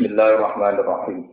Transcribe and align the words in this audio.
Bismillahirrahmanirrahim. 0.00 1.28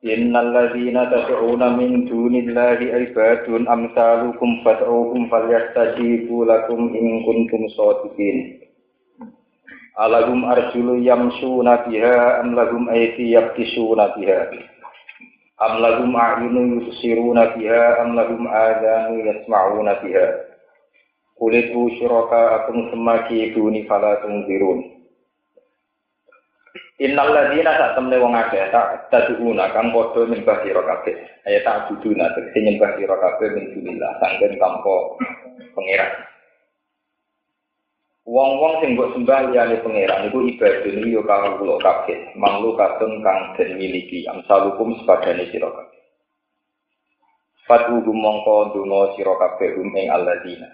Innal 0.00 0.48
ladzina 0.48 1.12
tad'una 1.12 1.76
min 1.76 2.08
dunillahi 2.08 2.88
ibadun 2.88 3.68
amsalukum 3.68 4.64
fad'uhum 4.64 5.28
falyastajibu 5.28 6.48
lakum 6.48 6.88
in 6.96 7.28
kuntum 7.28 7.68
shadiqin. 7.76 8.64
Alahum 10.00 10.48
arjulu 10.48 11.04
yamshuna 11.04 11.84
biha 11.84 12.40
am 12.40 12.56
lahum 12.56 12.88
ayti 12.88 13.36
yabtisuna 13.36 14.16
biha. 14.16 14.48
Am 15.60 15.84
lahum 15.84 16.16
a'yunu 16.16 16.80
yubsiruna 16.80 17.52
biha 17.60 18.08
am 18.08 18.16
lahum 18.16 18.48
adanu 18.48 19.20
yasma'una 19.20 20.00
biha. 20.00 20.48
Qulitu 21.36 21.92
syuraka 22.00 22.64
akum 22.64 22.88
semaki 22.88 23.52
duni 23.52 23.84
fala 23.84 24.16
tungzirun. 24.24 24.97
Innal 26.98 27.30
ladzina 27.30 27.78
tak 27.78 27.94
temne 27.94 28.18
wong 28.18 28.34
akeh 28.34 28.74
tak 28.74 29.06
taduna 29.14 29.70
kang 29.70 29.94
padha 29.94 30.26
nyembah 30.26 30.66
sira 30.66 30.82
kabeh. 30.82 31.14
Ayat 31.46 31.62
tak 31.62 31.86
buduna 31.86 32.26
tegese 32.34 32.58
nyembah 32.58 32.90
sira 32.98 33.14
kabeh 33.14 33.54
min 33.54 33.70
dunillah 33.70 34.18
sanggen 34.18 34.58
tanpa 34.58 35.14
pangeran. 35.78 36.10
Wong-wong 38.26 38.82
sing 38.82 38.98
mbok 38.98 39.14
sembah 39.14 39.40
liyane 39.46 39.78
pangeran 39.78 40.26
iku 40.26 40.42
ibadah 40.42 40.90
iki 40.90 41.14
yo 41.14 41.22
karo 41.22 41.62
kula 41.62 41.78
kabeh. 41.78 42.34
Manglu 42.34 42.74
katun 42.74 43.22
kang 43.22 43.54
den 43.54 43.78
miliki 43.78 44.26
amsalukum 44.26 44.98
sepadane 44.98 45.46
sira 45.54 45.70
kabeh. 45.70 46.02
Fatu 47.62 48.02
mongko 48.02 48.74
donga 48.74 49.14
sira 49.14 49.38
kabeh 49.38 49.78
hum 49.78 49.94
ing 49.94 50.10
alladzina. 50.10 50.66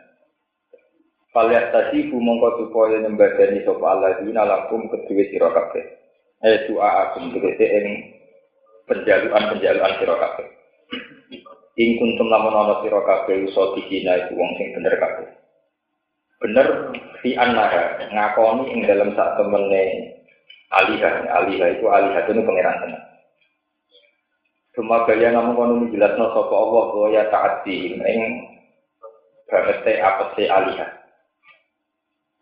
Falyat 1.37 1.69
tadi 1.69 2.09
mongko 2.09 2.65
supaya 2.65 2.97
nyembadani 2.97 3.61
sapa 3.61 3.85
alladzina 3.93 4.49
lakum 4.49 4.89
kedue 4.89 5.29
sira 5.29 5.53
kabeh 5.53 6.01
eh 6.45 6.69
doa 6.69 7.09
agung 7.09 7.33
tegese 7.33 7.65
ing 7.65 7.87
penjaluan-penjaluan 8.85 9.97
sira 9.97 10.15
kabeh. 10.21 10.47
Ing 11.81 11.91
kuntum 11.97 12.29
lamun 12.29 12.53
ana 12.53 12.85
sira 12.85 13.01
kabeh 13.01 13.49
iso 13.49 13.73
dikina 13.75 14.29
iku 14.29 14.37
wong 14.37 14.51
sing 14.61 14.77
bener 14.77 14.95
kabeh. 15.01 15.29
Bener 16.45 16.67
fi 17.25 17.33
annaha 17.41 17.97
ngakoni 18.13 18.77
ing 18.77 18.79
dalam 18.85 19.17
sak 19.17 19.41
temene 19.41 20.13
alihah, 20.77 21.25
alihah 21.33 21.69
itu 21.73 21.87
alihah 21.89 22.21
itu 22.29 22.45
pangeran 22.45 22.77
tenan. 22.85 23.03
Cuma 24.75 25.07
gaya 25.09 25.33
namun 25.33 25.55
kono 25.57 25.75
jelasno 25.89 26.35
sapa 26.35 26.55
Allah 26.55 26.83
bahwa 26.93 27.09
ya 27.15 27.25
taati 27.33 27.95
ing 27.95 28.21
apa 29.49 30.25
se 30.35 30.45
alihah 30.51 31.04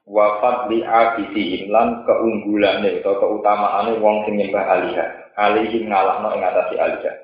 wafat 0.06 0.66
li 0.70 0.82
abidihim 0.82 1.70
lan 1.70 2.02
keunggulane 2.02 3.02
atau 3.02 3.14
keutamaane 3.22 3.98
wong 4.02 4.26
sing 4.26 4.34
nyembah 4.38 4.66
alihah. 4.66 5.08
Alihim 5.38 5.88
ngalahno 5.88 6.28
ing 6.36 6.42
atase 6.42 6.76
alihah. 6.76 7.16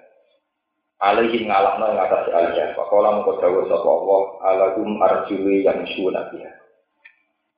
Alihim 1.03 1.51
ngalahno 1.51 1.87
ing 1.93 1.99
atase 1.99 2.31
alihah. 2.31 2.69
Pakola 2.79 3.19
mengko 3.19 3.43
dawuh 3.43 3.67
sapa 3.67 3.89
Allah 3.89 4.23
alagum 4.47 4.91
arjuli 5.03 5.67
yang 5.67 5.83
syuna 5.95 6.31
biha. 6.31 6.53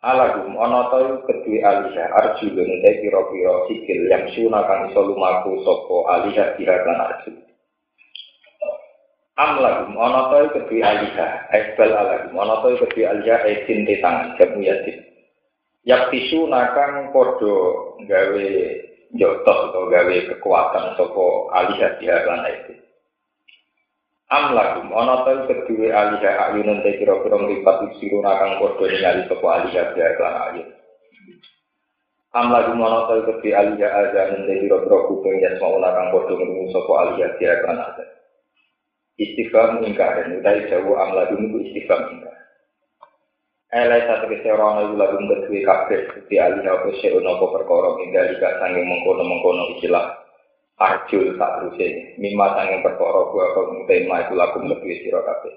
Alagum 0.01 0.57
ana 0.57 0.89
ta 0.89 0.99
kedue 1.29 1.61
alihah 1.61 2.09
arjulun 2.25 2.71
te 2.81 2.91
pira-pira 3.05 3.55
sikil 3.69 4.01
yang 4.09 4.25
syuna 4.33 4.65
kang 4.65 4.89
iso 4.89 5.01
lumaku 5.05 5.61
sapa 5.61 5.97
alihah 6.17 6.57
biha 6.57 6.75
lan 6.89 6.99
arjul. 7.05 7.37
Am 9.37 9.61
lagum 9.61 9.95
ana 10.01 10.33
ta 10.33 10.39
kedue 10.57 10.81
alihah 10.81 11.47
aibal 11.53 11.93
alagum 11.93 12.35
ana 12.41 12.65
ta 12.65 12.69
kedue 12.81 13.05
alihah 13.05 13.45
esin 13.45 13.85
tangan 14.01 14.35
jamu 14.41 14.65
yasin 14.65 15.10
Yak 15.81 16.13
tisu 16.13 16.45
nakang 16.45 17.09
podo 17.09 17.97
gawe 18.05 18.49
jotos 19.17 19.59
atau 19.73 19.89
gawe 19.89 20.15
kekuatan 20.29 20.93
sopo 21.01 21.49
alih 21.57 21.81
hati 21.81 22.05
lan 22.05 22.45
itu. 22.53 22.75
Am 24.31 24.53
lagum 24.53 24.93
ana 24.93 25.25
ta 25.25 25.33
kedue 25.49 25.89
alih 25.89 26.21
ayunun 26.21 26.85
te 26.85 27.01
kira-kira 27.01 27.35
mripat 27.41 27.97
siru 27.97 28.21
nakang 28.21 28.61
podo 28.61 28.85
ningali 28.85 29.25
sopo 29.27 29.47
alih 29.49 29.73
hati 29.73 29.99
lan 29.99 30.35
ayun. 30.53 30.69
Am 32.37 32.53
lagum 32.53 32.79
ana 32.85 33.09
ta 33.09 33.15
kedue 33.25 33.51
alih 33.57 33.81
azan 33.81 34.45
te 34.45 34.53
kira-kira 34.61 34.99
kuping 35.09 35.41
ya 35.41 35.57
mau 35.65 35.81
nakang 35.81 36.13
podo 36.13 36.37
ngrungu 36.37 36.69
sopo 36.77 36.93
alih 37.01 37.25
hati 37.25 37.49
lan 37.49 37.81
azan. 37.89 38.09
Istighfar 39.17 39.81
dan 39.81 40.37
utai 40.39 40.69
jauh 40.69 40.97
am 40.97 41.17
lagum 41.17 41.41
itu 41.49 41.73
istighfar 41.73 42.09
ingkar. 42.13 42.40
Elai 43.71 44.03
satu 44.03 44.27
keseorang 44.27 44.83
lalu 44.83 44.99
lagu 44.99 45.15
berdua 45.31 45.63
kabeh 45.63 46.27
di 46.27 46.43
alih 46.43 46.67
apa 46.67 46.91
sih 46.99 47.07
ono 47.15 47.39
perkara 47.39 48.03
hingga 48.03 48.35
jika 48.35 48.59
sanging 48.59 48.83
mengkono 48.83 49.23
mengkono 49.23 49.79
istilah 49.79 50.11
arjul 50.75 51.39
tak 51.39 51.63
terusé 51.63 52.19
mima 52.19 52.51
sanging 52.59 52.83
perkara 52.83 53.31
gua 53.31 53.47
kau 53.55 53.71
tema 53.87 54.27
itu 54.27 54.35
lagu 54.35 54.59
lebih 54.59 55.07
siro 55.07 55.23
kabeh. 55.23 55.55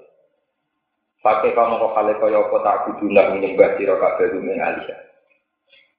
Pakai 1.26 1.58
kamu 1.58 1.74
kau 1.74 1.90
hale 1.98 2.14
kau 2.22 2.30
apa 2.30 2.56
tak 2.62 2.80
kuduna 2.86 3.34
menyembah 3.34 3.82
siro 3.82 3.98
kabeh 3.98 4.30
rumeng 4.30 4.62
alih. 4.62 4.86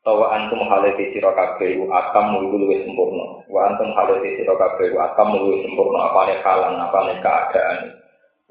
Tawa 0.08 0.40
antum 0.40 0.64
hale 0.72 0.96
di 0.96 1.12
siro 1.12 1.36
kabeh 1.36 1.84
akan 1.84 2.26
mulu 2.32 2.64
luwih 2.64 2.80
sempurna. 2.88 3.44
Wa 3.52 3.76
antum 3.76 3.92
hale 3.92 4.24
di 4.24 4.40
siro 4.40 4.56
kabeh 4.56 4.88
akan 4.96 5.36
mulu 5.36 5.68
sempurna 5.68 6.08
apa 6.08 6.32
nih 6.32 6.40
kalan 6.48 6.80
apa 6.80 7.00
nih 7.12 7.18
keadaan. 7.20 7.78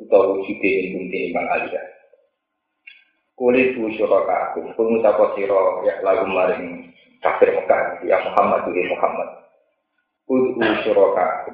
Wujudnya 0.04 0.68
ini 0.68 1.08
bang 1.08 1.32
bang 1.32 1.46
alih. 1.48 2.03
Kulit 3.34 3.74
bu 3.74 3.90
syuraka 3.98 4.54
aku, 4.54 4.62
pun 4.78 5.02
siro 5.34 5.82
ya 5.82 5.98
lagu 6.06 6.22
maring 6.22 6.86
kafir 7.18 7.50
Mekah, 7.50 8.06
ya 8.06 8.22
Muhammad 8.30 8.70
ya 8.70 8.86
Muhammad. 8.94 9.28
Kudu 10.22 10.62
syuraka 10.86 11.24
aku. 11.42 11.50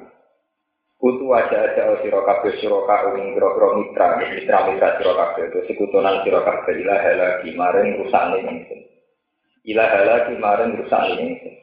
Kutu 1.01 1.25
aja 1.33 1.57
aja 1.65 1.97
siro 2.05 2.21
kabeh 2.21 2.53
syuraka 2.61 3.17
ing 3.17 3.33
biro 3.33 3.73
mitra, 3.81 4.21
mitra 4.21 4.69
mitra 4.69 5.01
siro 5.01 5.17
kabeh, 5.17 5.49
terus 5.49 5.65
sekutunan 5.73 6.21
siro 6.21 6.45
kabeh 6.45 6.77
ilah 6.85 7.01
lagi 7.17 7.49
maring 7.57 7.97
rusane 7.97 8.37
ingsun. 8.45 8.81
Ilah 9.65 10.05
lagi 10.05 10.37
maring 10.37 10.77
rusane 10.77 11.17
ingsun. 11.17 11.55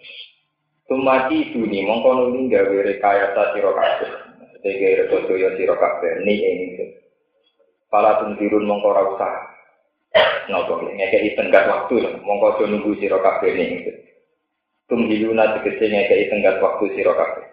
Tumati 0.91 1.55
duni 1.55 1.87
mongko 1.87 2.11
nuli 2.19 2.51
gawe 2.51 2.79
rekayasa 2.91 3.55
siro 3.55 3.71
kabeh. 3.71 4.11
Sebagai 4.59 5.07
rekodoyo 5.07 5.55
siro 5.55 5.79
kabeh 5.79 6.27
ni 6.27 6.35
ingsun. 6.43 6.91
Pala 7.87 8.19
tuntirun 8.19 8.67
mongko 8.67 8.91
ra 8.91 9.07
nopo 10.49 10.81
ngekei 10.81 11.37
tenggat 11.37 11.69
waktu 11.69 12.19
mongko 12.25 12.59
do 12.59 12.65
nunggu 12.73 12.97
sira 12.97 13.21
kabeh 13.21 13.53
ning 13.53 13.85
tumhiluna 14.89 15.61
tegese 15.61 15.85
ngekei 15.93 16.33
tenggat 16.33 16.57
waktu 16.65 16.97
sira 16.97 17.13
kabeh. 17.13 17.45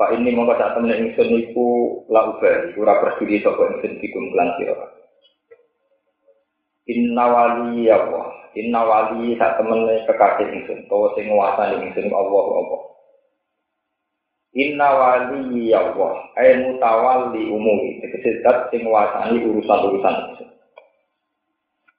Pak 0.00 0.16
ini 0.16 0.32
mongko 0.32 0.56
sak 0.56 0.72
temen 0.80 0.96
ingsun 0.96 1.28
iku 1.36 1.68
la 2.08 2.32
ubah. 2.32 2.72
Ora 2.80 2.94
peduli 3.04 3.44
sapa 3.44 3.60
ingsun 3.76 4.00
dikum 4.00 4.32
lan 4.32 4.56
sira 4.56 4.74
Inna 6.88 7.24
wali 7.28 7.84
ya 7.86 8.00
Allah. 8.00 8.32
Inna 8.56 8.80
wali 8.82 9.36
sak 9.36 9.60
temen 9.60 9.84
kekasih 10.08 10.48
ingsun. 10.56 10.88
Utawa 10.88 11.12
sing 11.12 11.28
nguasani 11.28 11.84
ingsun 11.84 12.08
Allah 12.08 12.44
Allah 12.48 12.82
Inna 14.56 14.88
wali 14.88 15.68
ya 15.68 15.84
Allah. 15.84 16.32
Ay 16.32 16.64
mutawalli 16.64 17.52
umumi 17.52 18.00
tegese 18.00 18.40
zat 18.40 18.72
sing 18.72 18.88
nguasani 18.88 19.36
urusan-urusan 19.44 20.16
ingsun 20.32 20.50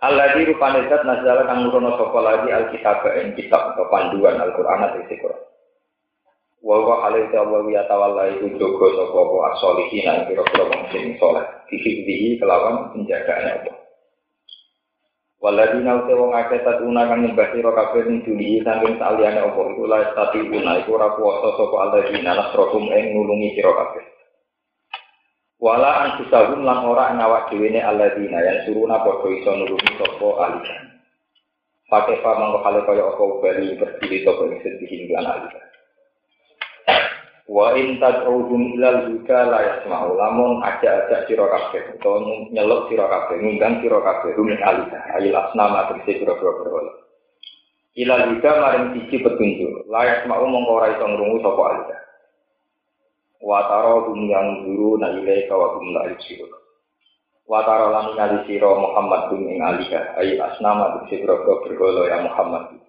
Allah 0.02 0.34
di 0.34 0.50
rupane 0.50 0.90
zat 0.90 1.06
nazala 1.06 1.46
kang 1.46 1.62
nurono 1.62 1.94
sapa 1.94 2.20
lagi 2.26 2.50
alkitab 2.50 3.06
ing 3.22 3.38
kitab 3.38 3.78
atau 3.78 3.86
panduan 3.94 4.34
Al-Qur'an 4.42 4.90
atau 4.90 4.98
Al-Qur'an. 5.06 5.42
Wa 6.66 6.78
wa 6.82 7.06
alaihi 7.06 7.30
wa 7.30 7.62
ya 7.70 7.86
tawalla 7.86 8.34
iku 8.34 8.50
jogo 8.58 8.98
sapa 8.98 9.14
apa 9.14 9.38
asolihin 9.54 10.02
nang 10.10 10.26
pira-pira 10.26 10.64
wong 10.74 10.84
kelawan 12.42 12.76
penjagaan 12.98 13.46
Allah. 13.62 13.78
Waladina 15.42 16.06
uta 16.06 16.14
wong 16.18 16.34
akeh 16.34 16.62
tatuna 16.66 17.06
kang 17.06 17.22
nyembah 17.22 17.50
sira 17.54 17.70
kabeh 17.74 18.02
ning 18.06 18.22
dunia 18.26 18.62
saking 18.62 18.98
saliyane 18.98 19.42
apa 19.42 19.58
iku 19.74 19.86
la 19.86 20.14
stati 20.14 20.38
una 20.50 20.82
iku 20.82 20.98
ora 20.98 21.14
kuwasa 21.14 21.62
sapa 21.62 21.76
Allah 21.78 22.02
dina 22.10 22.38
nasrokum 22.38 22.90
ing 22.90 23.14
nulungi 23.14 23.54
sira 23.54 23.70
kabeh. 23.70 24.11
Wala 25.62 26.10
anfusahum 26.10 26.66
lan 26.66 26.90
ora 26.90 27.14
ngawak 27.14 27.54
dhewe 27.54 27.70
ne 27.70 27.86
alladzina 27.86 28.42
yang 28.42 28.66
suruna 28.66 28.98
padha 29.06 29.30
iso 29.30 29.52
nuruni 29.54 29.94
sapa 29.94 30.28
alika. 30.42 30.76
Pakai 31.86 32.18
pa 32.26 32.34
mangko 32.34 32.66
kale 32.66 32.82
kaya 32.82 33.06
apa 33.06 33.22
ubali 33.22 33.78
berdiri 33.78 34.26
sapa 34.26 34.42
ing 34.50 34.58
sedih 34.66 34.90
lan 35.14 35.30
alika. 35.30 35.62
Wa 37.46 37.78
in 37.78 38.02
tad'uhum 38.02 38.74
ilal 38.74 39.06
huda 39.06 39.40
la 39.54 39.60
yasma'u 39.62 40.18
lamun 40.18 40.66
aja-aja 40.66 41.30
sira 41.30 41.46
kabeh 41.46 41.94
utawa 41.94 42.26
nyeluk 42.50 42.90
sira 42.90 43.06
kabeh 43.06 43.38
ngundang 43.38 43.86
sira 43.86 44.02
kabeh 44.02 44.34
rumin 44.34 44.58
alika 44.66 44.98
ayil 45.14 45.38
asnama 45.38 45.94
tegese 45.94 46.26
pira-pira. 46.26 46.90
Ilal 48.02 48.34
huda 48.34 48.52
maring 48.66 48.98
siji 48.98 49.22
petunjuk 49.22 49.86
la 49.94 50.10
yasma'u 50.10 50.42
mongko 50.42 50.72
ora 50.74 50.90
iso 50.90 51.06
ngrungu 51.06 51.38
sapa 51.46 51.64
alika 51.70 51.98
wataro 53.42 54.10
hum 54.10 54.30
yang 54.30 54.64
dulu 54.64 55.02
na 55.02 55.14
ilai 55.18 55.50
kawagum 55.50 55.92
la 55.94 56.14
yusirun 56.14 56.54
wataro 57.50 57.92
lan 57.92 58.16
ngali 58.16 58.48
siro 58.48 58.80
Muhammad 58.80 59.34
hum 59.34 59.44
ing 59.50 59.60
alika 59.60 60.16
ayi 60.22 60.40
asnama 60.40 60.96
bukti 60.96 61.20
berogok 61.20 61.68
bergolo 61.68 62.08
ya 62.08 62.24
Muhammad 62.24 62.80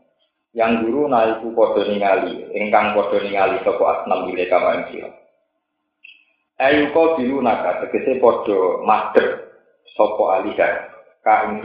Yang 0.52 0.84
guru 0.84 1.08
naiku 1.08 1.48
podo 1.56 1.80
ningali, 1.88 2.44
ingkang 2.52 2.92
podo 2.92 3.16
ningali 3.24 3.56
sapa 3.64 4.04
asnam 4.04 4.28
ile 4.28 4.44
kama 4.52 4.76
ing 4.76 4.84
sira. 4.92 5.08
Ayu 6.60 6.92
ko 6.92 7.16
bilu 7.16 7.40
naka 7.40 7.80
tegese 7.80 8.20
podo 8.20 8.84
madhep 8.84 9.48
sapa 9.96 10.24
alika 10.36 10.92
ka 11.24 11.48
ing. 11.48 11.64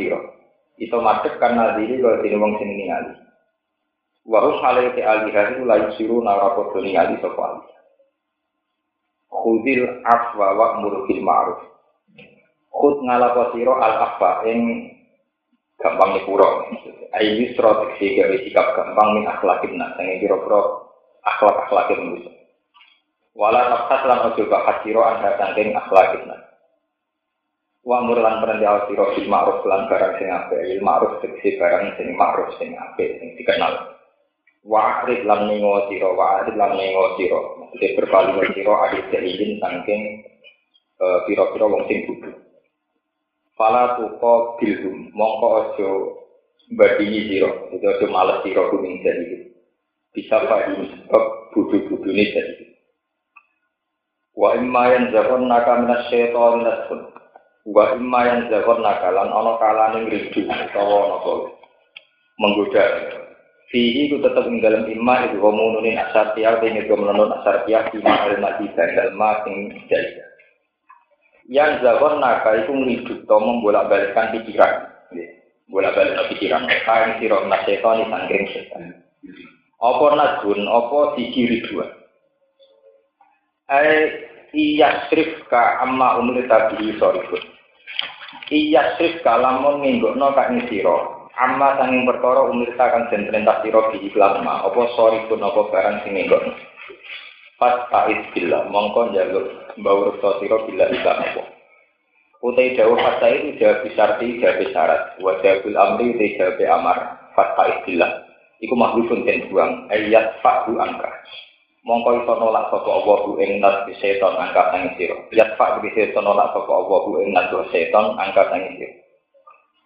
Itu 0.79 1.03
madhep 1.03 1.35
karena 1.35 1.75
diri 1.75 1.99
kalau 1.99 2.23
dene 2.23 2.39
wong 2.39 2.55
sing 2.55 2.69
ningali. 2.79 3.11
Wa 4.23 4.39
hum 4.47 4.55
halaiti 4.63 5.03
alika 5.03 5.51
iku 5.51 5.67
la 5.67 5.75
yusiru 5.83 6.23
nara 6.23 6.55
podo 6.55 6.79
ningali 6.79 7.19
sapa 7.19 7.41
alika. 7.43 7.76
Khudil 9.37 10.01
afwa 10.01 10.57
wa 10.57 10.67
murfil 10.81 11.21
ma'ruf. 11.21 11.61
Khud 12.73 12.95
ngalapa 13.05 13.53
sira 13.53 13.73
al 13.77 13.93
afwa 14.09 14.31
ing 14.49 14.91
gampang 15.77 16.17
nyepuro. 16.17 16.69
Ayu 17.17 17.45
yusra 17.45 17.85
gawe 17.85 18.35
sikap 18.43 18.67
gampang 18.73 19.09
min 19.17 19.25
akhlakin 19.29 19.77
nas 19.77 19.93
sing 19.97 20.17
kira-kira 20.21 20.61
akhlak-akhlak 21.25 21.93
manusia. 21.97 22.33
Wala 23.37 23.69
nafas 23.69 24.01
lan 24.09 24.33
ojo 24.33 24.43
bahas 24.49 24.81
sira 24.81 25.01
anda 25.13 25.37
saking 25.37 25.77
akhlakin 25.77 26.25
nas. 26.25 26.41
Wa 27.85 28.03
amur 28.03 28.19
lan 28.19 28.41
perintah 28.41 28.89
sira 28.89 29.05
bil 29.13 29.27
ma'ruf 29.29 29.61
lan 29.63 29.87
barang 29.87 30.13
sing 30.19 30.27
apik, 30.27 30.59
il 30.65 30.81
ma'ruf 30.81 31.21
tegese 31.21 31.55
barang 31.61 31.95
sing 31.95 32.17
ma'ruf 32.17 32.49
sing 32.57 32.73
apik 32.75 33.21
sing 33.21 33.37
dikenal. 33.37 33.96
Wa 34.67 34.99
akrid 34.99 35.23
lan 35.23 35.47
ningo 35.47 35.87
sira, 35.87 36.11
wa 36.11 36.43
akrid 36.43 36.59
lan 36.59 36.75
ningo 36.75 37.15
sira. 37.15 37.39
Maksudnya 37.39 37.95
berpaling 37.95 38.51
sira 38.51 38.73
adit 38.91 39.07
izin 39.15 39.63
saking 39.63 40.01
eh, 40.99 41.19
pira-pira 41.23 41.65
wong 41.71 41.87
sing 41.87 42.03
bodho. 42.03 42.31
Fala 43.55 43.95
tuko 43.95 44.59
bilhum, 44.59 45.09
mongko 45.15 45.47
ojo 45.47 45.89
badini 46.75 47.31
siro, 47.31 47.71
itu 47.71 47.81
ojo 47.87 48.05
males 48.11 48.43
siro 48.43 48.69
kuning 48.69 49.01
jadi 49.01 49.49
Bisa 50.11 50.49
pak 50.49 50.73
ini 50.73 50.89
sebab 50.93 51.23
budu-budu 51.53 52.09
ini 52.09 52.25
jadi 52.33 52.65
Wa 54.37 54.53
imma 54.53 54.93
yang 54.93 55.09
zakon 55.09 55.49
naka 55.49 55.81
minas 55.81 56.13
syaitan 56.13 56.61
nasun. 56.61 57.09
Wa 57.65 57.97
imma 57.97 58.19
yang 58.29 58.41
zakon 58.53 58.85
naka 58.85 59.09
lan 59.09 59.33
ono 59.33 59.57
kalane 59.57 60.05
ngridu 60.05 60.45
utawa 60.45 61.17
ono 61.17 61.57
menggoda. 62.37 62.85
Fihi 63.67 64.07
ku 64.07 64.23
tetap 64.23 64.47
ing 64.47 64.63
dalam 64.63 64.87
imma 64.87 65.27
itu 65.27 65.43
kamu 65.43 65.63
nunin 65.75 65.99
asar 65.99 66.31
tiar, 66.33 66.63
ini 66.63 66.87
kamu 66.87 67.03
nunin 67.03 67.35
asar 67.35 67.67
tiar, 67.67 67.91
di 67.91 67.99
mahal 67.99 68.39
mati 68.39 68.71
dan 68.79 68.95
dalam 68.95 69.19
sing 69.43 69.75
jadi 69.91 70.23
yang 71.47 71.79
zakon 71.79 72.19
naka 72.19 72.59
itu 72.59 72.75
ngiduk 72.75 73.23
atau 73.23 73.39
membolak 73.39 73.87
balikkan 73.87 74.35
pikiran. 74.35 74.91
Bolak 75.71 75.95
balik 75.95 76.35
pikiran. 76.35 76.67
Kain 76.83 77.19
sirok 77.23 77.47
naseton 77.47 78.03
sangkring 78.07 78.51
setan. 78.51 78.99
Apa 79.79 80.05
nadun 80.15 80.67
apa 80.67 80.99
siji 81.15 81.63
dua 81.71 81.87
ai 83.67 84.15
iya 84.55 85.05
srif 85.11 85.43
ka 85.51 85.83
amma 85.83 86.17
umur 86.23 86.39
tabi 86.47 86.95
sorifun 86.95 87.43
iya 88.47 88.95
srif 88.95 89.19
ka 89.21 89.35
lamun 89.35 89.83
no 90.01 90.31
kak 90.31 90.55
siro 90.71 91.16
amma 91.37 91.77
sanging 91.77 92.09
perkara 92.09 92.49
umur 92.49 92.69
kan 92.77 93.09
den 93.13 93.29
perintah 93.29 93.61
sira 93.61 93.81
di 93.93 94.09
lama 94.17 94.65
apa 94.65 94.81
sorifun 94.97 95.45
apa 95.45 95.61
barang 95.69 95.97
sing 96.01 96.17
nginggokno 96.17 96.53
Pas 97.57 97.89
ta'id 97.89 98.37
bila, 98.37 98.69
mongko 98.69 99.17
jalur 99.17 99.49
bau 99.81 100.05
reksa 100.05 100.37
sira 100.37 100.61
bila 100.69 100.93
ila 100.93 101.13
apa. 101.25 101.41
Utai 102.45 102.77
dawa 102.77 103.01
fasa 103.01 103.33
itu 103.33 103.57
jawab 103.57 103.81
bisarti 103.81 104.37
jawab 104.37 104.61
syarat. 104.69 105.01
Wajabul 105.17 105.73
amri 105.73 106.13
utai 106.13 106.37
jawab 106.37 106.61
amar. 106.61 106.97
Fasa 107.33 107.81
bila. 107.81 108.05
Iku 108.61 108.77
makhlukun 108.77 109.25
dan 109.25 109.49
buang. 109.49 109.89
Ayat 109.89 110.37
fa'hu 110.45 110.77
angka. 110.77 111.09
Mongko 111.81 112.21
iso 112.21 112.33
nolak 112.37 112.69
sapa 112.69 112.89
Allah 112.93 113.17
bu 113.25 113.41
ing 113.41 113.57
nas 113.57 113.89
seton 113.97 114.37
angka 114.37 114.69
sang 114.69 114.93
sira. 115.01 115.17
Yat 115.33 115.57
fa 115.57 115.81
bi 115.81 115.89
seton 115.97 116.29
nolak 116.29 116.53
sapa 116.53 116.69
Allah 116.69 116.99
bu 117.09 117.25
ing 117.25 117.33
nas 117.33 117.49
seton 117.73 118.05
angka 118.21 118.53
sang 118.53 118.61
sira. 118.77 119.06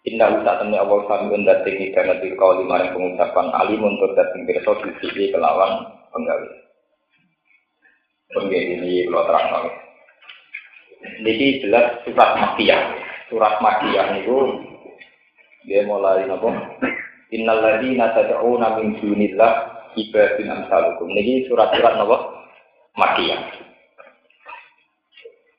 Inna 0.02 0.34
usa 0.34 0.58
temne 0.58 0.74
Allah 0.82 0.98
sami 1.06 1.30
unda 1.30 1.62
tinggi 1.62 1.94
karena 1.94 2.18
kau 2.34 2.58
lima 2.58 2.90
pengucapan 2.90 3.46
alim 3.54 3.86
untuk 3.86 4.18
datang 4.18 4.42
pirsa 4.50 4.74
di 4.98 5.30
kelawan 5.30 5.86
penggawe. 6.10 6.48
Penggawe 8.34 8.62
ini 8.66 9.06
kalau 9.06 9.26
terang 9.30 9.46
Jadi 11.22 11.46
jelas 11.62 12.02
surat 12.02 12.30
Makiyah. 12.34 12.82
Surat 13.30 13.62
Makiyah 13.62 14.06
itu 14.18 14.38
dia 15.70 15.86
mulai 15.86 16.26
napa? 16.26 16.50
Innal 17.30 17.62
ladzina 17.62 18.10
tad'una 18.10 18.82
min 18.82 18.98
dunillah 18.98 19.52
ibadun 19.94 20.50
amsalukum. 20.50 21.14
Niki 21.14 21.46
surat-surat 21.46 21.94
napa? 21.94 22.18
Makiyah. 22.98 23.70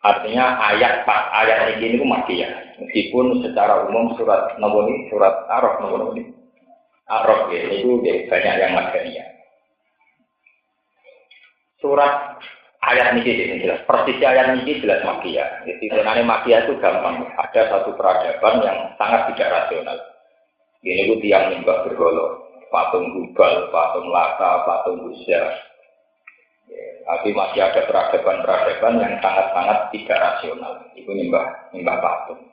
Artinya 0.04 0.60
ayat 0.60 1.08
pak 1.08 1.22
ayat 1.32 1.80
ini 1.80 1.96
itu 1.96 2.04
makiyah. 2.04 2.63
Meskipun 2.82 3.46
secara 3.46 3.86
umum 3.86 4.18
surat 4.18 4.58
nomor 4.58 4.90
ini 4.90 5.06
surat 5.14 5.46
Araf 5.46 5.84
nomor 5.84 6.18
ini 6.18 6.34
Araf 7.06 7.52
ya 7.52 7.62
itu 7.70 8.00
banyak 8.02 8.56
yang 8.58 8.74
madaniyah. 8.74 9.28
Surat 11.84 12.40
ayat 12.80 13.20
ini 13.20 13.28
ini 13.28 13.56
jelas. 13.68 13.84
Persis 13.84 14.24
ayat 14.24 14.56
ini 14.56 14.80
jelas 14.80 15.04
magia. 15.04 15.44
Jadi 15.68 15.84
sebenarnya 15.92 16.24
magia 16.24 16.64
itu 16.64 16.80
gampang. 16.80 17.28
Ada 17.36 17.62
satu 17.76 17.92
peradaban 18.00 18.64
yang 18.64 18.78
sangat 18.96 19.36
tidak 19.36 19.52
rasional. 19.52 20.00
Ini 20.80 21.12
itu 21.12 21.16
tiang 21.24 21.52
nyembah 21.52 21.88
bergolong. 21.88 22.40
Patung 22.72 23.06
Gubal, 23.14 23.70
patung 23.70 24.10
Lata, 24.10 24.66
patung 24.66 25.06
Buddha. 25.06 25.44
Ya, 26.72 26.88
tapi 27.06 27.36
masih 27.36 27.62
ada 27.62 27.86
peradaban-peradaban 27.86 28.98
yang 28.98 29.14
sangat-sangat 29.22 29.80
tidak 29.94 30.18
rasional. 30.18 30.74
Itu 30.96 31.12
nyembah, 31.12 31.70
nyembah 31.76 31.98
patung. 32.02 32.53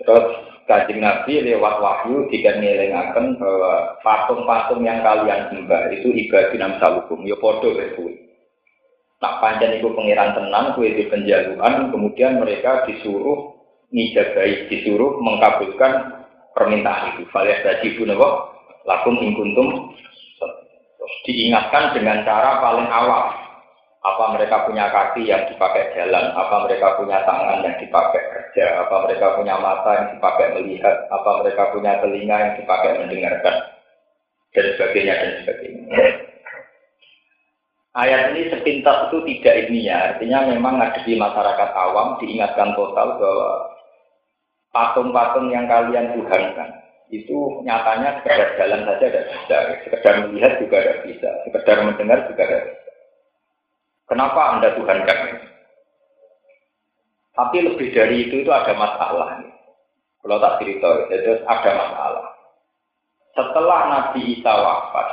Terus 0.00 0.26
kajing 0.64 1.04
Nabi 1.04 1.44
lewat 1.44 1.74
wahyu 1.82 2.30
tidak 2.32 2.62
ngilingaken 2.62 3.36
bahwa 3.36 3.74
patung-patung 4.00 4.80
yang 4.86 5.04
kalian 5.04 5.52
sembah 5.52 5.92
itu 5.92 6.08
ibadah 6.08 6.56
dalam 6.56 6.72
salukum. 6.80 7.20
Ya 7.28 7.36
podo 7.36 7.76
berkuih. 7.76 8.32
Nak 9.22 9.38
panjang 9.38 9.78
itu 9.78 9.86
pengiran 9.94 10.34
tenang, 10.34 10.74
kue 10.74 10.90
di 10.98 11.06
penjaluan, 11.06 11.94
kemudian 11.94 12.42
mereka 12.42 12.82
disuruh 12.90 13.54
ngijabai, 13.94 14.66
disuruh 14.66 15.22
mengkabulkan 15.22 16.26
permintaan 16.58 17.14
itu. 17.14 17.30
Falias 17.30 17.62
tadi 17.62 17.94
pun 17.94 18.10
apa? 18.10 18.28
Lakum 18.82 19.14
ingkuntum 19.22 19.94
diingatkan 21.22 21.94
dengan 21.94 22.26
cara 22.26 22.58
paling 22.58 22.88
awal. 22.90 23.41
Apa 24.02 24.34
mereka 24.34 24.66
punya 24.66 24.90
kaki 24.90 25.30
yang 25.30 25.46
dipakai 25.46 25.94
jalan, 25.94 26.34
apa 26.34 26.66
mereka 26.66 26.98
punya 26.98 27.22
tangan 27.22 27.62
yang 27.62 27.76
dipakai 27.78 28.22
kerja, 28.34 28.82
apa 28.82 29.06
mereka 29.06 29.38
punya 29.38 29.54
mata 29.62 29.90
yang 29.94 30.08
dipakai 30.18 30.46
melihat, 30.58 31.06
apa 31.06 31.30
mereka 31.38 31.70
punya 31.70 32.02
telinga 32.02 32.36
yang 32.42 32.52
dipakai 32.58 32.98
mendengarkan, 32.98 33.56
dan 34.50 34.66
sebagainya, 34.74 35.14
dan 35.14 35.30
sebagainya. 35.46 35.82
Ayat 37.92 38.32
ini 38.32 38.48
sepintas 38.48 39.12
itu 39.12 39.18
tidak 39.22 39.68
ilmiah, 39.68 40.16
artinya 40.16 40.50
memang 40.50 40.80
ada 40.80 40.98
di 41.04 41.12
masyarakat 41.12 41.70
awam 41.76 42.16
diingatkan 42.18 42.72
total 42.72 43.20
bahwa 43.20 43.52
patung-patung 44.72 45.52
yang 45.52 45.68
kalian 45.68 46.16
tuhankan 46.16 46.72
itu 47.12 47.60
nyatanya 47.60 48.18
sekedar 48.18 48.56
jalan 48.56 48.88
saja 48.88 49.06
tidak 49.12 49.28
bisa, 49.28 49.56
sekedar 49.84 50.14
melihat 50.24 50.52
juga 50.58 50.76
tidak 50.80 50.98
bisa, 51.04 51.30
sekedar 51.44 51.76
mendengar 51.84 52.18
juga 52.32 52.42
tidak 52.48 52.62
bisa. 52.72 52.81
Kenapa 54.12 54.40
Anda 54.60 54.76
tuhankan? 54.76 55.40
Tapi 57.32 57.56
lebih 57.64 57.96
dari 57.96 58.28
itu 58.28 58.44
itu 58.44 58.52
ada 58.52 58.76
masalah. 58.76 59.40
Kalau 60.20 60.36
tak 60.36 60.60
cerita, 60.60 61.08
itu 61.08 61.32
ada 61.48 61.70
masalah. 61.72 62.26
Setelah 63.32 63.80
Nabi 63.88 64.36
Isa 64.36 64.52
wafat, 64.52 65.08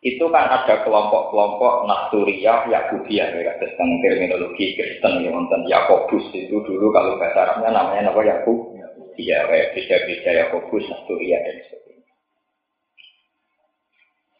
itu 0.00 0.24
kan 0.32 0.48
ada 0.48 0.80
kelompok-kelompok 0.80 1.84
Nasturiyah, 1.84 2.72
Yakubiyah, 2.72 3.36
ya, 3.36 3.52
tentang 3.60 4.00
terminologi 4.00 4.72
Kristen, 4.72 5.20
ya, 5.20 5.28
tentang 5.28 5.68
Yakobus 5.68 6.24
itu 6.32 6.56
dulu 6.64 6.88
kalau 6.88 7.20
bahasa 7.20 7.52
Arabnya 7.52 7.68
namanya 7.76 8.08
apa 8.08 8.20
Yakub, 8.24 8.72
ya, 9.20 9.44
beda-beda 9.44 10.30
Yakobus, 10.40 10.88
Nasturiyah 10.88 11.40
dan 11.44 11.56
sebagainya. 11.68 12.12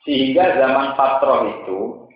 Sehingga 0.08 0.44
zaman 0.56 0.96
Patroh 0.96 1.40
itu, 1.52 2.08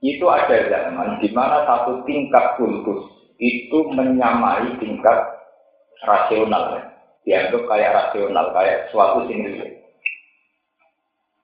itu 0.00 0.24
ada 0.24 0.56
zaman 0.68 1.20
di 1.20 1.28
mana 1.36 1.68
satu 1.68 2.00
tingkat 2.08 2.56
kultus 2.56 3.04
itu 3.40 3.78
menyamai 3.92 4.76
tingkat 4.80 5.16
rasional, 6.04 6.76
ya. 6.76 6.82
dianggap 7.24 7.62
kayak 7.68 7.92
rasional, 7.92 8.46
kayak 8.56 8.88
suatu 8.92 9.28
sendiri. 9.28 9.80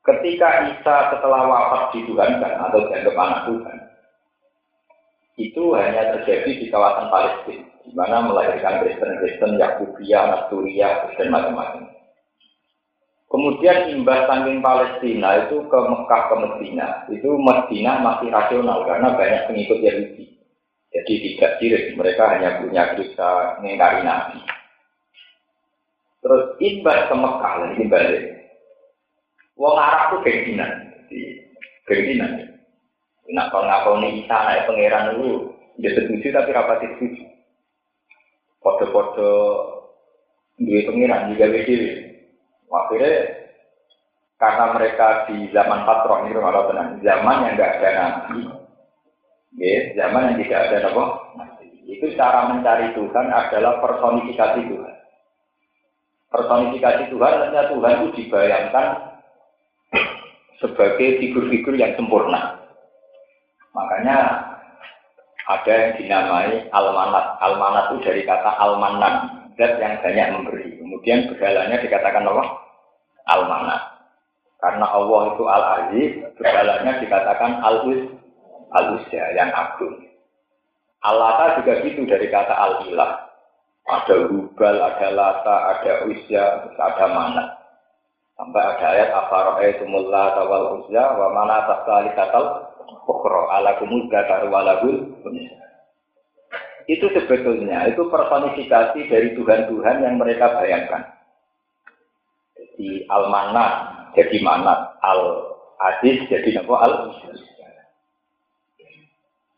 Ketika 0.05 0.71
Isa 0.73 0.97
setelah 1.13 1.51
wafat 1.51 1.99
dituhankan 1.99 2.53
atau 2.69 2.81
dianggap 2.89 3.17
anak 3.17 3.41
Tuhan, 3.49 3.79
itu 5.37 5.63
hanya 5.77 6.17
terjadi 6.17 6.51
di 6.63 6.67
kawasan 6.73 7.13
Palestina, 7.13 7.67
di 7.85 7.93
mana 7.93 8.25
melahirkan 8.25 8.81
Kristen-Kristen, 8.81 9.61
Yakubia, 9.61 10.21
Nasturia, 10.33 11.13
dan 11.17 11.29
macam-macam. 11.29 11.96
Kemudian 13.27 13.91
imbas 13.91 14.31
saking 14.31 14.63
Palestina 14.63 15.47
itu 15.47 15.67
ke 15.67 15.79
Mekah 15.83 16.23
ke 16.31 16.35
Medina. 16.39 16.87
Itu 17.11 17.35
Medina 17.35 17.99
masih 17.99 18.31
rasional 18.31 18.87
karena 18.87 19.19
banyak 19.19 19.43
pengikut 19.51 19.83
Yahudi. 19.83 20.25
Jadi 20.95 21.13
tidak 21.35 21.53
sirik, 21.59 21.85
mereka 21.99 22.31
hanya 22.31 22.63
punya 22.63 22.95
kisah 22.95 23.59
mengingkari 23.59 24.07
Nabi. 24.07 24.39
Terus 26.23 26.43
imbas 26.63 27.11
ke 27.11 27.15
Mekah, 27.19 27.53
ini 27.75 27.85
balik. 27.91 28.25
Wong 29.59 29.75
Arab 29.75 30.01
itu 30.09 30.17
gengsinan. 30.23 30.73
Gengsinan. 31.91 32.33
Nah, 33.27 33.51
kalau 33.51 33.67
ngakoni 33.67 34.23
Isa, 34.23 34.39
naik 34.39 34.71
pangeran 34.71 35.19
dulu, 35.19 35.51
dia 35.83 35.91
setuju 35.99 36.31
tapi 36.31 36.55
rapat 36.55 36.79
setuju. 36.87 37.27
Foto-foto 38.63 39.31
duit 40.63 40.87
pengiran 40.87 41.35
juga 41.35 41.53
beda 41.53 42.06
Akhirnya 42.67 43.15
karena 44.37 44.65
mereka 44.77 45.07
di 45.31 45.49
zaman 45.55 45.89
patron 45.89 46.29
itu 46.29 46.41
kalau 46.43 46.69
tenang, 46.69 47.01
zaman 47.01 47.37
yang 47.49 47.53
enggak 47.57 47.73
ada 47.81 47.91
nabi, 47.97 48.41
ya, 49.57 49.79
zaman 49.97 50.29
yang 50.29 50.37
tidak 50.45 50.61
ada 50.69 50.77
apa, 50.93 51.05
itu 51.89 52.07
cara 52.19 52.53
mencari 52.53 52.93
Tuhan 52.93 53.27
adalah 53.33 53.81
personifikasi 53.81 54.61
Tuhan. 54.67 54.95
Personifikasi 56.27 57.03
Tuhan, 57.09 57.33
artinya 57.39 57.65
Tuhan 57.71 57.93
itu 57.97 58.09
dibayangkan 58.21 58.87
sebagai 60.61 61.23
figur-figur 61.23 61.79
yang 61.79 61.97
sempurna. 61.97 62.61
Makanya 63.73 64.17
ada 65.47 65.73
yang 65.73 65.93
dinamai 66.01 66.67
almanat. 66.75 67.39
Almanat 67.39 67.85
itu 67.95 67.97
dari 68.09 68.23
kata 68.27 68.59
almanan, 68.59 69.15
zat 69.55 69.79
yang 69.79 70.01
banyak 70.03 70.29
memberi. 70.35 70.66
Kemudian 70.97 71.29
berhalanya 71.29 71.77
dikatakan 71.85 72.25
apa? 72.25 72.45
Al-Mana. 73.29 73.77
Karena 74.57 74.89
Allah 74.97 75.23
itu 75.29 75.45
Al-Aziz, 75.45 76.11
berhalanya 76.41 76.97
dikatakan 77.05 77.61
Al-Uz, 77.61 78.17
Al-Uzza 78.73 79.25
yang 79.37 79.53
agung. 79.53 79.93
Allah 81.05 81.61
juga 81.61 81.85
gitu 81.85 82.09
dari 82.09 82.33
kata 82.33 82.49
Al-Ilah. 82.49 83.29
Ada 83.93 84.25
Hubal, 84.33 84.77
ada 84.81 85.09
Lata, 85.13 85.57
ada 85.77 86.09
Uzza, 86.09 86.65
ada 86.81 87.07
Mana. 87.13 87.45
Sampai 88.41 88.65
ada 88.65 88.87
ayat 88.97 89.13
Afaro'aitumul 89.13 90.09
Lata 90.09 90.49
wal 90.49 90.81
Uzza 90.81 91.13
wa 91.13 91.29
mana 91.37 91.61
tasali 91.69 92.09
katal 92.17 92.73
Ukhra 93.05 93.53
ala 93.53 93.77
kumul 93.77 94.09
walagul 94.49 95.13
itu 96.87 97.07
sebetulnya 97.11 97.91
itu 97.91 98.07
personifikasi 98.07 98.99
dari 99.11 99.35
Tuhan-Tuhan 99.35 99.97
yang 100.07 100.15
mereka 100.19 100.59
bayangkan. 100.59 101.03
Jadi 102.55 103.07
al-manat 103.11 103.97
jadi 104.17 104.41
manat, 104.41 104.97
al-aziz 105.05 106.25
jadi 106.33 106.65
apa? 106.65 106.75
al 106.81 106.95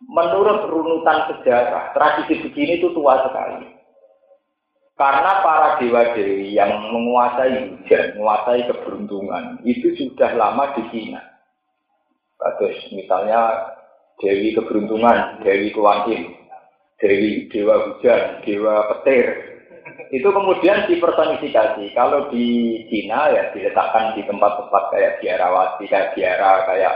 Menurut 0.08 0.66
runutan 0.66 1.30
sejarah, 1.30 1.94
tradisi 1.94 2.42
begini 2.42 2.82
itu 2.82 2.90
tua 2.90 3.22
sekali. 3.22 3.70
Karena 4.98 5.46
para 5.46 5.78
dewa-dewi 5.78 6.58
yang 6.58 6.90
menguasai 6.90 7.70
hujan, 7.70 8.18
menguasai 8.18 8.66
keberuntungan, 8.66 9.62
itu 9.62 9.94
sudah 9.94 10.34
lama 10.34 10.74
di 10.74 10.82
Cina. 10.90 11.22
Terus 12.58 12.82
misalnya 12.90 13.70
Dewi 14.18 14.58
keberuntungan, 14.58 15.38
Dewi 15.46 15.70
kewantin, 15.70 16.34
Dewi 16.98 17.46
Dewa 17.46 17.74
Hujan, 17.86 18.42
Dewa 18.42 18.76
Petir. 18.90 19.26
Itu 20.10 20.28
kemudian 20.34 20.88
dipersonifikasi. 20.90 21.94
Kalau 21.94 22.28
di 22.32 22.76
Cina 22.90 23.30
ya 23.30 23.54
diletakkan 23.54 24.18
di 24.18 24.26
tempat-tempat 24.26 24.82
kayak 24.92 25.16
biarawati, 25.22 25.84
kayak 25.86 26.12
biara, 26.18 26.66
kayak 26.66 26.94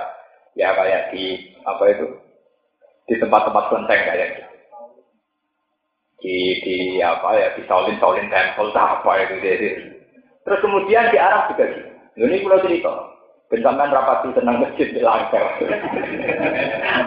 ya 0.59 0.69
kayak 0.77 1.03
di 1.15 1.55
apa 1.65 1.85
itu 1.89 2.07
di 3.09 3.15
tempat-tempat 3.17 3.65
kelenteng 3.71 4.03
kayak 4.09 4.29
gitu. 4.37 4.53
Di 6.23 6.37
di 6.63 6.77
apa 7.03 7.35
ya 7.39 7.49
di 7.55 7.63
Shaolin 7.67 7.99
Shaolin 7.99 8.29
Temple 8.31 8.75
apa 8.75 9.11
itu 9.29 9.35
jadi. 9.39 9.69
Terus 10.43 10.63
kemudian 10.63 11.11
di 11.15 11.19
Arab 11.19 11.55
juga 11.55 11.65
gitu. 11.71 11.91
Ini 12.19 12.43
pulau 12.45 12.61
cerita. 12.61 13.12
Bentangan 13.53 13.93
rapati 13.93 14.33
tenang 14.33 14.65
masjid 14.65 14.89
di 14.97 15.05
langkah. 15.05 15.61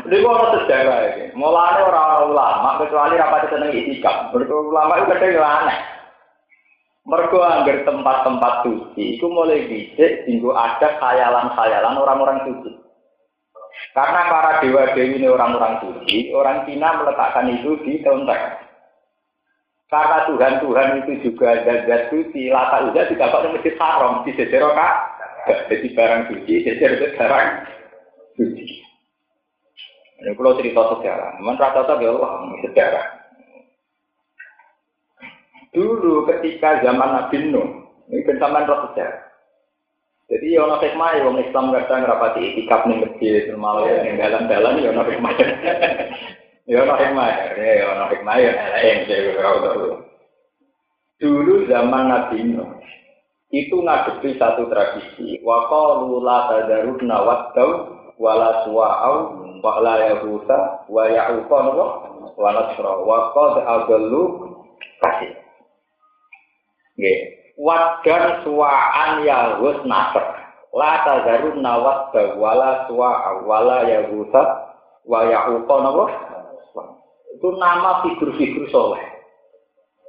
Ini 0.05 0.15
gua 0.21 0.33
mau 0.37 0.53
sejarah 0.53 0.99
ini. 1.17 1.33
Mulanya 1.33 1.89
orang 1.89 2.29
ulama, 2.29 2.69
kecuali 2.77 3.17
rapati 3.17 3.49
tenang 3.49 3.73
itikaf. 3.73 4.29
Berkuah 4.29 4.69
ulama 4.69 4.93
itu 5.01 5.09
kadang 5.09 5.41
aneh. 5.41 5.79
Mergo 7.05 7.37
anggar 7.37 7.85
tempat-tempat 7.85 8.65
suci, 8.65 9.17
itu 9.17 9.25
mulai 9.29 9.69
bisik, 9.69 10.25
tinggu 10.25 10.49
ada 10.57 10.97
khayalan-khayalan 10.97 12.01
orang-orang 12.01 12.41
suci. 12.49 12.81
Karena 13.93 14.25
para 14.25 14.51
dewa-dewi 14.65 15.21
ini 15.21 15.29
orang-orang 15.29 15.85
suci, 15.85 16.33
orang 16.33 16.65
Cina 16.65 16.97
meletakkan 16.97 17.53
itu 17.53 17.77
di 17.85 18.01
kelenteng. 18.01 18.57
Karena 19.85 20.25
Tuhan-Tuhan 20.25 21.05
itu 21.05 21.29
juga 21.29 21.61
zat 21.61 22.09
suci, 22.09 22.49
lata 22.49 22.89
udah 22.89 23.05
tidak 23.05 23.29
pakai 23.29 23.53
masjid 23.53 23.75
haram, 23.77 24.25
di 24.25 24.31
Sejeroka, 24.33 24.87
jadi 25.45 25.87
barang 25.93 26.21
suci, 26.33 26.53
jadi 26.65 27.13
barang 27.17 27.49
suci. 28.37 28.65
Ini 30.15 30.31
kalau 30.33 30.57
cerita 30.57 30.81
sejarah, 30.95 31.37
memang 31.37 31.59
rata-rata 31.59 32.01
ya 32.01 32.09
Allah 32.15 32.31
sejarah. 32.65 33.05
Dulu 35.75 36.23
ketika 36.31 36.79
zaman 36.81 37.09
Nabi 37.19 37.51
Nuh, 37.51 37.67
ini 38.07 38.23
zaman 38.23 38.63
roh 38.63 38.89
sejarah. 38.89 39.25
Jadi 40.25 40.57
ya 40.57 40.65
ono 40.65 40.81
hikmah 40.81 41.21
ya 41.21 41.21
wong 41.29 41.37
Islam 41.37 41.69
kadang 41.69 42.01
ngrapati 42.01 42.41
itikaf 42.41 42.89
ning 42.89 43.05
masjid 43.05 43.45
malah 43.53 43.85
ya 43.85 44.01
ning 44.01 44.17
dalan-dalan 44.17 44.81
ya 44.81 44.89
ono 44.89 45.03
hikmah. 45.05 45.33
Ya 46.65 46.81
ono 46.81 46.97
hikmah 46.97 47.27
ya 47.61 47.85
ono 47.93 48.05
hikmah 48.09 48.35
ya 48.41 48.53
yang 48.81 49.05
Dulu 51.21 51.69
zaman 51.69 52.03
Nabi 52.09 52.37
Nuh, 52.41 52.81
itu 53.55 53.79
ngadepi 53.79 54.35
satu 54.35 54.67
tradisi. 54.67 55.39
Wa 55.39 55.71
qalu 55.71 56.19
la 56.19 56.51
tadaruna 56.51 57.17
waddau 57.23 57.69
wala 58.19 58.67
suwa'au 58.67 59.15
wa 59.63 59.79
la 59.79 59.95
yahusa 60.11 60.83
wa 60.91 61.03
ya'uqa 61.07 61.59
wa 62.35 62.49
nasra 62.51 62.93
wa 62.99 63.31
qad 63.31 63.53
adallu 63.63 64.23
kasih. 64.99 65.31
Nggih. 66.99 67.19
Waddan 67.55 68.43
suwa'an 68.43 69.23
yahus 69.23 69.79
nasr. 69.87 70.25
La 70.75 71.07
tadaruna 71.07 71.71
waddau 71.79 72.35
wala 72.35 72.91
suwa'au 72.91 73.47
wala 73.47 73.87
yahusa 73.87 74.43
wa 75.07 75.23
ya'uqa 75.31 75.75
Itu 77.39 77.47
nama 77.55 78.03
figur-figur 78.03 78.67
soleh 78.67 79.14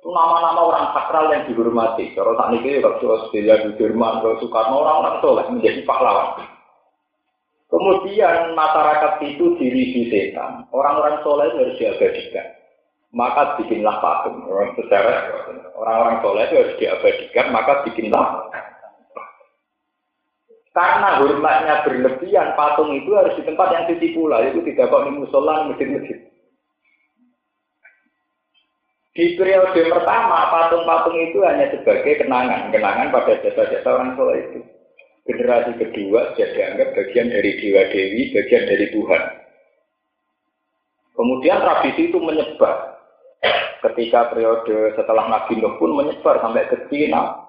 nama-nama 0.06 0.60
orang 0.62 0.86
sakral 0.94 1.26
yang 1.34 1.46
dihormati. 1.50 2.14
Kalau 2.14 2.38
tak 2.38 2.54
nih 2.54 2.78
kalau 2.78 3.18
Australia, 3.18 3.66
di 3.66 3.70
Jerman, 3.74 4.22
kalau 4.22 4.36
Soekarno 4.38 4.76
orang-orang 4.82 5.16
soleh 5.18 5.44
menjadi 5.50 5.80
pahlawan. 5.82 6.46
Kemudian 7.66 8.54
masyarakat 8.54 9.12
itu 9.26 9.58
dirisi 9.58 10.06
setan. 10.06 10.70
Orang-orang 10.70 11.18
soleh 11.26 11.50
harus 11.50 11.74
diabadikan. 11.82 12.46
Maka 13.10 13.58
bikinlah 13.58 13.98
patung. 13.98 14.46
Orang 14.46 14.78
secara 14.78 15.34
orang-orang 15.74 16.16
soleh 16.22 16.46
harus 16.46 16.78
diabadikan. 16.78 17.50
Maka 17.50 17.82
bikinlah 17.82 18.46
karena 20.76 21.24
hormatnya 21.24 21.88
berlebihan, 21.88 22.52
patung 22.52 22.92
itu 22.92 23.16
harus 23.16 23.32
di 23.40 23.48
tempat 23.48 23.72
yang 23.72 23.88
suci 23.88 24.12
pula. 24.12 24.44
Itu 24.44 24.60
tidak 24.60 24.92
kok 24.92 25.08
di 25.08 25.10
musola, 25.16 25.72
masjid-masjid. 25.72 26.20
Di 29.16 29.32
periode 29.32 29.80
pertama, 29.88 30.52
patung-patung 30.52 31.16
itu 31.16 31.40
hanya 31.40 31.72
sebagai 31.72 32.20
kenangan, 32.20 32.68
kenangan 32.68 33.08
pada 33.08 33.40
jasa-jasa 33.40 33.88
orang 33.88 34.12
soleh 34.12 34.44
itu. 34.44 34.60
Generasi 35.24 35.72
kedua 35.80 36.36
sudah 36.36 36.48
dianggap 36.52 36.92
bagian 36.92 37.32
dari 37.32 37.56
dewa 37.56 37.82
dewi, 37.88 38.22
bagian 38.36 38.64
dari 38.68 38.86
Tuhan. 38.92 39.22
Kemudian 41.16 41.64
tradisi 41.64 42.12
itu 42.12 42.18
menyebar. 42.20 43.00
Ketika 43.88 44.36
periode 44.36 44.92
setelah 45.00 45.32
Nabi 45.32 45.64
Nuh 45.64 45.80
pun 45.80 45.96
menyebar 45.96 46.36
sampai 46.44 46.68
ke 46.68 46.76
Cina, 46.92 47.40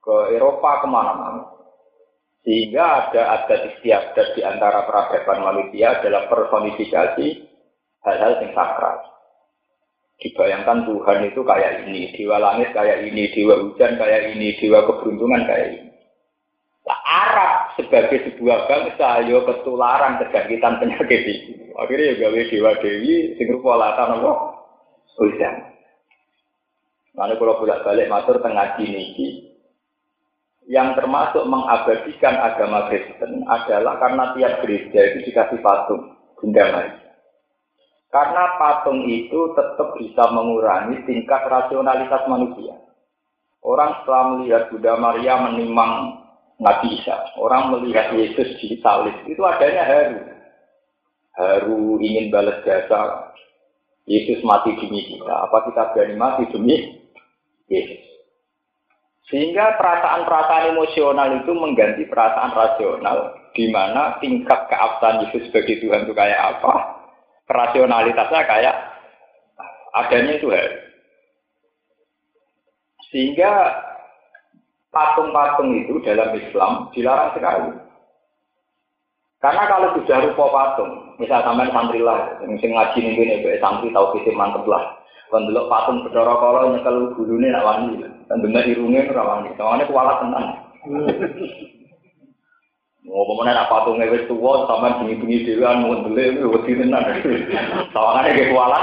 ke 0.00 0.40
Eropa, 0.40 0.80
ke 0.80 0.88
mana-mana. 0.88 1.52
Sehingga 2.48 3.12
ada 3.12 3.44
adat 3.44 3.76
istiadat 3.76 4.32
di 4.32 4.40
antara 4.40 4.88
peradaban 4.88 5.44
manusia 5.44 6.00
adalah 6.00 6.32
personifikasi 6.32 7.26
hal-hal 8.08 8.32
yang 8.40 8.56
sakral. 8.56 9.17
Dibayangkan 10.18 10.82
Tuhan 10.82 11.30
itu 11.30 11.40
kayak 11.46 11.86
ini, 11.86 12.10
dewa 12.18 12.42
langit 12.42 12.74
kayak 12.74 13.06
ini, 13.06 13.30
dewa 13.30 13.62
hujan 13.62 13.94
kayak 13.94 14.34
ini, 14.34 14.58
dewa 14.58 14.82
keberuntungan 14.82 15.46
kayak 15.46 15.66
ini. 15.78 15.88
Nah, 16.90 16.98
Arab 17.06 17.78
sebagai 17.78 18.26
sebuah 18.26 18.66
bangsa, 18.66 19.22
yo 19.30 19.46
ketularan 19.46 20.18
terjangkitan 20.18 20.82
penyakit 20.82 21.22
itu. 21.22 21.70
Akhirnya 21.78 22.18
ya 22.18 22.26
gawe 22.26 22.40
dewa 22.50 22.70
dewi, 22.82 23.38
sing 23.38 23.46
rupa 23.54 23.78
latan 23.78 24.18
apa? 24.18 24.32
Hujan. 25.22 25.54
Mana 27.14 27.34
kalau 27.38 27.58
bolak 27.62 27.82
balik 27.86 28.10
matur 28.10 28.38
tengah 28.42 28.78
niki, 28.78 29.58
yang 30.68 30.92
termasuk 30.92 31.48
mengabadikan 31.48 32.36
agama 32.38 32.92
Kristen 32.92 33.42
adalah 33.48 33.96
karena 33.98 34.24
tiap 34.36 34.52
gereja 34.62 35.00
itu 35.14 35.18
dikasih 35.32 35.58
patung 35.64 36.12
Maria. 36.44 37.07
Karena 38.08 38.56
patung 38.56 39.04
itu 39.04 39.52
tetap 39.52 39.92
bisa 40.00 40.32
mengurangi 40.32 41.04
tingkat 41.04 41.44
rasionalitas 41.44 42.24
manusia. 42.24 42.72
Orang 43.60 44.00
setelah 44.00 44.24
melihat 44.32 44.72
Bunda 44.72 44.96
Maria 44.96 45.34
menimang 45.44 46.24
Nabi 46.56 46.96
Isa, 46.96 47.36
orang 47.36 47.70
melihat 47.76 48.16
Yesus 48.16 48.56
di 48.58 48.80
salib, 48.80 49.12
itu 49.28 49.38
adanya 49.44 49.84
haru. 49.84 50.20
Haru 51.36 52.00
ingin 52.00 52.32
balas 52.32 52.64
jasa. 52.64 53.28
Yesus 54.08 54.40
mati 54.40 54.72
demi 54.72 55.04
kita. 55.04 55.28
Apa 55.28 55.68
kita 55.68 55.92
berani 55.92 56.16
mati 56.16 56.48
demi 56.48 56.96
Yesus? 57.68 58.08
Sehingga 59.28 59.76
perasaan-perasaan 59.76 60.72
emosional 60.72 61.44
itu 61.44 61.52
mengganti 61.52 62.08
perasaan 62.08 62.56
rasional, 62.56 63.36
di 63.52 63.68
mana 63.68 64.16
tingkat 64.24 64.64
keabsahan 64.72 65.28
Yesus 65.28 65.52
sebagai 65.52 65.84
Tuhan 65.84 66.08
itu 66.08 66.16
kayak 66.16 66.40
apa, 66.56 66.97
rasionalitasnya 67.48 68.40
kayak 68.44 68.76
adanya 69.96 70.32
itu 70.36 70.52
hari. 70.52 70.76
Sehingga 73.08 73.72
patung-patung 74.92 75.72
itu 75.80 75.96
dalam 76.04 76.36
Islam 76.36 76.92
dilarang 76.92 77.32
sekali. 77.32 77.72
Karena 79.38 79.64
kalau 79.70 79.94
sudah 79.96 80.18
rupa 80.28 80.44
patung, 80.50 81.14
misal 81.16 81.40
sampai 81.46 81.70
santri 81.70 82.02
lah, 82.02 82.36
yang 82.42 82.58
ngaji 82.58 82.98
nih 82.98 83.14
ini, 83.16 83.58
santri 83.62 83.94
tahu 83.94 84.18
kita 84.18 84.34
mantep 84.34 84.66
lah. 84.66 84.98
Kalau 85.30 85.46
dulu 85.46 85.70
patung 85.70 86.02
bedoro 86.02 86.34
kalau 86.42 86.74
nyekel 86.74 87.14
bulunya 87.14 87.54
nak 87.54 87.64
wani, 87.64 88.02
dan 88.02 88.42
benar 88.42 88.64
irungnya 88.66 89.06
rawani, 89.12 89.54
soalnya 89.54 89.86
kualat 89.86 90.16
tenang. 90.24 90.46
Mau 90.88 91.06
pemenang 93.08 93.56
apa 93.64 93.88
patung 93.88 93.96
wis 93.96 94.28
tua, 94.28 94.68
sama 94.68 95.00
bunyi-bunyi 95.00 95.48
dewan, 95.48 95.84
dele, 96.12 96.44
wedi 96.44 96.76
tenan. 96.76 97.04
Tawangannya 97.96 98.36
kayak 98.36 98.50
kuala. 98.52 98.80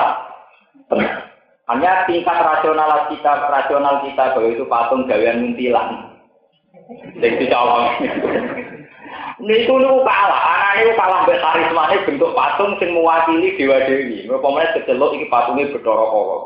Hanya 1.65 2.05
tingkat 2.09 2.37
rasional 2.41 3.09
kita, 3.09 3.31
rasional 3.49 4.05
kita 4.05 4.33
bahwa 4.33 4.49
itu 4.49 4.65
patung 4.65 5.05
gawean 5.05 5.41
muntilan. 5.45 6.13
Sing 7.21 7.31
dicawang. 7.41 7.85
Niku 9.35 9.77
niku 9.77 9.99
kalah, 10.07 10.41
anaknya 10.47 10.95
kalah 10.95 11.27
mbek 11.27 11.43
karismane 11.43 11.95
bentuk 12.07 12.31
patung 12.31 12.71
sing 12.79 12.95
mewakili 12.95 13.51
dewa 13.59 13.83
dewi. 13.83 14.23
Mau 14.31 14.39
pemenang 14.39 14.79
kecelok 14.79 15.11
iki 15.11 15.27
patungnya 15.27 15.75
bedoro 15.75 16.05
kok. 16.07 16.43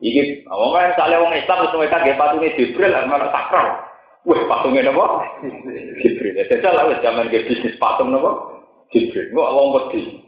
Iki, 0.00 0.48
wong 0.48 0.72
misalnya 0.72 1.20
wong 1.20 1.36
Islam 1.36 1.68
wis 1.68 1.76
mereka 1.76 2.00
nggih 2.00 2.16
patunge 2.16 2.56
Jibril, 2.56 2.96
malah 3.06 3.28
sakral. 3.28 3.89
Wah, 4.28 4.40
patungnya 4.44 4.84
nopo? 4.84 5.24
Jibril. 5.96 6.36
Jajal 6.44 6.76
lah 6.76 7.00
zaman 7.00 7.32
ke 7.32 7.48
bisnis 7.48 7.80
patung 7.80 8.12
nopo? 8.12 8.60
Jibril. 8.92 9.32
Kok 9.32 9.52
wong 9.56 9.68
wedi. 9.80 10.20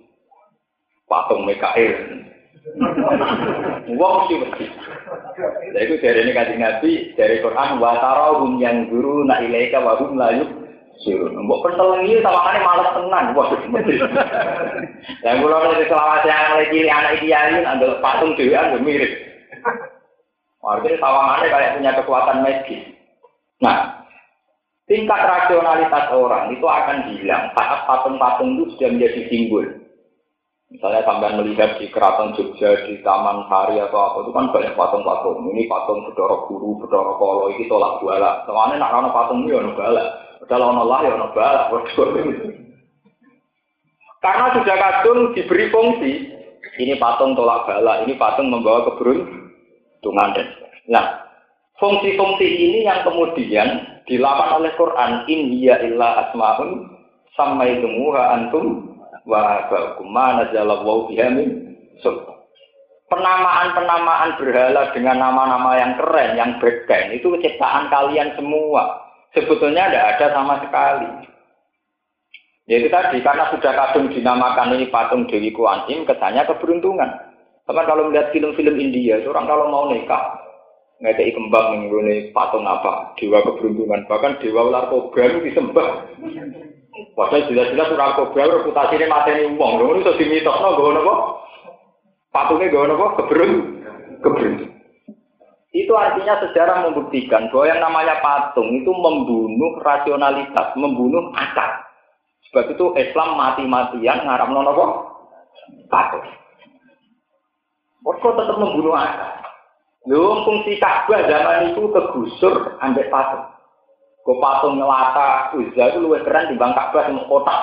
Patung 1.05 1.45
Mikael. 1.45 1.93
Wong 3.93 4.15
mesti 4.25 4.35
wedi. 4.41 4.67
Lha 5.77 5.79
iku 5.85 5.95
dari 6.01 6.25
ini 6.25 6.33
kanjeng 6.33 6.61
Nabi 6.65 7.13
dari 7.21 7.45
Quran 7.45 7.77
wa 7.85 8.01
tarahum 8.01 8.57
yang 8.57 8.89
guru 8.89 9.29
na 9.29 9.45
ilaika 9.45 9.85
wa 9.85 10.01
hum 10.01 10.17
la 10.17 10.41
yusirun. 10.41 11.37
Mbok 11.37 11.69
pentelengi 11.69 12.25
sawangane 12.25 12.61
malas 12.65 12.97
tenan. 12.97 13.25
Wah, 13.37 13.53
mesti. 13.53 13.95
Lah 15.21 15.33
kula 15.37 15.57
nek 15.69 15.85
selawase 15.85 16.29
yang 16.33 16.57
lagi 16.57 16.81
anak 16.89 17.15
kiai 17.21 17.61
nang 17.61 17.77
patung 18.01 18.33
dhewean 18.41 18.73
yo 18.73 18.81
mirip. 18.81 19.13
Artinya 20.65 20.97
sawangannya 20.97 21.53
kayak 21.53 21.75
punya 21.77 21.93
kekuatan 22.01 22.39
medis. 22.41 23.02
Nah, 23.63 24.03
tingkat 24.91 25.23
rasionalitas 25.23 26.11
orang 26.11 26.51
itu 26.51 26.67
akan 26.67 27.15
hilang 27.15 27.55
saat 27.55 27.87
patung-patung 27.87 28.59
itu 28.59 28.75
sudah 28.75 28.91
menjadi 28.91 29.21
simbol. 29.31 29.67
Misalnya 30.73 31.05
sampai 31.05 31.37
melihat 31.37 31.77
di 31.77 31.93
keraton 31.93 32.33
Jogja, 32.33 32.89
di 32.89 33.05
Taman 33.05 33.45
Sari 33.45 33.77
atau 33.77 33.99
apa, 34.01 34.19
itu 34.25 34.31
kan 34.33 34.49
banyak 34.51 34.73
patung-patung. 34.73 35.45
Ini 35.53 35.69
patung 35.69 36.01
Bedoro 36.09 36.49
Guru, 36.49 36.81
Bedoro 36.81 37.21
Kolo, 37.21 37.53
ini 37.53 37.69
tolak 37.69 38.01
bala. 38.01 38.41
Soalnya 38.49 38.81
nak 38.81 38.93
rana 38.97 39.09
patung 39.13 39.45
ini 39.45 39.53
ono 39.53 39.77
bala. 39.77 40.05
Padahal 40.41 40.73
ono 40.73 40.83
lah 40.89 41.01
ya 41.05 41.13
ono 41.13 41.29
bala. 41.37 41.69
Karena 44.25 44.47
sudah 44.57 44.77
kadung 44.81 45.37
diberi 45.37 45.69
fungsi. 45.69 46.13
Ini 46.81 46.97
patung 46.97 47.37
tolak 47.37 47.69
bala, 47.69 48.09
ini 48.09 48.17
patung 48.17 48.49
membawa 48.49 48.89
keberuntungan. 48.89 50.31
Nah, 50.89 51.32
Fungsi-fungsi 51.83 52.47
ini 52.47 52.87
yang 52.87 53.03
kemudian 53.03 53.99
dilakukan 54.07 54.63
oleh 54.63 54.71
Quran 54.79 55.27
in 55.27 55.51
hiya 55.51 55.83
illa 55.83 56.31
asmaun 56.31 56.95
samaitumuha 57.35 58.23
antum 58.39 58.95
wa 59.27 59.67
ba'kum 59.67 60.07
ma 60.07 60.47
nazalallahu 60.47 61.11
biha 61.11 61.27
min 61.35 61.75
Penamaan-penamaan 63.11 64.41
berhala 64.41 64.95
dengan 64.97 65.21
nama-nama 65.21 65.77
yang 65.77 65.93
keren, 66.01 66.33
yang 66.33 66.57
bergen, 66.63 67.13
itu 67.13 67.29
ciptaan 67.45 67.93
kalian 67.93 68.33
semua. 68.41 69.05
Sebetulnya 69.37 69.93
tidak 69.93 70.07
ada 70.17 70.27
sama 70.33 70.55
sekali. 70.65 71.29
Ya 72.73 72.81
itu 72.81 72.89
tadi, 72.89 73.21
karena 73.21 73.53
sudah 73.53 73.69
kadung 73.69 74.09
dinamakan 74.09 74.81
ini 74.81 74.89
patung 74.89 75.29
Dewi 75.29 75.53
Kuan 75.53 75.85
Im, 75.93 76.09
kesannya 76.09 76.49
keberuntungan. 76.49 77.11
Teman 77.69 77.85
kalau 77.85 78.09
melihat 78.09 78.33
film-film 78.33 78.81
India, 78.81 79.21
orang 79.29 79.45
kalau 79.45 79.69
mau 79.69 79.93
nikah, 79.93 80.41
ngekei 81.03 81.35
kembang 81.35 81.83
mengguni 81.83 82.31
patung 82.31 82.63
apa 82.63 83.13
dewa 83.19 83.43
keberuntungan. 83.43 84.07
Bahkan 84.07 84.39
dewa 84.39 84.71
ular 84.71 84.87
kobra 84.87 85.35
itu 85.35 85.51
disembah. 85.51 86.15
Padahal 87.19 87.51
jelas-jelas 87.51 87.91
ular 87.91 88.11
kobra 88.15 88.47
reputasinya 88.47 89.11
mateni 89.11 89.51
uang 89.59 89.73
dong 89.83 89.99
itu 89.99 90.13
dimitos 90.23 90.59
no 90.63 90.79
gue 90.79 90.95
nopo? 90.95 91.15
Patungnya 92.31 92.71
gue 92.71 92.87
nopo? 92.87 93.07
Keberun 93.19 93.53
keberuntung 94.23 94.71
itu 95.73 95.93
artinya 95.97 96.37
sejarah 96.37 96.85
membuktikan 96.85 97.49
bahwa 97.49 97.65
yang 97.65 97.81
namanya 97.81 98.21
patung 98.21 98.69
itu 98.77 98.93
membunuh 98.93 99.81
rasionalitas 99.81 100.77
membunuh 100.77 101.33
akal 101.33 101.81
sebab 102.53 102.77
itu 102.77 102.93
Islam 103.01 103.41
mati-matian 103.41 104.23
ngaram 104.23 104.53
nopo? 104.53 104.87
Patung. 105.91 106.29
Kok 108.05 108.37
tetap 108.37 108.57
membunuh 108.61 108.95
akal 108.95 109.43
Lho 110.03 110.43
fungsi 110.43 110.83
Ka'bah 110.83 111.31
zaman 111.31 111.71
itu 111.71 111.87
kegusur 111.95 112.75
ambek 112.83 113.07
patung. 113.07 113.47
Kok 114.27 114.39
patung 114.43 114.75
nyelata 114.75 115.55
Uzza 115.55 115.95
itu 115.95 115.99
luwih 116.03 116.27
keren 116.27 116.51
dibanding 116.51 116.75
Ka'bah 116.75 117.07
sing 117.07 117.23
kotak. 117.31 117.59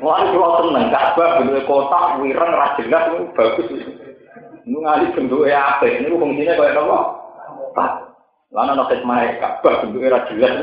Wah, 0.00 0.24
kalau 0.24 0.64
seneng 0.64 0.88
Ka'bah 0.88 1.44
bentuk 1.44 1.68
kotak, 1.68 2.24
wireng, 2.24 2.52
ra 2.56 2.72
jelas 2.80 3.04
itu 3.12 3.24
bagus. 3.36 3.68
Ini 4.64 4.76
ngali 4.80 5.12
bentuknya 5.12 5.76
apa? 5.76 5.84
Ini 5.92 6.08
fungsinya 6.08 6.56
kayak 6.56 6.80
apa? 6.80 6.98
Patung. 7.76 8.08
Lana 8.48 8.72
no 8.72 8.88
hikmah 8.88 9.28
Ka'bah 9.36 9.84
bentuknya 9.84 10.16
ra 10.16 10.20
jelas. 10.32 10.54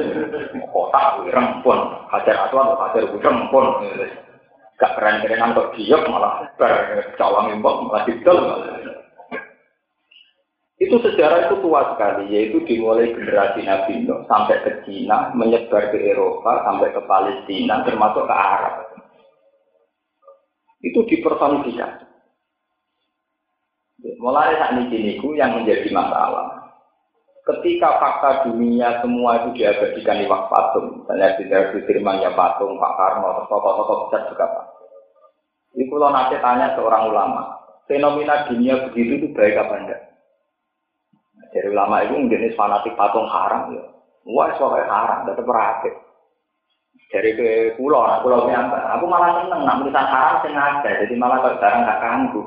Kotak, 0.73 1.21
wireng 1.21 1.61
pun. 1.61 1.77
Hajar 2.09 2.49
aswad, 2.49 2.73
hajar 2.81 3.05
wireng 3.13 3.45
pun. 3.53 3.85
Gak 4.81 4.97
keren-kerenan 4.97 5.53
kok 5.53 5.77
diok 5.77 6.09
malah 6.09 6.41
ber 6.57 7.05
cawang 7.13 7.53
imbok 7.53 7.85
malah 7.85 8.01
didol 8.01 8.37
malah. 8.41 8.80
Itu 10.81 10.97
sejarah 10.97 11.45
itu 11.45 11.61
tua 11.61 11.93
sekali, 11.93 12.33
yaitu 12.33 12.57
dimulai 12.65 13.13
generasi 13.13 13.61
Nabi 13.61 14.01
Nuh 14.01 14.25
sampai 14.25 14.65
ke 14.65 14.71
Cina, 14.81 15.29
menyebar 15.37 15.93
ke 15.93 16.01
Eropa, 16.01 16.65
sampai 16.65 16.89
ke 16.89 17.01
Palestina, 17.05 17.85
termasuk 17.85 18.25
ke 18.25 18.33
Arab. 18.33 18.89
Itu 20.81 21.05
dipersonifikasi. 21.05 22.09
Mulai 24.17 24.57
saat 24.57 24.81
ini 24.81 25.21
yang 25.37 25.61
menjadi 25.61 25.85
masalah. 25.93 26.49
Ketika 27.45 28.01
fakta 28.01 28.49
dunia 28.49 29.05
semua 29.05 29.37
itu 29.45 29.61
diabadikan 29.61 30.17
di 30.17 30.25
waktu 30.25 30.49
patung, 30.49 31.05
misalnya 31.05 31.37
di 31.37 31.43
dari 31.45 31.77
firmannya 31.85 32.33
patung, 32.33 32.81
Pak 32.81 32.93
Karno, 32.97 33.45
tokoh-tokoh 33.49 34.09
besar 34.09 34.29
juga 34.33 34.45
Pak. 34.49 34.65
Itu 35.77 35.89
kalau 35.93 36.09
nanti 36.09 36.37
tanya 36.41 36.73
seorang 36.73 37.09
ulama, 37.09 37.53
fenomena 37.85 38.45
dunia 38.49 38.89
begitu 38.89 39.21
itu 39.21 39.27
baik 39.33 39.57
apa 39.57 39.73
enggak? 39.77 40.10
Dari 41.51 41.67
ulama 41.67 41.99
itu 42.07 42.15
jenis 42.31 42.55
fanatik 42.55 42.95
patung 42.95 43.27
haram 43.27 43.75
ya. 43.75 43.83
Wah, 44.23 44.55
soalnya 44.55 44.87
haram, 44.87 45.19
tetap 45.27 45.43
beraktif. 45.43 45.93
Dari 47.11 47.35
ke 47.35 47.49
pulau, 47.75 48.07
nah, 48.07 48.23
pulau 48.23 48.47
nyampe. 48.47 48.77
Aku 48.77 49.03
malah 49.03 49.43
seneng, 49.43 49.67
nak 49.67 49.83
tulisan 49.83 50.07
haram 50.07 50.35
sengaja, 50.39 50.91
jadi 51.03 51.13
malah 51.19 51.43
kalau 51.43 51.55
sekarang 51.59 51.79
nggak 51.83 51.99
ganggu. 51.99 52.41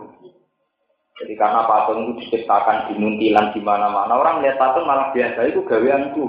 Jadi 1.14 1.33
karena 1.37 1.62
patung 1.69 2.01
itu 2.01 2.12
diciptakan 2.25 2.90
di 2.90 2.95
muntilan 2.97 3.53
di 3.53 3.61
mana-mana, 3.61 4.12
orang 4.17 4.40
lihat 4.40 4.57
patung 4.57 4.88
malah 4.88 5.12
biasa 5.12 5.53
itu 5.53 5.61
gaweanku. 5.69 6.27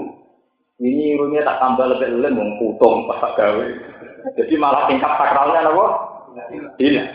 Ini 0.76 1.16
irunya 1.16 1.40
tak 1.40 1.64
tambah 1.64 1.88
lebih 1.88 2.20
lebih 2.20 2.36
mengkutung 2.36 3.08
pas 3.08 3.24
gawe. 3.40 3.66
Jadi 4.36 4.54
malah 4.60 4.84
tingkat 4.84 5.12
sakralnya 5.16 5.72
apa? 5.72 5.86
Tidak. 6.76 7.06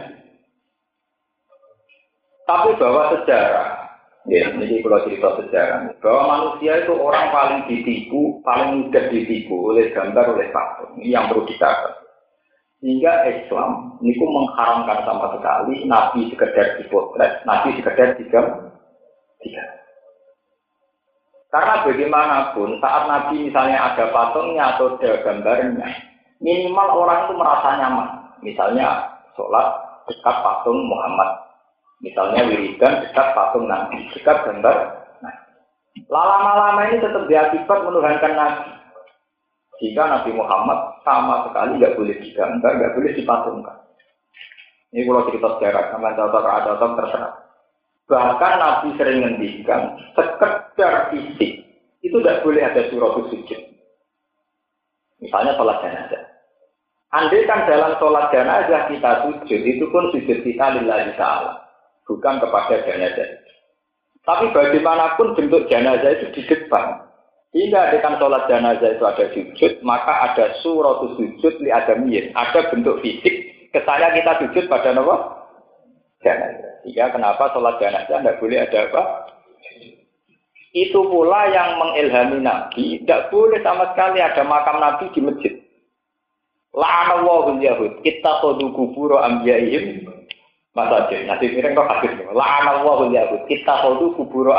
Tapi 2.49 2.69
bahwa 2.81 3.13
sejarah 3.13 3.80
Ya, 4.29 4.53
ini 4.53 4.85
kalau 4.85 5.01
cerita 5.01 5.33
sejarah 5.41 5.97
bahwa 5.97 6.23
manusia 6.29 6.85
itu 6.85 6.93
orang 6.93 7.33
paling 7.33 7.61
ditipu, 7.65 8.37
paling 8.45 8.85
mudah 8.85 9.09
ditipu 9.09 9.73
oleh 9.73 9.89
gambar, 9.97 10.37
oleh 10.37 10.47
patung. 10.53 10.93
Ini 11.01 11.17
yang 11.17 11.25
perlu 11.25 11.49
dicatat. 11.49 12.05
Hingga 12.85 13.13
Islam 13.29 13.97
pun 13.97 14.29
mengharamkan 14.29 15.05
sama 15.05 15.37
sekali 15.37 15.85
Nabi 15.89 16.29
sekedar 16.33 16.81
dipotret, 16.81 17.45
Nabi 17.49 17.77
sekedar 17.77 18.17
digam, 18.17 18.45
tiga. 19.41 19.65
Karena 21.53 21.85
bagaimanapun 21.85 22.77
saat 22.81 23.03
Nabi 23.05 23.49
misalnya 23.49 23.77
ada 23.93 24.09
patungnya 24.09 24.77
atau 24.77 24.97
ada 24.97 25.17
gambarnya, 25.25 25.89
minimal 26.41 27.05
orang 27.05 27.29
itu 27.29 27.33
merasa 27.37 27.69
nyaman. 27.77 28.09
Misalnya 28.41 29.17
sholat 29.37 29.67
dekat 30.09 30.35
patung 30.41 30.81
Muhammad 30.89 31.50
Misalnya 32.01 32.49
wiridan 32.49 33.05
dekat 33.05 33.27
patung 33.37 33.69
Nabi, 33.69 34.09
dekat 34.17 34.37
gambar 34.41 34.77
Nah, 35.21 35.35
Lama-lama 36.09 36.89
ini 36.89 36.97
tetap 36.97 37.29
diakibat 37.29 37.79
menuhankan 37.85 38.33
Nabi. 38.33 38.69
Jika 39.81 40.09
Nabi 40.09 40.33
Muhammad 40.33 40.97
sama 41.05 41.45
sekali 41.49 41.77
nggak 41.77 41.97
boleh 41.97 42.17
digambar, 42.17 42.71
nggak 42.73 42.93
boleh 42.97 43.11
dipatungkan. 43.13 43.77
Ini 44.91 45.07
kalau 45.07 45.25
cerita 45.29 45.47
sejarah, 45.55 45.83
sama 45.93 46.17
contoh 46.17 46.41
ada 46.41 46.73
contoh 46.75 46.89
terserah. 47.05 47.33
Bahkan 48.09 48.53
Nabi 48.59 48.87
sering 48.97 49.17
ngendikan, 49.23 49.81
sekedar 50.17 51.13
fisik 51.13 51.51
itu 52.01 52.17
tidak 52.17 52.41
boleh 52.41 52.65
ada 52.65 52.81
surat 52.89 53.13
sujud. 53.29 53.61
Misalnya 55.21 55.53
sholat 55.53 55.77
jenazah. 55.85 56.23
Andai 57.13 57.45
kan 57.45 57.69
dalam 57.69 57.93
sholat 58.01 58.33
jenazah 58.33 58.89
kita 58.89 59.11
sujud, 59.29 59.61
itu 59.61 59.85
pun 59.93 60.09
sujud 60.09 60.37
kita 60.41 60.81
lillahi 60.81 61.13
ta'ala 61.13 61.60
bukan 62.11 62.43
kepada 62.43 62.83
jenazah. 62.83 63.39
Tapi 64.27 64.51
bagaimanapun 64.51 65.39
bentuk 65.39 65.71
jenazah 65.71 66.11
itu 66.19 66.27
di 66.35 66.41
depan. 66.51 67.07
Hingga 67.51 67.95
dengan 67.95 68.15
sholat 68.19 68.47
jenazah 68.47 68.89
itu 68.95 69.03
ada 69.03 69.25
sujud, 69.31 69.73
maka 69.83 70.13
ada 70.31 70.55
surat 70.59 71.03
sujud 71.15 71.53
li 71.63 71.71
adamiyyin. 71.71 72.35
Ada 72.35 72.67
bentuk 72.71 72.99
fisik, 72.99 73.67
kesannya 73.71 74.19
kita 74.19 74.31
sujud 74.43 74.63
pada 74.67 74.91
apa? 74.91 75.15
Jenazah. 76.19 76.71
Sehingga 76.83 77.15
kenapa 77.15 77.51
sholat 77.55 77.79
jenazah 77.79 78.19
tidak 78.19 78.39
boleh 78.43 78.59
ada 78.59 78.79
apa? 78.91 79.03
Itu 80.71 81.03
pula 81.11 81.51
yang 81.51 81.75
mengilhami 81.75 82.39
Nabi, 82.39 83.03
tidak 83.03 83.27
boleh 83.27 83.59
sama 83.59 83.91
sekali 83.91 84.23
ada 84.23 84.39
makam 84.47 84.79
Nabi 84.79 85.11
di 85.11 85.19
masjid. 85.19 85.53
La'anallahu 86.71 87.59
yahud, 87.59 87.99
kita 87.99 88.39
kodu 88.39 88.71
kuburo 88.71 89.19
ambiyaihim 89.19 90.07
masa 90.71 91.11
jadi 91.11 91.27
nanti 91.27 91.51
miring 91.51 91.75
kok 91.75 91.89
hadis 91.91 92.15
la'ana 92.31 92.79
Allahu 92.79 93.11
yahud 93.11 93.43
kita 93.51 93.73
kudu 93.83 94.15
kuburo 94.15 94.55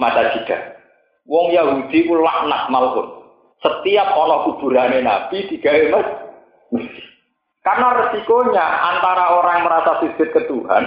mata 0.00 0.32
jika 0.32 0.80
wong 1.28 1.52
Yahudi 1.52 2.08
ku 2.08 2.16
laknat 2.16 2.72
malhun 2.72 3.20
setiap 3.60 4.16
ono 4.16 4.48
kuburane 4.48 5.04
Nabi 5.04 5.44
digawe 5.52 5.92
mas 5.92 6.08
karena 7.60 7.88
resikonya 7.92 8.66
antara 8.96 9.36
orang 9.36 9.60
yang 9.60 9.66
merasa 9.68 10.00
sujud 10.00 10.28
ke 10.32 10.48
Tuhan 10.48 10.84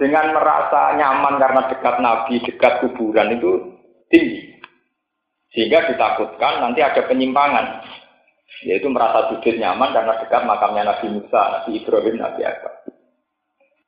dengan 0.00 0.34
merasa 0.34 0.96
nyaman 0.98 1.38
karena 1.38 1.62
dekat 1.70 1.96
Nabi, 2.02 2.34
dekat 2.42 2.72
kuburan 2.82 3.38
itu 3.38 3.78
tinggi. 4.10 4.58
Sehingga 5.54 5.86
ditakutkan 5.92 6.66
nanti 6.66 6.82
ada 6.82 7.06
penyimpangan. 7.06 7.86
Yaitu 8.66 8.90
merasa 8.90 9.30
sujud 9.30 9.54
nyaman 9.54 9.94
karena 9.94 10.18
dekat 10.18 10.42
makamnya 10.48 10.82
Nabi 10.90 11.06
Musa, 11.14 11.42
Nabi 11.60 11.78
Ibrahim, 11.78 12.16
Nabi 12.18 12.40
Adam. 12.42 12.74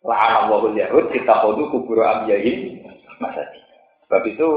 La'ana 0.02 0.50
wahul 0.50 0.74
Yahud 0.74 1.14
kita 1.14 1.30
kodu 1.46 1.70
kubur 1.70 2.02
amyahin 2.02 2.82
masjid. 3.22 3.46
Sebab 4.06 4.22
itu 4.26 4.48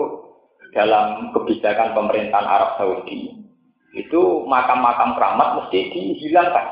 dalam 0.73 1.31
kebijakan 1.31 1.93
pemerintahan 1.93 2.47
Arab 2.49 2.81
Saudi 2.81 3.45
itu 3.95 4.21
makam-makam 4.49 5.15
keramat 5.15 5.49
mesti 5.62 5.79
dihilangkan. 5.93 6.67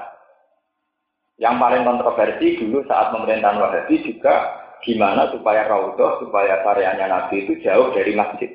Yang 1.39 1.55
paling 1.57 1.83
kontroversi 1.87 2.47
dulu 2.59 2.83
saat 2.85 3.09
pemerintahan 3.15 3.57
Wahabi 3.57 3.95
juga 4.05 4.59
gimana 4.83 5.31
supaya 5.31 5.65
Raudhah, 5.65 6.19
supaya 6.19 6.61
karyanya 6.61 7.07
Nabi 7.09 7.47
itu 7.47 7.57
jauh 7.63 7.95
dari 7.95 8.13
masjid. 8.13 8.51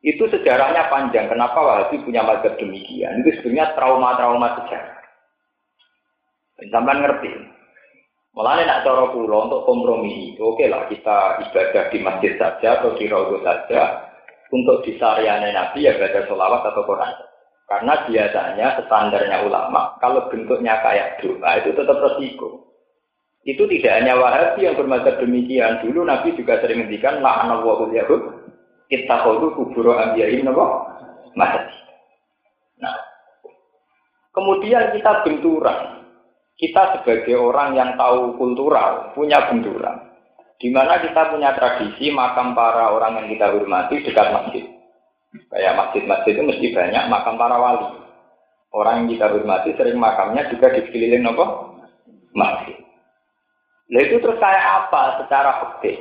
Itu 0.00 0.30
sejarahnya 0.32 0.88
panjang. 0.88 1.28
Kenapa 1.28 1.60
Wahabi 1.60 2.00
punya 2.06 2.24
mazhab 2.24 2.56
demikian? 2.56 3.20
Itu 3.20 3.36
sebenarnya 3.40 3.76
trauma-trauma 3.76 4.48
sejarah. 4.62 4.96
Sampai 6.72 6.96
ngerti. 7.04 7.30
Malah 8.30 8.62
nak 8.62 8.86
cara 8.86 9.10
pulau 9.10 9.50
untuk 9.50 9.66
kompromi, 9.66 10.38
oke 10.38 10.62
lah 10.70 10.86
kita 10.86 11.50
ibadah 11.50 11.84
di 11.90 11.98
masjid 11.98 12.32
saja 12.38 12.78
atau 12.78 12.94
di 12.94 13.10
rogo 13.10 13.42
saja. 13.42 14.06
Untuk 14.50 14.82
di 14.86 14.98
syariahnya 14.98 15.54
Nabi 15.54 15.86
ya 15.86 15.94
baca 15.98 16.26
sholawat 16.26 16.62
atau 16.70 16.82
Quran. 16.82 17.14
Karena 17.70 17.94
biasanya 18.02 18.82
standarnya 18.82 19.46
ulama, 19.46 19.94
kalau 20.02 20.26
bentuknya 20.26 20.82
kayak 20.82 21.22
doa 21.22 21.50
itu 21.62 21.70
tetap 21.70 21.98
resiko. 22.02 22.66
Itu 23.46 23.64
tidak 23.70 24.02
hanya 24.02 24.18
Wahabi 24.18 24.66
yang 24.66 24.74
bermadzhab 24.74 25.22
demikian. 25.22 25.80
Dulu 25.80 26.02
Nabi 26.02 26.34
juga 26.34 26.58
sering 26.60 26.82
ngendikan 26.82 27.22
la'ana 27.22 27.62
wahul 27.62 27.94
yahud 27.94 28.20
kita 28.90 29.22
kudu 29.22 29.54
kuburo 29.54 29.94
ambiyain 29.94 30.42
nabo 30.42 30.82
masjid. 31.38 31.62
Nah, 32.82 32.98
kemudian 34.34 34.90
kita 34.98 35.22
benturan 35.22 35.99
kita 36.60 37.00
sebagai 37.00 37.40
orang 37.40 37.72
yang 37.72 37.96
tahu 37.96 38.36
kultural, 38.36 39.16
punya 39.16 39.48
benturan. 39.48 40.12
Di 40.60 40.68
mana 40.68 41.00
kita 41.00 41.32
punya 41.32 41.56
tradisi 41.56 42.12
makam 42.12 42.52
para 42.52 42.92
orang 42.92 43.24
yang 43.24 43.26
kita 43.32 43.48
hormati 43.48 44.04
dekat 44.04 44.28
masjid. 44.28 44.64
Kayak 45.48 45.80
masjid-masjid 45.80 46.36
itu 46.36 46.42
mesti 46.44 46.66
banyak 46.76 47.04
makam 47.08 47.40
para 47.40 47.56
wali. 47.56 47.88
Orang 48.76 48.94
yang 49.02 49.08
kita 49.16 49.32
hormati 49.32 49.72
sering 49.72 49.96
makamnya 49.96 50.52
juga 50.52 50.76
di 50.76 50.84
sekeliling 50.84 51.32
apa? 51.32 51.46
Masjid. 52.36 52.76
Nah 53.90 54.00
itu 54.04 54.20
terus 54.20 54.36
kayak 54.36 54.64
apa 54.84 55.24
secara 55.24 55.50
fakta? 55.64 55.92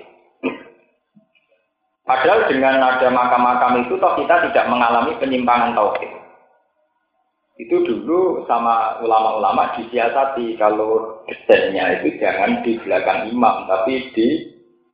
Padahal 2.03 2.51
dengan 2.51 2.83
ada 2.83 3.07
makam-makam 3.07 3.87
itu 3.87 3.95
toh 3.95 4.11
kita 4.19 4.51
tidak 4.51 4.67
mengalami 4.67 5.15
penyimpangan 5.23 5.71
tauhid. 5.71 6.18
Itu 7.59 7.83
dulu 7.83 8.47
sama 8.47 9.03
ulama-ulama 9.03 9.75
disiasati 9.75 10.55
kalau 10.55 11.19
desainnya 11.27 11.99
itu 11.99 12.15
jangan 12.15 12.63
di 12.63 12.79
belakang 12.79 13.27
imam, 13.35 13.67
tapi 13.67 14.15
di 14.15 14.27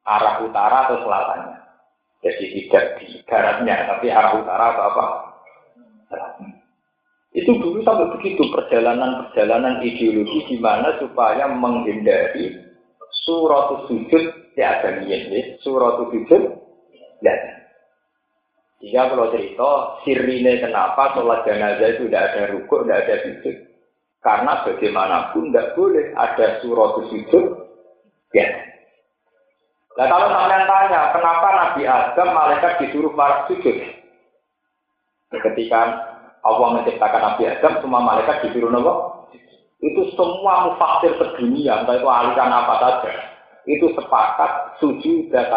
arah 0.02 0.42
utara 0.42 0.90
atau 0.90 0.98
selatannya. 1.06 1.58
Jadi 2.26 2.46
tidak 2.58 2.86
di 2.98 3.22
baratnya, 3.30 3.86
tapi 3.86 4.10
arah 4.10 4.34
utara 4.42 4.66
atau 4.74 4.84
apa? 4.90 5.06
Itu 7.38 7.54
dulu 7.62 7.86
sampai 7.86 8.10
begitu 8.18 8.50
perjalanan-perjalanan 8.50 9.86
ideologi 9.86 10.58
gimana 10.58 10.98
supaya 10.98 11.46
menghindari 11.46 12.66
surat 13.30 13.86
sujud 13.86 14.24
ya 14.58 14.80
ada 14.80 15.04
surat 15.62 15.94
sujud 16.00 16.42
ya 17.20 17.55
jika 18.84 19.08
kalau 19.08 19.32
cerita, 19.32 19.72
sirine 20.04 20.60
kenapa 20.60 21.16
sholat 21.16 21.48
jenazah 21.48 21.96
itu 21.96 22.12
tidak 22.12 22.24
ada 22.32 22.42
rukuk, 22.52 22.84
tidak 22.84 23.08
ada 23.08 23.16
sujud. 23.24 23.56
Karena 24.20 24.52
bagaimanapun 24.68 25.44
tidak 25.50 25.72
boleh 25.80 26.06
ada 26.18 26.60
surat 26.60 26.92
sujud. 27.08 27.46
Ya. 28.36 28.48
Nah 29.96 30.06
kalau 30.12 30.28
sampean 30.28 30.68
tanya, 30.68 31.02
kenapa 31.16 31.48
Nabi 31.56 31.82
Adam 31.88 32.30
malaikat 32.36 32.72
disuruh 32.84 33.16
para 33.16 33.48
sujud? 33.48 33.80
Ketika 35.32 35.80
Allah 36.44 36.68
menciptakan 36.76 37.22
Nabi 37.32 37.44
Adam, 37.48 37.80
semua 37.80 38.04
malaikat 38.04 38.44
disuruh 38.44 38.68
nopo? 38.76 38.94
Itu 39.80 40.12
semua 40.20 40.68
mufasir 40.68 41.16
sedunia, 41.16 41.80
entah 41.80 41.96
itu 41.96 42.08
aliran 42.10 42.52
apa 42.52 42.74
saja. 42.84 43.12
Itu 43.66 43.94
sepakat 43.96 44.78
sujud 44.84 45.32
dan 45.32 45.48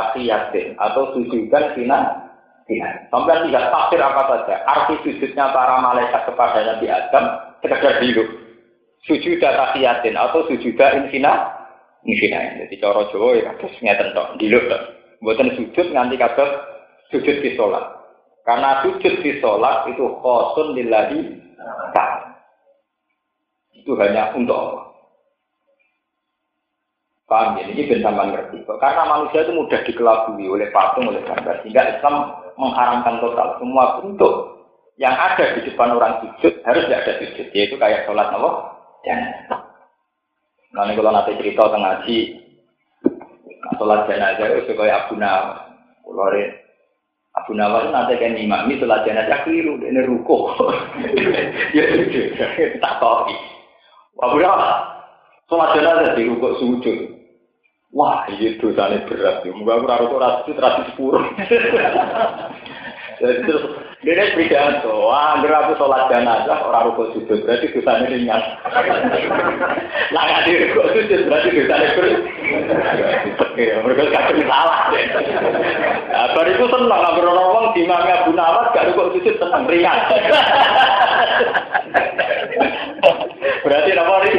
atau 0.80 1.12
sujudan 1.12 1.76
sinan 1.76 2.27
Ya, 2.68 3.08
sampai 3.08 3.48
tidak 3.48 3.72
tafsir 3.72 3.96
apa 3.96 4.22
saja. 4.28 4.60
Arti 4.68 5.00
sujudnya 5.00 5.56
para 5.56 5.80
malaikat 5.80 6.28
kepada 6.28 6.60
Nabi 6.68 6.86
Adam 6.92 7.24
sekedar 7.64 7.96
hidup. 8.04 8.28
Sujud 9.08 9.40
yatin 9.40 10.14
atau 10.20 10.44
sujud 10.44 10.76
infina 10.76 11.32
infina. 12.04 12.38
Jadi 12.60 12.76
cara 12.76 13.08
Jawa 13.08 13.40
ya 13.40 13.56
kados 13.56 13.72
ngeten 13.80 14.12
tok, 14.12 14.36
diluk 14.36 14.68
tok. 14.68 14.82
Mboten 15.24 15.56
sujud 15.56 15.86
nganti 15.96 16.20
kados 16.20 16.50
sujud 17.08 17.36
di 17.40 17.56
sholat. 17.56 17.84
Karena 18.44 18.84
sujud 18.84 19.14
di 19.24 19.40
sholat 19.40 19.88
itu 19.88 20.04
khosun 20.20 20.76
lillahi. 20.76 21.20
Itu 23.80 23.96
hanya 23.96 24.36
untuk 24.36 24.60
Allah. 24.60 24.84
Paham 27.28 27.60
ya? 27.60 27.64
Ini 27.68 27.88
benar 27.88 28.12
ngerti. 28.28 28.64
Karena 28.64 29.04
manusia 29.04 29.44
itu 29.44 29.52
mudah 29.52 29.80
dikelabui 29.84 30.48
oleh 30.48 30.68
patung, 30.72 31.12
oleh 31.12 31.20
gambar. 31.28 31.60
Sehingga 31.60 32.00
Islam 32.00 32.47
mengharamkan 32.58 33.22
total 33.22 33.56
semua 33.62 34.02
bentuk 34.02 34.34
yang 34.98 35.14
ada 35.14 35.54
di 35.54 35.62
depan 35.62 35.94
orang 35.94 36.18
sujud 36.26 36.58
harus 36.66 36.82
tidak 36.90 37.02
ada 37.06 37.12
sujud 37.22 37.46
yaitu 37.54 37.78
kayak 37.78 38.02
sholat 38.04 38.28
Allah 38.34 38.74
dan 39.06 39.18
nah 40.74 40.84
ini 40.84 40.98
kalau 40.98 41.14
nanti 41.14 41.38
cerita 41.38 41.70
tentang 41.70 41.82
ngaji 41.86 42.18
sholat 43.78 44.10
jenazah 44.10 44.46
itu 44.52 44.74
supaya 44.74 45.06
Abu 45.06 45.14
Nawas. 45.16 45.70
Kalau 46.02 46.26
Abu 47.38 47.52
Nawas 47.54 47.86
nanti 47.94 48.18
kan 48.18 48.34
imami 48.34 48.80
sholat 48.82 49.06
jenazah 49.06 49.46
keliru, 49.46 49.78
ini 49.78 50.02
ruko. 50.04 50.52
Ya 51.76 51.84
itu, 51.84 52.32
tak 52.82 52.94
tahu. 52.98 53.30
Abu 54.18 54.36
Nawas, 54.42 54.74
sholat 55.46 55.70
jenazah 55.78 56.12
di 56.18 56.22
ruko 56.26 56.58
sujud. 56.58 57.17
Wah, 57.88 58.28
iya 58.28 58.60
dosanya 58.60 59.08
berat. 59.08 59.48
Aku 59.48 59.64
raro 59.64 60.12
ora 60.12 60.44
sujud 60.44 60.60
ra 60.60 60.84
sepuluh. 60.92 61.24
Jadi 63.18 63.50
terus 63.50 63.64
dia 63.98 64.30
pidato, 64.38 64.94
wah, 64.94 65.34
anggere 65.34 65.58
aku 65.58 65.74
sholat 65.74 66.06
jenazah 66.06 66.62
orang 66.62 66.86
rukuk 66.86 67.18
sujud 67.18 67.42
berarti 67.42 67.66
dosanya 67.74 68.06
ringan. 68.06 68.42
Lah 70.14 70.22
nggak 70.22 70.70
rukuk 70.70 70.86
sujud 70.94 71.26
berarti 71.26 71.48
dosanya 71.50 71.88
berat. 71.98 72.22
Ya, 73.58 73.82
mereka 73.82 74.14
kadang 74.14 74.46
salah. 74.46 74.94
Nah, 76.14 76.30
baru 76.30 76.50
itu 76.54 76.66
senang, 76.70 77.00
nggak 77.02 77.16
berorong 77.18 77.66
di 77.74 77.82
mana 77.90 78.22
Abu 78.22 78.30
Nawas 78.38 78.70
gak 78.70 78.86
rukuk 78.94 79.18
sujud 79.18 79.34
senang 79.42 79.66
ringan. 79.66 79.98
Berarti 83.66 83.90
apa 83.98 84.14
nih? 84.22 84.38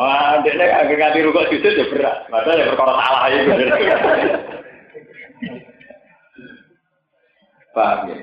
Wah, 0.00 0.40
dia 0.40 0.56
agak 0.56 0.96
nganti 0.96 1.28
rukuk 1.28 1.44
sujud 1.52 1.76
ya 1.76 1.84
berat. 1.92 2.24
Padahal 2.32 2.56
ya 2.56 2.72
perkara 2.72 2.92
salah 2.96 3.28
itu. 3.28 3.52
Paham 7.78 8.10
ya? 8.10 8.18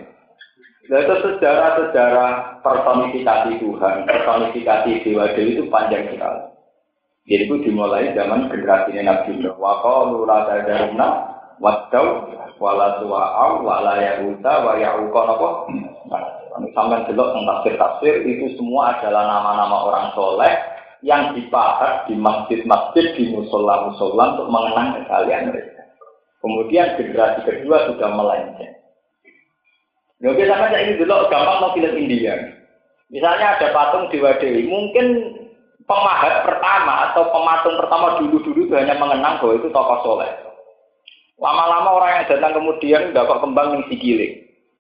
Nah, 0.86 1.00
itu 1.02 1.16
sejarah-sejarah 1.18 2.62
personifikasi 2.62 3.58
Tuhan, 3.58 3.96
personifikasi 4.06 4.90
Dewa 5.02 5.26
Dewi 5.34 5.58
itu 5.58 5.64
panjang 5.72 6.12
sekali. 6.12 6.46
Jadi 7.26 7.44
itu 7.50 7.56
dimulai 7.66 8.14
zaman 8.14 8.52
generasi 8.54 8.94
Nabi 9.02 9.42
Nuh. 9.42 9.58
Wa 9.58 9.82
qalu 9.82 10.30
la 10.30 10.46
tadaruna 10.46 11.08
wadau 11.58 12.30
wala 12.62 13.02
tuwa'au 13.02 13.66
wala 13.66 13.98
yahuta 13.98 14.54
wa 14.62 14.78
ya'uqa 14.78 15.22
apa? 15.26 15.50
Sampai 16.78 17.04
delok 17.10 17.34
tafsir-tafsir 17.34 18.22
itu 18.22 18.54
semua 18.60 18.94
adalah 18.94 19.26
nama-nama 19.26 19.90
orang 19.90 20.08
soleh 20.14 20.54
yang 21.02 21.34
dipahat 21.34 22.06
di 22.08 22.16
masjid-masjid, 22.16 23.12
di 23.18 23.34
musola-musola 23.34 24.38
untuk 24.38 24.48
mengenang 24.54 25.02
kekalian 25.02 25.50
mereka. 25.50 25.84
Kemudian 26.46 26.94
generasi 26.94 27.42
kedua 27.42 27.90
sudah 27.90 28.10
melenceng. 28.14 28.85
Ya 30.26 30.34
oke 30.34 30.42
sama 30.50 30.74
saya 30.74 30.90
ini 30.90 30.98
dulu 30.98 31.30
gampang 31.30 31.62
mau 31.62 31.70
film 31.78 31.94
India. 32.02 32.34
Misalnya 33.14 33.62
ada 33.62 33.70
patung 33.70 34.10
Dewa 34.10 34.34
Dewi, 34.42 34.66
mungkin 34.66 35.38
pemahat 35.86 36.42
pertama 36.42 37.14
atau 37.14 37.30
pematung 37.30 37.78
pertama 37.78 38.18
dulu-dulu 38.18 38.66
itu 38.66 38.74
hanya 38.74 38.98
mengenang 38.98 39.38
bahwa 39.38 39.54
itu 39.54 39.70
tokoh 39.70 40.02
soleh. 40.02 40.34
Lama-lama 41.38 42.02
orang 42.02 42.12
yang 42.18 42.26
datang 42.26 42.58
kemudian 42.58 43.14
dapat 43.14 43.38
kembang 43.38 43.78
di 43.78 43.94
Sikile. 43.94 44.28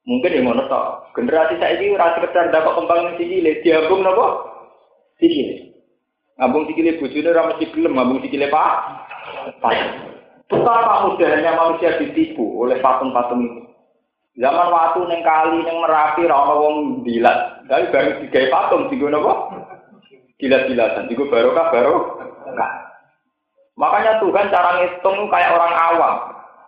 Mungkin 0.10 0.34
yang 0.34 0.66
toh. 0.66 1.06
Generasi 1.14 1.62
saya 1.62 1.78
ini 1.78 1.94
rasa 1.94 2.26
sekedar 2.26 2.50
dapat 2.50 2.74
kembang 2.82 3.14
di 3.14 3.14
Sikile, 3.22 3.62
diabung 3.62 4.02
nopo? 4.02 4.50
Sikile. 5.22 5.78
Ngabung 6.42 6.66
Sikile 6.74 6.98
bujune 6.98 7.30
ora 7.30 7.54
mesti 7.54 7.70
gelem 7.70 7.94
ngabung 7.94 8.18
Sikile 8.26 8.50
Pak. 8.50 8.74
Pak. 9.62 9.74
Betapa 10.50 11.06
mudahnya 11.06 11.54
manusia 11.54 12.02
ditipu 12.02 12.66
oleh 12.66 12.82
patung-patung 12.82 13.46
itu. 13.46 13.75
Zaman 14.36 14.68
waktu 14.68 15.00
neng 15.08 15.24
kali 15.24 15.64
neng 15.64 15.80
merapi 15.80 16.28
rano 16.28 16.54
wong 16.60 16.76
dilat. 17.08 17.64
Tapi 17.72 17.88
baru 17.88 18.12
digawe 18.20 18.48
patung 18.52 18.92
digo 18.92 19.08
napa? 19.08 19.34
Dilat-dilatan. 20.36 21.08
Digo 21.08 21.32
barokah 21.32 21.72
baru. 21.72 21.96
Nah. 22.52 22.72
Makanya 23.80 24.20
Tuhan 24.20 24.52
cara 24.52 24.84
ngitung 24.84 25.32
kayak 25.32 25.56
orang 25.56 25.76
awam. 25.76 26.16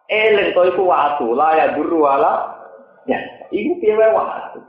Eling 0.08 0.56
to 0.56 0.64
iku 0.72 0.88
watu, 0.88 1.36
la 1.36 1.56
ya 1.60 1.66
duru 1.76 2.08
wala. 2.08 2.56
Ya, 3.04 3.20
piye 3.52 3.92
wae 3.96 4.16
watu. 4.16 4.64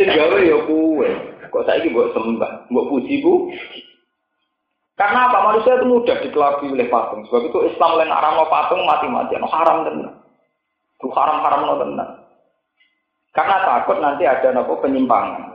Gawe 0.00 0.38
ya 0.40 0.56
kuwe. 0.64 1.08
Kok 1.52 1.64
saiki 1.68 1.92
mbok 1.92 2.16
sembah, 2.16 2.68
mbok 2.72 2.88
puji 2.88 3.20
bu. 3.20 3.52
Karena 4.96 5.32
apa? 5.32 5.48
Manusia 5.48 5.80
itu 5.80 5.88
mudah 5.88 6.16
dikelabui 6.20 6.76
oleh 6.76 6.88
patung. 6.92 7.24
Sebab 7.28 7.48
itu 7.48 7.58
Islam 7.72 7.96
lain 7.96 8.12
haram 8.12 8.44
patung 8.52 8.84
mati-matian. 8.84 9.44
Haram 9.48 9.88
tenan. 9.88 10.12
Itu 11.00 11.08
haram-haram 11.12 11.80
tenan. 11.80 12.19
Karena 13.30 13.56
takut 13.62 13.98
nanti 14.02 14.26
ada 14.26 14.50
nopo 14.50 14.82
penyimpangan. 14.82 15.54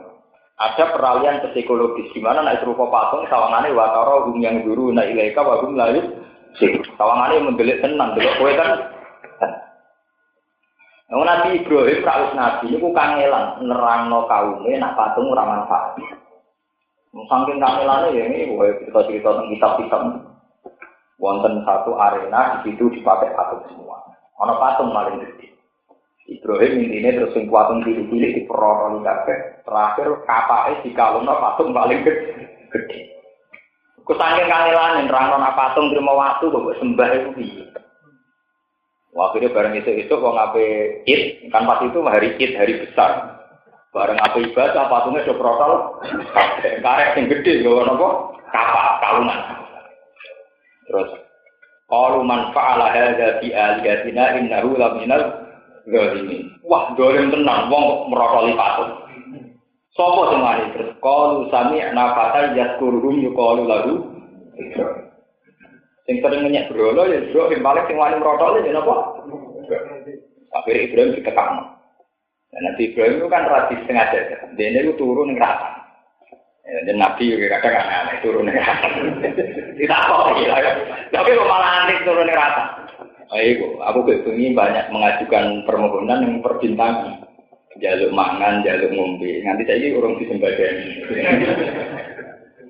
Ada 0.56 0.96
peralihan 0.96 1.44
psikologis 1.52 2.08
di 2.16 2.24
mana 2.24 2.40
naik 2.40 2.64
rupa 2.64 2.88
patung 2.88 3.28
sawangane 3.28 3.76
wataro 3.76 4.32
hum 4.32 4.40
yang 4.40 4.64
dulu 4.64 4.88
na 4.88 5.04
ilaika 5.04 5.44
wa 5.44 5.60
hum 5.60 5.76
sih. 6.56 6.72
Sawangane 6.96 7.44
tenang 7.84 8.16
delok 8.16 8.34
kowe 8.40 8.52
kan. 8.56 8.70
Nah, 11.06 11.22
Nabi 11.22 11.62
Ibrahim 11.62 12.02
rawus 12.02 12.34
Nabi 12.34 12.66
niku 12.74 12.90
kangelan 12.90 13.62
nerangno 13.62 14.26
kaume 14.26 14.74
nak 14.74 14.98
patung 14.98 15.30
ora 15.30 15.46
manfaat. 15.46 16.02
Saking 17.14 17.62
kangelane 17.62 18.10
ya 18.12 18.26
ini 18.26 18.50
wae 18.58 18.74
cerita-cerita 18.82 19.30
tentang 19.32 19.48
kitab-kitab. 19.54 20.02
Wonten 21.16 21.64
satu 21.64 21.96
arena 21.96 22.60
di 22.60 22.74
situ 22.74 22.92
dipakai 22.92 23.32
patung 23.32 23.64
semua. 23.70 24.02
Ono 24.42 24.60
patung 24.60 24.92
paling 24.92 25.22
gede. 25.24 25.55
Ibrahim 26.26 26.90
ini 26.90 27.06
terus 27.14 27.30
sing 27.38 27.46
patung 27.46 27.86
cilik-cilik 27.86 28.34
di 28.34 28.42
peroroni 28.50 29.06
kabeh. 29.06 29.62
Terakhir 29.62 30.26
kapake 30.26 30.82
dikalungno 30.82 31.34
patung 31.38 31.70
paling 31.70 32.02
gede. 32.02 32.98
Kusangking 34.02 34.50
kangelan 34.50 35.06
nerangno 35.06 35.38
patung 35.54 35.94
terima 35.94 36.18
waktu 36.18 36.50
kok 36.50 36.78
sembah 36.82 37.10
itu. 37.14 37.62
Waktu 39.16 39.36
itu 39.38 39.48
bareng 39.54 39.74
itu 39.78 39.90
itu 39.96 40.12
kok 40.12 40.34
ngape 40.34 40.66
id 41.08 41.48
kan 41.48 41.64
pas 41.64 41.80
itu 41.80 41.98
hari 42.04 42.34
id 42.42 42.52
hari 42.58 42.74
besar. 42.82 43.38
Bareng 43.94 44.20
apa 44.20 44.36
ibadah 44.42 44.92
patungnya 44.92 45.24
do 45.24 45.38
protol 45.40 46.04
karek 46.84 47.16
yang 47.16 47.32
gede 47.32 47.64
gak 47.64 47.86
nopo 47.86 48.36
kapak 48.52 48.98
kalungan. 49.00 49.40
Terus 50.90 51.10
kalau 51.86 52.20
manfaala 52.26 52.92
hadza 52.92 53.40
fi 53.40 53.54
aliyatina 53.54 54.42
innahu 54.42 54.76
laminal 54.76 55.45
zalimin. 55.86 56.50
Wah, 56.66 56.92
dolim 56.98 57.30
tenang 57.30 57.70
wong 57.70 58.10
merokoli 58.10 58.52
patung. 58.58 59.06
Sopo 59.96 60.28
sing 60.28 60.44
mari 60.44 60.68
terus 60.76 60.92
qalu 61.00 61.48
sami'na 61.48 62.04
fata 62.12 62.52
yazkuruhum 62.52 63.16
yuqalu 63.24 63.64
lahu 63.64 63.92
Sing 66.06 66.22
sering 66.22 66.46
menyek 66.46 66.70
brolo 66.70 67.08
ya 67.08 67.18
bro 67.32 67.48
sing 67.50 67.64
paling 67.64 67.84
sing 67.88 67.96
wani 67.96 68.20
merokoli 68.20 68.68
ya 68.68 68.76
napa? 68.76 68.94
Akhirnya 70.54 70.84
Ibrahim 70.86 71.16
dikekang. 71.16 71.76
Dan 72.54 72.62
Nabi 72.72 72.82
Ibrahim 72.92 73.18
itu 73.18 73.26
kan 73.26 73.42
radis 73.50 73.80
setengah 73.84 74.06
jajah. 74.14 74.40
Dia 74.54 74.80
itu 74.80 74.94
turun 74.96 75.32
ning 75.32 75.36
rata. 75.40 75.76
Ya, 76.66 76.78
dan 76.86 76.96
Nabi 76.98 77.30
juga 77.34 77.58
kadang 77.58 77.84
aneh 77.84 78.16
turun 78.22 78.48
rata. 78.48 78.88
Tidak 79.82 79.98
apa 79.98 80.30
ya. 80.40 80.54
Tapi 81.10 81.30
malah 81.36 81.70
aneh 81.84 81.98
turun 82.06 82.30
rata. 82.30 82.85
Ayo, 83.34 83.82
aku 83.82 84.06
ketungi 84.06 84.54
banyak 84.54 84.86
mengajukan 84.94 85.66
permohonan 85.66 86.22
yang 86.22 86.34
perbintangan. 86.46 87.26
Jaluk 87.82 88.14
mangan, 88.14 88.62
jaluk 88.62 88.94
ngombe. 88.94 89.42
Nanti 89.42 89.66
saya 89.66 89.82
ini 89.82 89.98
orang 89.98 90.16
disembadani. 90.22 90.86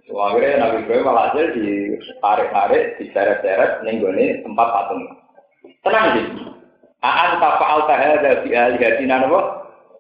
So, 0.07 0.17
akhirnya 0.23 0.63
Nabi 0.65 0.87
Ibrahim 0.87 1.05
malah 1.07 1.35
aja 1.35 1.43
ditarik-tarik, 1.51 2.85
diseret-seret, 2.99 3.85
nenggone 3.85 4.41
tempat 4.43 4.69
patung. 4.71 5.03
Tenang 5.85 6.07
sih. 6.15 6.27
Aan 7.05 7.39
tafa'al 7.39 7.87
tahada 7.87 8.31
fi 8.43 8.49
alihatina 8.55 9.29
apa? 9.29 9.41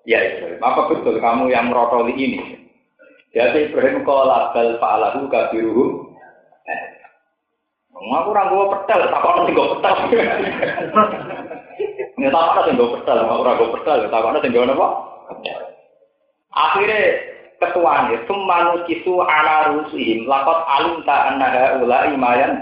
Ya 0.08 0.22
Ibrahim, 0.24 0.62
apa 0.62 0.80
betul 0.88 1.18
kamu 1.20 1.52
yang 1.52 1.68
merotoli 1.68 2.14
ini? 2.16 2.40
Jadi 3.36 3.68
Ibrahim 3.68 4.06
qala 4.08 4.56
bal 4.56 4.80
fa'alahu 4.80 5.28
kabiruhum 5.28 6.16
Aku 7.96 8.28
orang 8.28 8.52
gue 8.52 8.64
pedal, 8.76 9.00
tak 9.08 9.20
kau 9.24 9.32
nanti 9.40 9.56
gue 9.56 9.72
pedal. 9.72 9.96
Ini 12.20 12.28
tak 12.28 12.44
kau 12.44 12.60
nanti 12.60 12.76
gue 12.76 12.92
pedal, 13.00 13.16
aku 13.24 13.40
orang 13.40 13.56
gue 13.56 13.72
pedal, 13.80 13.98
tak 14.12 14.20
kau 14.20 14.32
nanti 14.36 14.52
gue 14.52 14.68
apa? 14.68 14.88
Akhirnya 16.56 17.00
ketuanya, 17.56 18.16
semanu 18.28 18.84
kisu 18.84 19.24
ala 19.24 19.72
rusihim, 19.72 20.28
lakot 20.28 20.60
alim 20.68 21.00
ta 21.08 21.32
annaha 21.32 21.80
ula 21.80 22.12
imayan. 22.12 22.52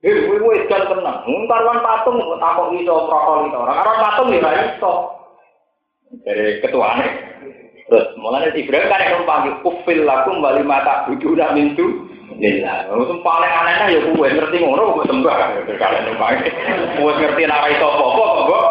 Eh, 0.00 0.16
gue 0.28 0.40
gue 0.40 0.64
ikan 0.64 0.88
tenang. 0.88 1.28
Ntarwan 1.28 1.84
patung, 1.84 2.20
takut 2.40 2.72
iso 2.76 3.04
protol 3.04 3.52
itu 3.52 3.56
orang. 3.56 3.76
Karena 3.84 4.00
patung 4.00 4.28
ya 4.32 4.52
iso. 4.76 4.92
Dari 6.24 6.64
ketuanya. 6.64 7.30
Terus 7.90 8.14
mulanya 8.16 8.54
Ibrahim 8.54 8.86
kan 8.86 9.02
yang 9.02 9.26
panggil 9.26 9.54
kufil 9.66 10.06
lakum 10.06 10.38
wali 10.38 10.62
mata 10.62 11.10
bujuna 11.10 11.52
mintu 11.52 12.06
Lillah. 12.40 12.88
Itu 12.88 13.14
paling 13.20 13.52
anehnya 13.52 13.86
ya 13.92 14.00
gue 14.00 14.28
ngerti 14.32 14.56
ngono 14.64 14.96
gue 14.96 15.04
sembah 15.12 15.34
kalian 15.76 16.02
numpak. 16.08 16.48
Gue 16.96 17.12
ngerti 17.20 17.42
nara 17.44 17.68
itu 17.68 17.84
apa-apa 17.84 18.24
kok. 18.48 18.66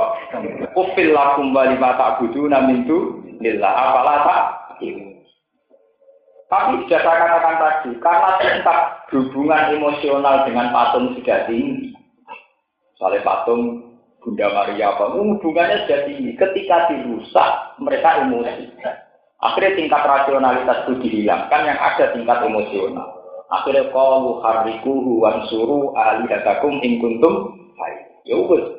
Kufil 0.73 1.13
lakum 1.13 1.53
bali 1.53 1.77
mata 1.77 2.17
budu 2.17 2.49
namintu 2.49 3.21
lillah. 3.37 3.69
Apalah 3.69 4.17
tak? 4.25 4.43
Tapi 6.49 6.81
sudah 6.81 6.99
saya 7.05 7.17
katakan 7.29 7.55
tadi, 7.61 7.89
karena 8.01 8.29
tingkat 8.41 8.79
hubungan 9.13 9.69
emosional 9.69 10.49
dengan 10.49 10.73
patung 10.73 11.13
sudah 11.13 11.45
tinggi. 11.45 11.93
Soalnya 12.97 13.21
patung 13.21 13.85
Bunda 14.17 14.49
Maria 14.49 14.97
apa, 14.97 15.13
hubungannya 15.13 15.85
sudah 15.85 16.09
tinggi. 16.09 16.33
Ketika 16.33 16.89
dirusak, 16.89 17.77
mereka 17.77 18.25
emosi. 18.25 18.65
Akhirnya 19.45 19.77
tingkat 19.77 20.01
rasionalitas 20.01 20.89
itu 20.89 20.93
dihilangkan, 21.05 21.69
yang 21.69 21.77
ada 21.77 22.17
tingkat 22.17 22.41
emosional. 22.41 23.18
Akhirnya 23.49 23.89
kalau 23.89 24.45
harikuhu 24.45 25.25
wansuru 25.25 25.97
alihatakum 25.97 26.77
ingkuntum 26.85 27.57
baik. 27.73 27.99
Ya 28.29 28.37
wes. 28.45 28.77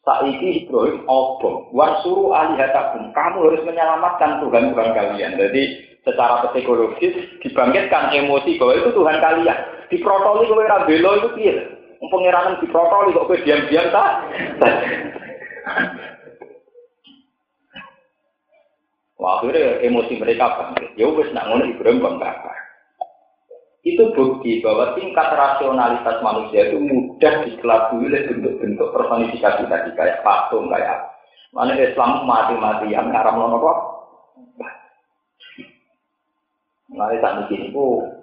Saiki 0.00 0.64
Ibrahim 0.64 1.04
obong. 1.04 1.68
Wansuru 1.76 2.32
alihatakum. 2.32 3.12
Kamu 3.12 3.38
harus 3.44 3.60
menyelamatkan 3.68 4.40
Tuhan 4.40 4.72
Tuhan 4.72 4.88
kalian. 4.96 5.36
Jadi 5.36 5.62
secara 6.08 6.40
psikologis 6.48 7.20
dibangkitkan 7.44 8.16
emosi 8.16 8.56
bahwa 8.56 8.80
itu 8.80 8.90
Tuhan 8.96 9.16
kalian. 9.20 9.58
Diprotoli 9.92 10.48
kowe 10.48 10.64
ora 10.64 10.88
bela 10.88 11.10
itu 11.20 11.28
piye? 11.36 11.54
Pengiranan 12.00 12.60
diprotoli 12.64 13.12
kok 13.12 13.28
kowe 13.28 13.36
diam-diam 13.44 13.92
tak? 13.92 14.12
Wah, 19.20 19.42
akhirnya 19.42 19.84
emosi 19.84 20.16
mereka 20.16 20.56
bangkit. 20.56 20.96
Ya 20.96 21.12
wis 21.12 21.28
nak 21.36 21.52
ngono 21.52 21.68
Ibrahim 21.68 22.00
bangga. 22.00 22.32
Itu 23.86 24.10
bukti 24.10 24.58
bahwa 24.58 24.98
tingkat 24.98 25.28
rasionalitas 25.38 26.18
manusia 26.18 26.66
itu 26.66 26.82
mudah 26.82 27.46
dikelabui 27.46 28.10
oleh 28.10 28.26
bentuk-bentuk 28.26 28.90
personifikasi 28.90 29.62
tadi 29.70 29.90
kayak 29.94 30.20
patung 30.26 30.66
kayak 30.66 31.14
mana 31.54 31.78
Islam 31.78 32.26
mati-matian 32.26 33.08
ngaram 33.14 33.38
nono 33.38 33.56
kok. 33.62 33.78
Nah, 36.88 37.12
saat 37.20 37.52
ini 37.52 37.68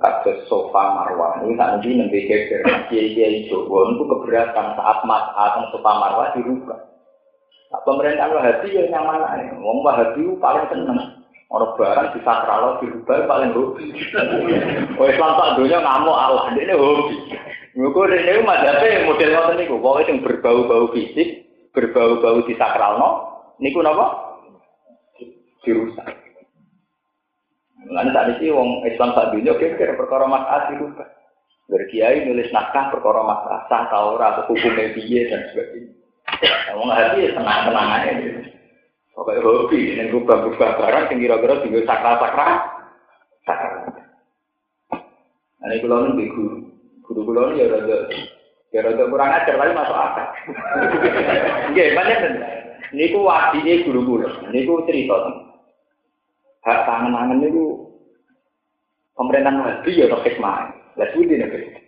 kasus 0.01 0.49
sofa 0.49 0.83
marwah. 0.97 1.37
Ini 1.45 1.53
saat 1.53 1.85
ini 1.85 2.01
nembe 2.01 2.25
geger 2.25 2.65
kiai 2.89 3.13
kiai 3.13 3.45
Jawa 3.45 3.93
itu 3.93 4.03
keberatan 4.09 4.67
saat 4.73 4.99
mas 5.05 5.25
atau 5.37 5.69
sofa 5.69 5.91
marwah 6.01 6.33
dirubah. 6.33 6.79
Nah, 7.69 7.81
pemerintahan 7.85 8.33
Wahabi 8.33 8.73
ya 8.73 8.83
nyaman 8.89 9.21
aja. 9.21 9.53
Wong 9.61 9.85
Wahabi 9.85 10.21
paling 10.41 10.65
seneng. 10.73 11.24
Orang 11.45 11.77
barang 11.77 12.17
di 12.17 12.19
sakral 12.25 12.81
dirubah 12.81 13.29
paling 13.29 13.53
hobi. 13.53 13.93
Oh 14.97 15.05
Islam 15.05 15.37
tak 15.37 15.53
dunia 15.61 15.77
ngamuk 15.77 16.17
Allah. 16.17 16.49
Ini 16.57 16.73
hobi. 16.73 17.15
Muka 17.77 18.01
ini 18.09 18.41
madhabnya 18.41 19.05
model 19.05 19.29
ngoten 19.29 19.55
niku. 19.61 19.75
Pokoknya 19.77 20.09
yang 20.09 20.17
berbau-bau 20.25 20.89
fisik, 20.95 21.45
berbau-bau 21.75 22.41
di 22.49 22.57
sakral 22.57 22.97
no. 22.97 23.09
Niku 23.61 23.85
napa? 23.85 24.35
Dirusak. 25.61 26.07
Lan 27.93 28.09
tadi 28.09 28.41
sih 28.41 28.49
wong 28.49 28.81
Islam 28.89 29.13
sak 29.13 29.29
dunia 29.29 29.53
kira-kira 29.61 29.93
perkara 29.93 30.25
masalah 30.25 30.73
dirubah. 30.73 31.05
Berkiai 31.69 32.25
nulis 32.25 32.49
naskah 32.49 32.89
perkara 32.89 33.21
masalah 33.21 33.69
sah 33.69 33.85
ora 33.89 34.41
hukumnya 34.49 34.93
piye 34.97 35.29
dan 35.29 35.45
sebagainya. 35.53 35.93
Wong 36.73 36.89
hati 36.89 37.29
ya 37.29 37.37
tenang-tenang 37.37 37.87
aja. 38.01 38.11
Pokoknya 39.15 39.47
hobi, 39.47 39.95
ini 39.95 40.11
rubah-rubah 40.11 40.75
barang 40.75 41.05
yang 41.15 41.19
kira-kira 41.23 41.63
tinggal 41.63 41.87
sakral-sakral. 41.87 42.53
Sakral. 43.47 43.75
Nah, 45.63 45.67
ini 45.71 45.79
kalau 45.79 46.03
nanti 46.03 46.27
guru. 46.35 46.57
Guru 46.99 47.21
kalau 47.31 47.55
ya 47.55 47.71
rada, 47.71 48.11
ya 48.75 48.79
rada 48.83 49.03
kurang 49.07 49.31
ajar, 49.31 49.55
tapi 49.55 49.71
masuk 49.71 49.95
akal. 49.95 50.27
Oke, 51.71 51.83
banyak 51.95 52.17
kan? 52.19 52.33
Ini 52.91 53.15
ku 53.15 53.19
wadi 53.23 53.87
guru-guru. 53.87 54.27
Ini 54.51 54.67
ku 54.67 54.83
cerita 54.83 55.15
hak 56.65 56.79
tangan-tangan 56.83 57.45
itu 57.45 57.87
pemerintahan 59.15 59.61
Wahabi 59.61 59.91
ya 59.95 60.05
atau 60.11 60.19
hikmah. 60.25 60.75
Lah 60.97 61.07
suwi 61.13 61.29
negeri. 61.29 61.84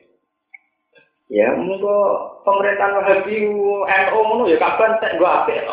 Ya, 1.28 1.52
monggo 1.60 2.24
pemerintahan 2.48 3.04
Wahabi 3.04 3.52
NU 3.52 3.84
ngono 4.16 4.48
ya 4.48 4.56
kapan 4.64 4.96
tek 5.04 5.20
gua 5.20 5.44
apik. 5.44 5.60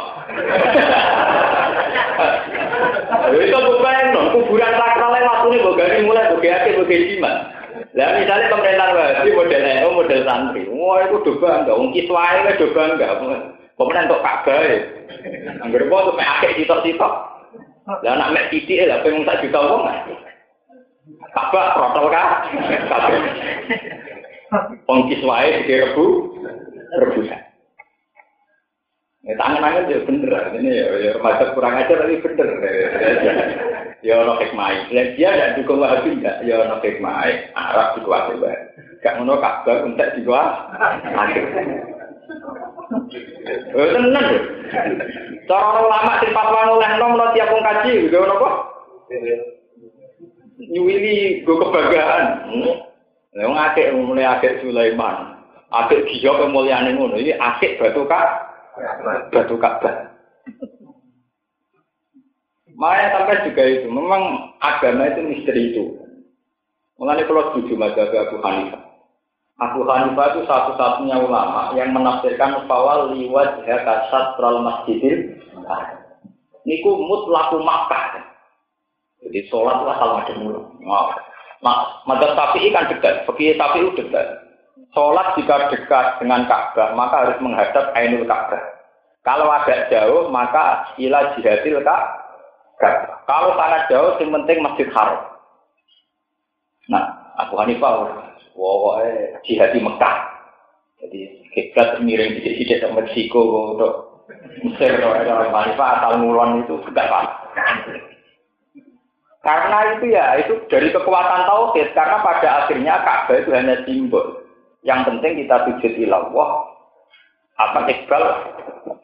Itu 3.39 3.55
bukan 3.55 4.05
no, 4.11 4.35
kuburan 4.35 4.75
sakral 4.75 5.15
waktu 5.15 5.47
ini 5.55 5.63
bogari 5.63 6.03
mulai 6.03 6.27
bogari 6.35 6.75
bogari 6.75 7.07
jimat. 7.07 7.55
Lah 7.95 8.19
misalnya 8.19 8.51
pemerintahan 8.51 8.99
Wahabi 8.99 9.31
model 9.31 9.63
NU 9.63 9.89
model 9.95 10.21
santri, 10.27 10.63
wah 10.75 10.99
itu 11.07 11.23
do 11.23 11.33
bangga, 11.39 11.71
wong 11.79 11.95
kiswae 11.95 12.51
do 12.59 12.67
bangga. 12.75 13.07
Pemenang 13.79 14.07
untuk 14.11 14.23
Ka'bah 14.27 14.59
ya. 14.59 14.79
Angger 15.63 15.87
apa 15.87 15.97
tuh 16.07 16.15
akeh 16.19 16.51
sitok-sitok. 16.59 17.15
Lah 18.03 18.11
anak 18.19 18.31
mek 18.35 18.47
titik 18.51 18.91
lah 18.91 19.03
pengen 19.07 19.23
tak 19.23 19.39
juta 19.39 19.59
wong. 19.63 19.87
Apa 21.35 21.61
protol 21.79 22.11
kah? 22.11 22.43
Pengkis 24.87 25.25
wae 25.27 25.67
direbu 25.67 26.07
rebusan. 27.01 27.43
Ya 29.25 29.33
tangan-tangan 29.41 29.89
ya 29.89 30.05
bener, 30.05 30.33
ini 30.53 30.69
ya, 30.69 30.87
ya 31.01 31.11
remaja 31.17 31.57
kurang 31.57 31.81
ajar 31.81 31.97
tapi 31.97 32.21
bener. 32.21 32.49
Ya 34.05 34.21
ono 34.21 34.37
hikmah. 34.37 34.93
Dan 34.93 35.17
dia 35.17 35.33
tidak 35.33 35.57
dukung 35.57 35.81
wahabi 35.81 36.21
enggak, 36.21 36.45
ya 36.45 36.61
ono 36.61 36.77
hikmah. 36.85 37.25
Arab 37.57 37.97
dikuasai 37.97 38.37
bae. 38.37 38.59
Gak 39.01 39.17
ngono 39.17 39.41
kabar 39.41 39.89
untuk 39.89 40.13
dikuasai. 40.13 41.41
Eh 43.75 43.89
tenan 43.97 44.25
lho. 44.29 44.39
Cara 45.45 45.61
orang 45.73 45.87
ulama 45.89 46.13
sing 46.21 46.31
fatwa 46.33 46.61
ngolehno 46.69 47.07
menawa 47.13 47.35
tiap 47.37 47.53
wong 47.53 47.65
kaji 47.65 47.93
gitu 48.09 48.17
napa? 48.17 48.49
Nyuwili 50.57 51.45
go 51.45 51.61
kebanggaan. 51.61 52.25
Lah 53.35 53.45
wong 53.51 53.59
akeh 53.59 53.87
mulai 53.95 54.27
akeh 54.39 54.63
Sulaiman. 54.63 55.43
Akeh 55.75 56.07
giyo 56.07 56.39
kemuliaan 56.39 56.95
ngono. 56.95 57.19
Iki 57.19 57.35
akeh 57.35 57.71
batu 57.83 58.07
kak 58.07 58.27
batu 59.31 59.55
Ka'bah. 59.59 60.15
Makanya 62.75 63.09
sampai 63.15 63.47
juga 63.47 63.63
itu, 63.71 63.87
memang 63.87 64.51
agama 64.59 65.07
itu 65.07 65.21
misteri 65.23 65.71
itu. 65.71 65.95
Mengenai 66.99 67.27
kalau 67.27 67.55
setuju 67.55 67.79
mazhab 67.79 68.11
Abu 68.11 68.43
Hanifah. 68.43 68.83
Abu 69.63 69.87
Hanifah 69.87 70.27
itu 70.35 70.41
satu-satunya 70.51 71.23
ulama 71.23 71.71
yang 71.79 71.95
menafsirkan 71.95 72.67
bahwa 72.67 73.15
liwat 73.15 73.63
jihad 73.63 73.87
satral 74.11 74.63
masjidil 74.63 75.39
niku 76.67 76.91
mutlaku 76.99 77.63
Makkah. 77.63 78.27
Jadi 79.23 79.47
sholat 79.49 79.87
lah 79.87 79.95
kalau 79.99 80.15
ada 80.21 80.35
mulu. 80.37 80.63
Madzhab 81.65 82.37
tapi 82.37 82.69
kan 82.69 82.93
dekat, 82.93 83.25
tapi 83.25 83.57
itu 83.57 83.91
dekat. 83.97 84.45
Sholat 84.93 85.35
jika 85.35 85.73
dekat 85.73 86.23
dengan 86.23 86.47
Ka'bah 86.47 86.95
maka 86.95 87.27
harus 87.27 87.39
menghadap 87.41 87.91
Ainul 87.99 88.29
Ka'bah. 88.29 88.63
Kalau 89.25 89.49
agak 89.49 89.89
jauh 89.89 90.29
maka 90.29 90.93
ilah 91.01 91.35
jihadil 91.35 91.81
Ka'bah. 91.83 93.17
Kalau 93.25 93.57
sangat 93.57 93.89
jauh 93.89 94.13
yang 94.21 94.31
penting 94.39 94.61
Masjid 94.61 94.87
Haram. 94.93 95.35
Nah, 96.93 97.33
Abu 97.41 97.57
Hanifah 97.57 98.13
Pokoknya 98.55 99.43
jihad 99.43 99.75
di 99.75 99.83
Mekah. 99.83 100.17
Jadi 101.03 101.21
kita 101.51 101.99
miring 101.99 102.39
di 102.39 102.55
sini 102.55 102.79
ke 102.79 102.87
Meksiko 102.87 103.75
untuk 103.75 103.93
Mesir 104.63 105.03
orang 105.03 105.51
Hanifah 105.51 105.89
asal 105.99 106.23
ngulon 106.23 106.63
itu 106.63 106.79
tidak 106.87 107.11
apa. 107.11 107.21
Karena 109.45 109.79
itu 109.93 110.09
ya 110.09 110.41
itu 110.41 110.57
dari 110.73 110.89
kekuatan 110.89 111.45
tauhid 111.45 111.93
karena 111.93 112.17
pada 112.25 112.65
akhirnya 112.65 113.05
Ka'bah 113.05 113.37
itu 113.37 113.51
hanya 113.53 113.77
simbol. 113.85 114.41
Yang 114.81 115.13
penting 115.13 115.45
kita 115.45 115.69
sujud 115.69 115.93
ilallah 116.01 116.51
apa 117.61 117.85
iqbal 117.93 118.25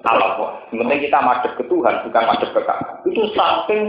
Allah. 0.09 0.64
Yang 0.72 0.79
penting 0.81 1.00
kita 1.05 1.18
madep 1.20 1.53
ke 1.61 1.64
Tuhan 1.68 1.94
bukan 2.09 2.24
madep 2.24 2.50
ke 2.57 2.61
Ka'bah. 2.64 3.05
Itu 3.05 3.22
saking 3.37 3.83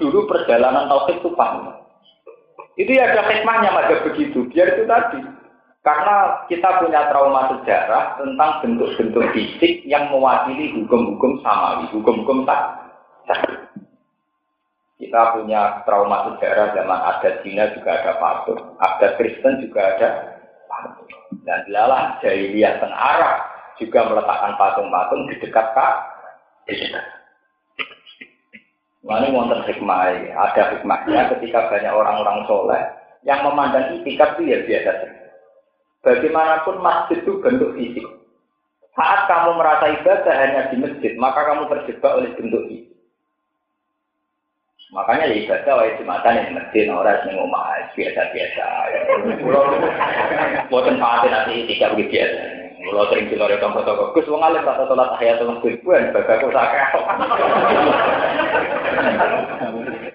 dulu 0.00 0.24
perjalanan 0.24 0.88
tauhid 0.88 1.20
itu 1.20 1.30
paham. 1.36 1.68
Itu 2.80 2.96
ya 2.96 3.12
ada 3.12 3.28
hikmahnya 3.28 3.68
ada 3.68 4.00
begitu. 4.00 4.48
Biar 4.48 4.72
itu 4.72 4.88
tadi. 4.88 5.20
Karena 5.80 6.44
kita 6.48 6.80
punya 6.80 7.08
trauma 7.08 7.48
sejarah 7.56 8.20
tentang 8.20 8.50
bentuk-bentuk 8.60 9.24
fisik 9.32 9.80
yang 9.88 10.12
mewakili 10.12 10.76
hukum-hukum 10.76 11.40
samawi, 11.40 11.88
hukum-hukum 11.92 12.44
tak. 12.44 12.76
Kita 15.00 15.32
punya 15.32 15.80
trauma 15.88 16.28
sejarah 16.28 16.76
zaman 16.76 17.00
ada 17.00 17.40
Cina 17.40 17.72
juga 17.72 18.04
ada 18.04 18.20
patung, 18.20 18.76
ada 18.76 19.16
Kristen 19.16 19.64
juga 19.64 19.96
ada 19.96 20.08
patung. 20.68 21.08
Dan 21.48 21.64
dilalah 21.64 22.20
jahiliyah 22.20 22.76
tengah 22.84 23.00
Arab 23.00 23.36
juga 23.80 24.12
meletakkan 24.12 24.60
patung-patung 24.60 25.24
di 25.32 25.40
dekat 25.40 25.66
kak. 25.72 25.94
Mana 29.00 29.32
wonten 29.32 29.64
hikmah, 29.64 30.12
ada 30.36 30.76
hikmahnya 30.76 31.32
ketika 31.32 31.72
banyak 31.72 31.96
orang-orang 31.96 32.44
soleh 32.44 32.84
yang 33.24 33.40
memandang 33.40 33.96
itikaf 33.96 34.36
itu 34.36 34.52
ya 34.52 34.58
biasa 34.68 34.90
saja. 35.00 35.26
Bagaimanapun 36.04 36.76
masjid 36.84 37.24
itu 37.24 37.40
bentuk 37.40 37.72
fisik. 37.72 38.04
Saat 38.92 39.32
kamu 39.32 39.56
merasa 39.56 39.96
ibadah 39.96 40.34
hanya 40.36 40.68
di 40.68 40.76
masjid, 40.76 41.16
maka 41.16 41.40
kamu 41.48 41.72
terjebak 41.72 42.12
oleh 42.20 42.30
bentuk 42.36 42.68
fisik. 42.68 42.99
Makanya 44.90 45.30
ya 45.30 45.36
ibadah 45.46 45.72
wae 45.78 45.94
jumatan 46.02 46.34
yang 46.34 46.50
masjid 46.58 46.90
ora 46.90 47.22
sing 47.22 47.38
omah 47.38 47.78
biasa-biasa. 47.94 48.66
Kulo 49.38 49.60
boten 50.66 50.98
pati 50.98 51.30
nanti 51.30 51.70
tiga 51.70 51.94
begitu 51.94 52.18
biasa. 52.18 52.42
Kulo 52.82 53.02
sering 53.06 53.30
rekam 53.30 53.70
foto 53.70 54.10
Gus 54.10 54.26
wong 54.26 54.42
alim 54.42 54.66
rata 54.66 54.90
salat 54.90 55.14
tahiyatul 55.14 55.54
masjid 55.54 55.78
buan 55.86 56.10
bagaku. 56.10 56.50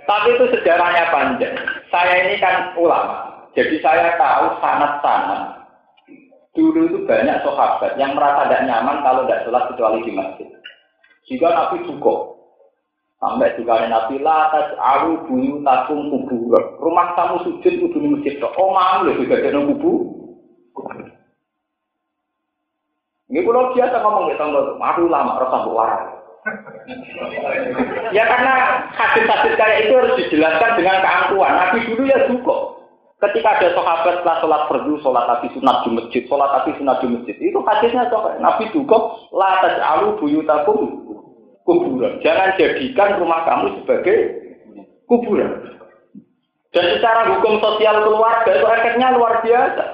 Tapi 0.06 0.28
itu 0.36 0.46
sejarahnya 0.60 1.04
panjang. 1.08 1.56
Saya 1.88 2.28
ini 2.28 2.36
kan 2.44 2.76
ulama. 2.76 3.48
Jadi 3.56 3.80
saya 3.80 4.20
tahu 4.20 4.60
sanat-sanat. 4.60 5.64
Dulu 6.52 6.88
itu 6.92 7.00
banyak 7.08 7.44
sahabat 7.48 7.96
yang 7.96 8.16
merasa 8.16 8.48
tidak 8.48 8.68
nyaman 8.68 9.00
kalau 9.04 9.24
tidak 9.24 9.44
sholat 9.48 9.64
kecuali 9.72 10.04
di 10.04 10.12
masjid. 10.12 10.48
Jika 11.28 11.48
Nabi 11.52 11.84
cukup, 11.88 12.35
Sampai 13.26 13.58
juga 13.58 13.90
Nabi 13.90 14.22
latas 14.22 14.78
alu 14.78 15.18
buyu 15.26 15.66
takum 15.66 16.14
kubur. 16.30 16.78
Rumah 16.78 17.18
tamu 17.18 17.42
sujud 17.42 17.74
kudu 17.82 17.98
di 17.98 18.08
masjid. 18.14 18.38
Oh 18.38 18.70
mau 18.70 19.02
lho 19.02 19.18
juga 19.18 19.42
ada 19.42 19.66
kubur. 19.66 20.14
Ini 23.26 23.42
kalau 23.42 23.74
biasa 23.74 23.98
ngomong 23.98 24.30
gitu, 24.30 24.46
aku 24.78 25.10
lama 25.10 25.42
rasa 25.42 25.58
waras. 25.74 26.04
ya 28.14 28.22
karena 28.30 28.54
hadis-hadis 28.94 29.58
kayak 29.58 29.90
itu 29.90 29.98
harus 29.98 30.14
dijelaskan 30.22 30.78
dengan 30.78 31.02
keangkuhan. 31.02 31.54
Nabi 31.58 31.78
dulu 31.90 32.04
ya 32.06 32.30
cukup. 32.30 32.86
Ketika 33.18 33.58
ada 33.58 33.74
sahabat 33.74 34.22
setelah 34.22 34.38
sholat 34.38 34.62
fardu, 34.70 34.94
sholat 35.02 35.26
tapi 35.26 35.50
sunat 35.58 35.82
di 35.82 35.90
masjid, 35.98 36.22
sholat 36.30 36.50
tapi 36.62 36.78
sunat 36.78 37.02
di 37.02 37.08
masjid, 37.10 37.36
itu 37.42 37.58
hadisnya 37.66 38.06
sahabat. 38.14 38.38
Nabi 38.38 38.70
cukup, 38.70 39.34
latas 39.34 39.82
alu 39.82 40.22
buyutakum 40.22 41.05
kuburan. 41.66 42.22
Jangan 42.22 42.56
jadikan 42.56 43.20
rumah 43.20 43.42
kamu 43.44 43.82
sebagai 43.84 44.18
kuburan. 45.10 45.76
Dan 46.72 46.86
secara 46.96 47.36
hukum 47.36 47.60
sosial 47.60 48.04
keluarga 48.04 48.52
itu 48.52 48.68
efeknya 48.68 49.16
luar 49.16 49.42
biasa. 49.42 49.86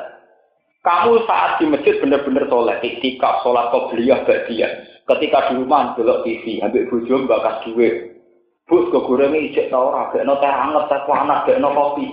Kamu 0.82 1.30
saat 1.30 1.62
di 1.62 1.70
masjid 1.70 1.94
benar-benar 2.02 2.50
sholat, 2.50 2.82
iktikaf, 2.82 3.46
sholat 3.46 3.70
qobliyah, 3.70 4.26
dia. 4.50 4.70
Ketika 5.06 5.54
di 5.54 5.62
rumah 5.62 5.94
belok 5.94 6.26
TV, 6.26 6.58
ambil 6.58 6.90
bojo 6.90 7.16
bakas 7.30 7.62
duit. 7.70 8.18
Bus 8.66 8.90
ke 8.90 9.00
goreng 9.04 9.36
ijek 9.36 9.70
ta 9.70 9.78
ora, 9.78 10.10
gak 10.10 10.26
no 10.26 10.40
teh 10.42 10.48
anget, 10.48 10.90
panas, 11.06 11.44
gak 11.46 11.60
no 11.62 11.70
kopi. 11.76 12.08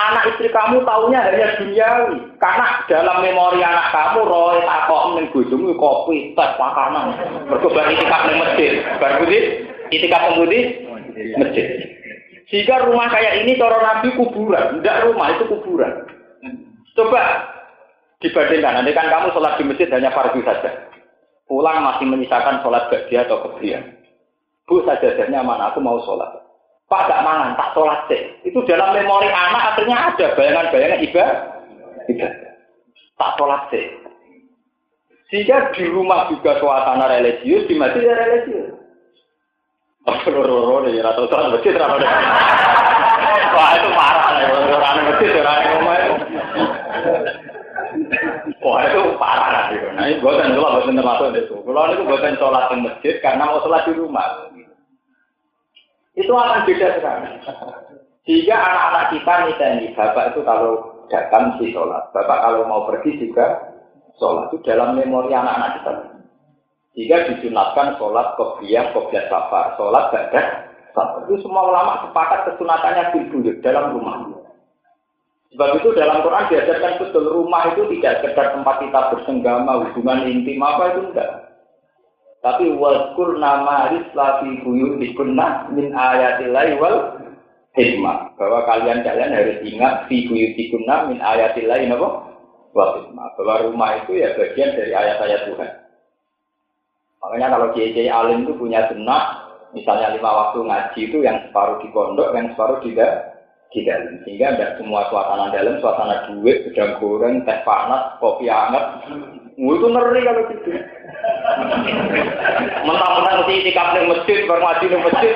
Anak 0.00 0.24
istri 0.32 0.48
kamu 0.48 0.88
taunya 0.88 1.20
hanya 1.20 1.60
duniawi. 1.60 2.16
Karena 2.40 2.80
dalam 2.88 3.20
memori 3.20 3.60
anak 3.60 3.92
kamu, 3.92 4.24
roy 4.24 4.64
takok 4.64 5.20
ning 5.20 5.26
bojomu 5.30 5.76
kopi, 5.76 6.32
teh, 6.32 6.50
makanan. 6.56 7.12
Mergo 7.46 7.68
bar 7.70 7.86
itikaf 7.92 8.22
ning 8.24 8.40
masjid. 8.40 8.72
Bar 8.96 9.20
putih, 9.20 9.68
itikaf 9.92 10.32
Masjid. 11.12 11.66
Jika 12.48 12.84
rumah 12.84 13.08
kayak 13.08 13.44
ini 13.44 13.56
cara 13.56 13.80
Nabi 13.80 14.12
kuburan, 14.16 14.80
tidak 14.80 15.08
rumah 15.08 15.32
itu 15.32 15.44
kuburan. 15.48 16.04
Coba 16.92 17.48
dibandingkan, 18.20 18.80
nanti 18.80 18.92
kan 18.92 19.08
kamu 19.08 19.32
sholat 19.32 19.56
di 19.56 19.64
masjid 19.64 19.88
hanya 19.88 20.12
fardu 20.12 20.40
saja. 20.44 20.92
Pulang 21.48 21.80
masih 21.80 22.04
menyisakan 22.08 22.60
sholat 22.60 22.92
bagi 22.92 23.16
atau 23.16 23.40
kebrian. 23.44 23.96
Bu 24.68 24.84
sajadahnya 24.84 25.40
mana? 25.40 25.72
Aku 25.72 25.80
mau 25.80 26.00
sholat. 26.04 26.41
Pak 26.92 27.08
gak 27.08 27.24
mangan, 27.24 27.56
tak 27.56 27.72
sholat 27.72 28.04
sih. 28.12 28.20
Itu 28.44 28.60
dalam 28.68 28.92
memori 28.92 29.32
anak 29.32 29.72
akhirnya 29.72 30.12
ada 30.12 30.36
bayangan-bayangan 30.36 31.00
ibadah. 31.08 31.36
Ibadah. 32.04 32.52
Tak 33.16 33.32
sholat 33.40 33.62
sih. 33.72 33.86
Jika 35.32 35.72
di 35.72 35.88
rumah 35.88 36.28
juga 36.28 36.60
suasana 36.60 37.08
religius, 37.08 37.64
di 37.64 37.80
masjid 37.80 38.04
ya 38.04 38.12
religius. 38.12 38.76
Loro-loro 40.04 40.84
nih, 40.84 41.00
atau 41.00 41.24
sholat 41.32 41.56
masjid, 41.56 41.72
atau 41.80 41.96
Wah 43.52 43.70
itu 43.80 43.88
parah, 43.96 44.24
orang 44.52 44.96
masjid, 45.08 45.30
orang 45.40 45.64
rumah 45.72 45.96
itu. 45.96 46.14
Wah 48.60 48.84
itu 48.84 49.00
parah 49.16 49.48
nanti. 49.48 49.80
Nah 49.96 50.04
ini 50.12 50.20
buatan 50.20 50.60
buatan 50.60 50.92
termasuk 50.92 51.32
itu. 51.40 51.56
Kalau 51.56 51.88
itu 51.88 52.04
buatan 52.04 52.36
sholat 52.36 52.68
di 52.68 52.76
masjid 52.84 53.14
karena 53.24 53.48
mau 53.48 53.64
sholat 53.64 53.88
di 53.88 53.96
rumah 53.96 54.51
itu 56.12 56.32
akan 56.32 56.68
beda 56.68 56.88
sekali. 57.00 57.28
Jika 58.22 58.54
anak-anak 58.54 59.04
kita 59.16 59.32
ini 59.80 59.86
bapak 59.98 60.24
itu 60.32 60.40
kalau 60.46 60.72
datang 61.10 61.58
di 61.58 61.74
sholat, 61.74 62.12
bapak 62.14 62.38
kalau 62.38 62.68
mau 62.68 62.86
pergi 62.86 63.18
juga 63.18 63.74
sholat 64.20 64.52
itu 64.52 64.62
dalam 64.62 64.94
memori 64.94 65.34
anak-anak 65.34 65.70
kita. 65.80 65.92
Jika 66.92 67.16
disunatkan 67.32 67.96
sholat 67.96 68.36
kopiah, 68.36 68.92
kopiah 68.92 69.26
safar, 69.32 69.74
sholat 69.80 70.12
safar. 70.12 71.24
Itu 71.24 71.40
semua 71.40 71.72
ulama 71.72 72.04
sepakat 72.04 72.52
kesunatannya 72.52 73.16
di 73.16 73.50
dalam 73.64 73.96
rumah. 73.96 74.42
Sebab 75.52 75.80
itu 75.80 75.92
dalam 75.92 76.24
Quran 76.24 76.48
diajarkan 76.48 76.96
betul 76.96 77.24
rumah 77.28 77.68
itu 77.72 77.84
tidak 77.96 78.24
sekedar 78.24 78.56
tempat 78.56 78.76
kita 78.80 79.00
bersenggama, 79.12 79.84
hubungan 79.84 80.24
intim 80.24 80.64
apa 80.64 80.96
itu 80.96 81.00
enggak. 81.12 81.30
Tapi 82.42 82.74
waskur 82.74 83.38
nama 83.38 83.94
risla 83.94 84.42
fi 84.42 84.50
buyutikunna 84.66 85.70
min 85.70 85.94
ayatillahi 85.94 86.74
wal 86.82 87.22
hikmah. 87.78 88.34
Bahwa 88.34 88.66
kalian 88.66 89.06
kalian 89.06 89.30
harus 89.30 89.62
ingat 89.62 90.10
fi 90.10 90.26
buyutikunna 90.26 91.06
min 91.06 91.22
ayatillahi 91.22 91.86
apa? 91.94 92.08
Wal 92.74 92.90
hikmah. 92.98 93.26
Bahwa 93.38 93.62
rumah 93.62 93.90
itu 94.02 94.18
ya 94.18 94.34
bagian 94.34 94.74
dari 94.74 94.90
ayat-ayat 94.90 95.54
Tuhan. 95.54 95.70
Makanya 97.22 97.54
kalau 97.54 97.70
kiai 97.78 98.10
alim 98.10 98.42
itu 98.42 98.58
punya 98.58 98.90
sunnah, 98.90 99.46
misalnya 99.70 100.10
lima 100.10 100.26
waktu 100.26 100.58
ngaji 100.66 101.00
itu 101.06 101.18
yang 101.22 101.38
separuh 101.46 101.78
di 101.78 101.86
pondok, 101.94 102.34
yang 102.34 102.50
separuh 102.50 102.82
tidak 102.82 103.38
di 103.70 103.86
dalam. 103.86 104.18
Sehingga 104.26 104.58
tidak 104.58 104.82
semua 104.82 105.06
suasana 105.06 105.54
dalam, 105.54 105.78
suasana 105.78 106.26
duit, 106.26 106.66
gedang 106.66 106.98
goreng, 106.98 107.46
teh 107.46 107.62
panas, 107.62 108.18
kopi 108.18 108.50
hangat. 108.50 109.06
Itu 109.54 109.86
ngeri 109.86 110.20
kalau 110.26 110.42
gitu. 110.50 110.70
Mentang-mentang 112.82 113.36
mesti 113.42 113.54
itikaf 113.62 113.94
ning 113.94 114.10
masjid, 114.10 114.38
bar 114.50 114.58
ngaji 114.58 114.84
ning 114.90 115.02
masjid. 115.06 115.32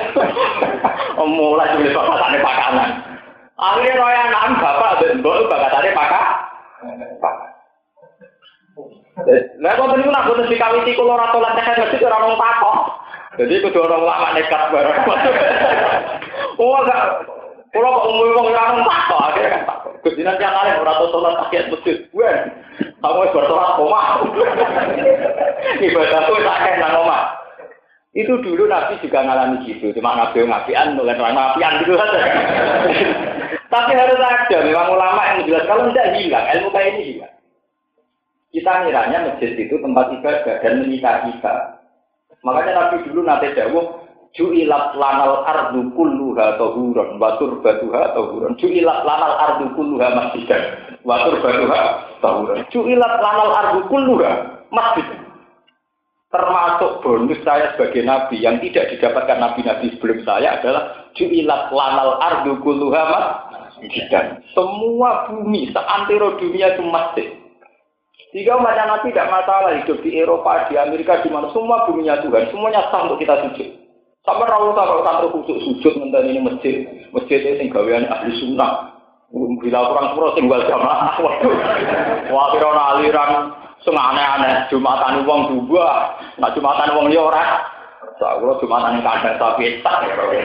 Mulai 1.37 1.75
dulu 1.75 1.89
bakatane 1.95 2.37
pakanan. 2.43 2.89
Akhirnya 3.57 3.97
roya 3.97 4.21
anak 4.29 4.61
bapak 4.61 4.91
dan 5.01 5.17
mbok 5.19 5.49
bakatane 5.49 5.89
pakak. 5.95 6.25
Lah 9.57 9.71
kok 9.73 9.87
niku 9.97 10.09
nak 10.13 10.25
boten 10.29 10.45
dikawiti 10.45 10.93
kula 10.93 11.17
ora 11.17 11.33
salat 11.33 11.57
nek 11.57 11.79
masjid 11.81 12.05
ora 12.05 12.21
ono 12.21 12.35
takok. 12.37 12.77
Jadi 13.37 13.61
kudu 13.61 13.79
orang 13.85 14.01
lama 14.01 14.27
nekat 14.33 14.63
bareng. 14.73 14.99
Oh 16.57 16.81
enggak. 16.81 17.36
Kalau 17.77 17.93
kok 17.93 18.09
umum 18.09 18.33
wong 18.33 18.47
ora 18.49 18.73
ono 18.73 18.81
takok 18.89 19.21
akhirnya 19.21 19.53
kan 19.53 19.61
takok. 19.69 19.91
Gusti 20.01 20.21
nanti 20.25 20.41
anak 20.41 20.81
ora 20.81 20.97
tau 20.97 21.13
salat 21.13 21.33
tahiyat 21.45 21.65
masjid. 21.69 21.97
Wen. 22.09 22.37
Kamu 22.97 23.21
wis 23.21 23.33
bersolat 23.37 23.77
omah. 23.77 24.05
Ibadahku 25.85 26.41
tak 26.41 26.57
kena 26.65 26.77
nang 26.81 27.05
omah. 27.05 27.23
Itu 28.17 28.33
dulu 28.41 28.65
Nabi 28.65 28.97
juga 28.97 29.21
ngalami 29.21 29.61
gitu, 29.69 29.93
cuma 29.93 30.17
Nabi 30.17 30.41
ngapian, 30.41 30.97
nulis 30.97 31.21
orang 31.21 31.37
ngapian 31.37 31.85
gitu 31.85 31.93
saja. 32.01 32.17
Tapi 33.73 33.93
harus 33.93 34.17
ada, 34.17 34.57
memang 34.65 34.89
ulama 34.97 35.21
yang 35.21 35.37
menjelaskan 35.45 35.69
kalau 35.69 35.83
tidak 35.93 36.17
hilang, 36.17 36.45
ilmu 36.49 36.69
kayak 36.73 36.89
ini 36.97 37.01
hilang. 37.13 37.33
Kita 38.49 38.71
ngiranya 38.81 39.17
masjid 39.21 39.53
itu 39.53 39.75
tempat 39.77 40.09
ibadah 40.17 40.55
dan 40.65 40.81
menikah 40.81 41.29
kita. 41.29 41.53
Makanya 42.41 42.73
Nabi 42.73 43.05
dulu 43.05 43.21
nanti 43.21 43.53
jauh, 43.53 44.06
Ju'ilat 44.37 44.93
lanal 44.93 45.41
ardu 45.49 45.89
kulluha 45.97 46.61
tohuron, 46.61 47.17
watur 47.17 47.57
batuha 47.65 48.13
tohuron. 48.13 48.53
Ju'ilat 48.61 49.01
lanal 49.01 49.33
ardu 49.33 49.73
kulluha 49.73 50.13
masjidan, 50.13 50.61
watur 51.01 51.41
batuha 51.41 51.81
tohuron. 52.21 52.61
Ju'ilat 52.69 53.17
lanal 53.17 53.49
ardu 53.57 53.79
kulluha 53.89 54.31
masjidan 54.69 55.27
termasuk 56.27 56.99
bonus 57.01 57.39
saya 57.47 57.71
sebagai 57.73 58.03
nabi 58.03 58.43
yang 58.43 58.59
tidak 58.59 58.91
didapatkan 58.91 59.39
nabi-nabi 59.39 59.95
sebelum 59.95 60.19
saya 60.27 60.59
adalah 60.59 61.07
ju'ilat 61.15 61.71
lanal 61.71 62.19
ardu 62.19 62.59
kulluha 62.59 63.03
masjidan. 63.49 64.43
Semua 64.51 65.31
bumi 65.31 65.71
seantero 65.71 66.35
dunia 66.35 66.75
itu 66.75 66.83
masjid. 66.83 67.27
Jika 68.35 68.59
umat 68.59 68.75
nabi 68.75 69.15
tidak 69.15 69.31
masalah 69.31 69.71
hidup 69.79 70.03
di 70.03 70.19
Eropa, 70.19 70.67
di 70.67 70.75
Amerika, 70.75 71.23
di 71.23 71.31
mana 71.31 71.47
semua 71.55 71.87
buminya 71.87 72.19
Tuhan, 72.19 72.51
semuanya 72.51 72.91
sah 72.91 73.07
untuk 73.07 73.23
kita 73.23 73.47
sujud. 73.47 73.86
Sampai 74.27 74.43
rawuh 74.51 74.75
kalau 74.75 75.07
santri 75.07 75.31
khusus 75.31 75.57
sujud 75.63 75.93
ngenteni 76.03 76.35
ini 76.35 76.43
masjid, 76.43 76.83
masjid 77.15 77.39
itu 77.39 77.63
sing 77.63 77.71
gawean 77.71 78.03
ahli 78.11 78.35
sunnah. 78.43 78.91
Bila 79.31 79.87
kurang 79.87 80.11
sepuluh 80.11 80.35
sing 80.35 80.51
wal 80.51 80.67
jamaah, 80.67 81.15
waduh, 81.23 81.55
wah 82.31 82.45
kira 82.51 82.69
aliran 82.75 83.31
Sing 83.87 83.95
aneh-aneh, 83.95 84.67
Jumatan 84.67 85.23
wong 85.23 85.63
dua, 85.69 86.11
nak 86.41 86.51
Jumatan 86.57 86.91
wong 86.91 87.07
liya 87.07 87.23
ora. 87.23 87.43
Sak 88.19 88.43
kula 88.43 88.59
Jumatan 88.59 88.99
ning 88.99 89.05
kandang 89.05 89.39
sapi 89.39 89.79
tak 89.85 90.03
ya. 90.03 90.43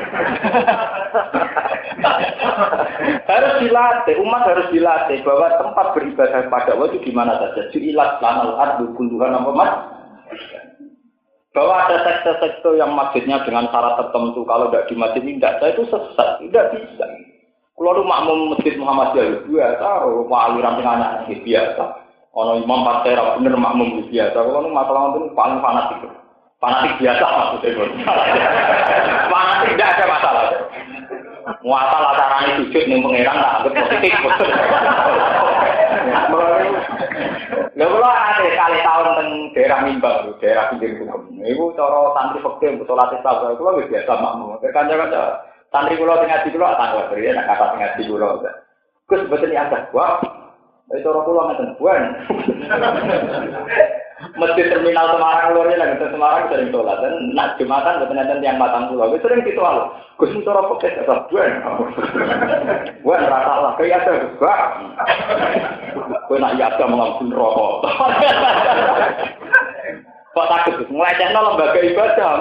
harus 3.27 3.55
dilatih, 3.65 4.15
umat 4.23 4.47
harus 4.47 4.69
dilatih 4.71 5.19
bahwa 5.27 5.59
tempat 5.59 5.87
beribadah 5.97 6.47
pada 6.53 6.79
itu 6.87 7.03
di 7.03 7.11
mana 7.11 7.35
saja. 7.41 7.67
Ju'ilat 7.75 8.23
lanal 8.23 8.55
ardu 8.63 8.95
kulluhan 8.95 9.35
apa 9.35 9.51
mas? 9.57 9.73
Bahwa 11.53 11.85
ada 11.85 11.97
sekte-sekte 12.01 12.81
yang 12.81 12.97
masjidnya 12.97 13.45
dengan 13.45 13.69
syarat 13.69 14.01
tertentu 14.01 14.41
kalau 14.49 14.73
tidak 14.73 14.89
di 14.89 14.95
masjid 14.97 15.21
tidak 15.21 15.53
saya 15.61 15.71
itu 15.77 15.85
sesat 15.93 16.29
tidak 16.41 16.65
bisa. 16.73 17.05
Kalau 17.77 17.99
lu 17.99 18.05
makmum 18.09 18.57
masjid 18.57 18.77
Muhammadiyah 18.77 19.45
biasa 19.49 19.87
mau 20.29 20.39
aliran 20.49 20.81
dengan 20.81 20.97
anak 21.01 21.29
biasa. 21.29 21.85
Ono 22.33 22.57
imam 22.57 22.81
partai 22.89 23.21
bener 23.37 23.57
makmum 23.61 24.01
biasa. 24.09 24.39
Kalau 24.39 24.65
lu 24.65 24.73
masalah 24.73 25.13
itu 25.13 25.29
paling 25.37 25.61
fanatik. 25.61 26.09
Fanatik 26.57 26.93
biasa 26.97 27.25
maksudnya. 27.25 27.85
Fanatik 29.29 29.69
tidak 29.77 29.91
ada 29.99 30.05
masalah. 30.09 30.45
Muasal 31.67 32.03
acaranya 32.07 32.55
sujud 32.63 32.83
nih 32.87 33.03
pengiran 33.03 33.35
tak 33.35 33.53
anggap 33.67 33.73
positif. 33.75 34.15
Lha 37.73 37.87
kula 37.89 38.11
ate 38.15 38.47
kali 38.55 38.79
tahun 38.85 39.07
daerah 39.53 39.85
Mimbang, 39.85 40.37
daerah 40.41 40.73
pinggir 40.73 40.99
gunung. 40.99 41.29
Iku 41.41 41.77
cara 41.77 42.13
santri 42.17 42.43
fakir 42.43 42.77
salat 42.85 43.13
isya 43.17 43.57
kula 43.57 43.79
wis 43.79 43.89
biasa 43.89 44.13
makmum. 44.19 44.59
Kanca-kanca 44.61 45.23
santri 45.71 45.97
kula 45.97 46.21
sing 46.21 46.29
ngaji 46.29 46.49
kula 46.53 46.77
tangga 46.77 47.09
beri 47.13 47.33
nek 47.33 47.47
kata 47.49 47.65
sing 47.73 47.79
ngaji 47.81 48.03
kula. 48.09 48.29
Gus 49.07 49.25
mboten 49.29 49.57
ada. 49.57 49.79
Wah, 49.93 50.21
itu 50.91 51.07
orang 51.07 51.25
pulau 51.25 51.45
ngeten 51.49 51.69
buan. 51.79 52.03
Masjid 54.39 54.71
terminal 54.71 55.19
Semarang 55.19 55.51
luar 55.51 55.67
ya 55.75 55.83
lagi 55.83 55.99
Semarang 55.99 56.47
sering 56.47 56.71
sholat 56.71 56.95
dan 57.03 57.35
nak 57.35 57.59
jumatan 57.59 57.99
betul 58.03 58.19
betul 58.19 58.39
yang 58.43 58.59
matang 58.59 58.87
pulau. 58.91 59.15
Itu 59.15 59.27
sering 59.27 59.47
gitu 59.47 59.63
al. 59.63 59.95
Gus 60.19 60.35
cara 60.43 60.63
pakai 60.63 60.95
kata 61.03 61.27
buan. 61.31 61.51
Buan 63.03 63.23
rasa 63.27 63.53
lah 63.63 63.73
kayak 63.79 64.07
ada 64.07 64.13
gus. 64.43 64.63
Gue 66.29 66.39
nak 66.43 66.55
ada 66.59 66.85
mengambil 66.87 67.35
rokok. 67.35 67.75
Kok 70.33 70.49
takut 70.49 70.77
channel 71.19 71.45
lembaga 71.53 71.81
ibadah. 71.83 72.35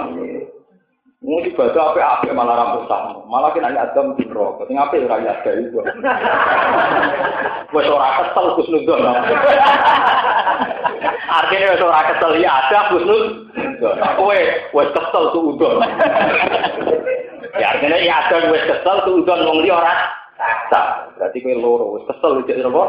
Mau 1.22 1.38
ibadah 1.38 1.94
apa 1.94 2.02
apa 2.02 2.34
malah 2.34 2.58
rambut 2.58 2.90
sama, 2.90 3.22
malah 3.30 3.54
kena 3.54 3.70
adam 3.78 4.18
di 4.18 4.26
rokok. 4.26 4.66
Sing 4.66 4.74
apa 4.74 4.98
ya 4.98 5.06
rakyat 5.06 5.38
kayak 5.46 5.70
itu. 5.70 5.78
Wes 7.78 7.86
ora 7.94 8.26
kesel 8.26 8.58
Gus 8.58 8.66
Nudon. 8.74 9.06
Artinya 11.30 11.78
wes 11.78 11.86
ora 11.86 12.10
kesel 12.10 12.42
ya 12.42 12.50
ada 12.50 12.90
Gus 12.90 13.06
Nudon. 13.06 14.02
Kowe 14.18 14.40
wes 14.74 14.90
kesel 14.98 15.24
tuh 15.30 15.54
udon. 15.54 15.86
Ya 17.62 17.70
artinya 17.70 18.02
ya 18.02 18.26
ada 18.26 18.50
wes 18.50 18.66
kesel 18.66 19.06
tuh 19.06 19.22
udon 19.22 19.46
wong 19.46 19.62
liya 19.62 19.78
ora 19.78 19.94
tak. 20.74 21.14
Berarti 21.22 21.38
kowe 21.46 21.54
loro 21.54 22.02
wis 22.02 22.06
kesel 22.10 22.42
iki 22.42 22.66
apa? 22.66 22.84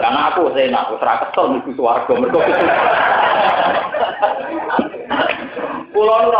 Karena 0.00 0.32
aku 0.32 0.48
enak, 0.48 0.96
wis 0.96 1.04
ora 1.04 1.20
kesel 1.28 1.52
mlebu 1.52 1.76
swarga 1.76 2.12
mergo 2.16 2.40
Kulo 5.94 6.10
nu 6.26 6.30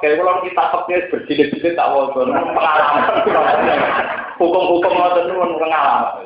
peke, 0.00 0.16
kulo 0.16 0.40
kita 0.48 0.64
peke 0.72 0.96
berjilid-jilid 1.12 1.76
tak 1.76 1.92
waca 1.92 2.24
pengalaman. 2.24 3.04
Hukum-hukum 4.40 4.92
ngoten 4.96 5.24
nuwun 5.28 5.60
pengalaman. 5.60 6.16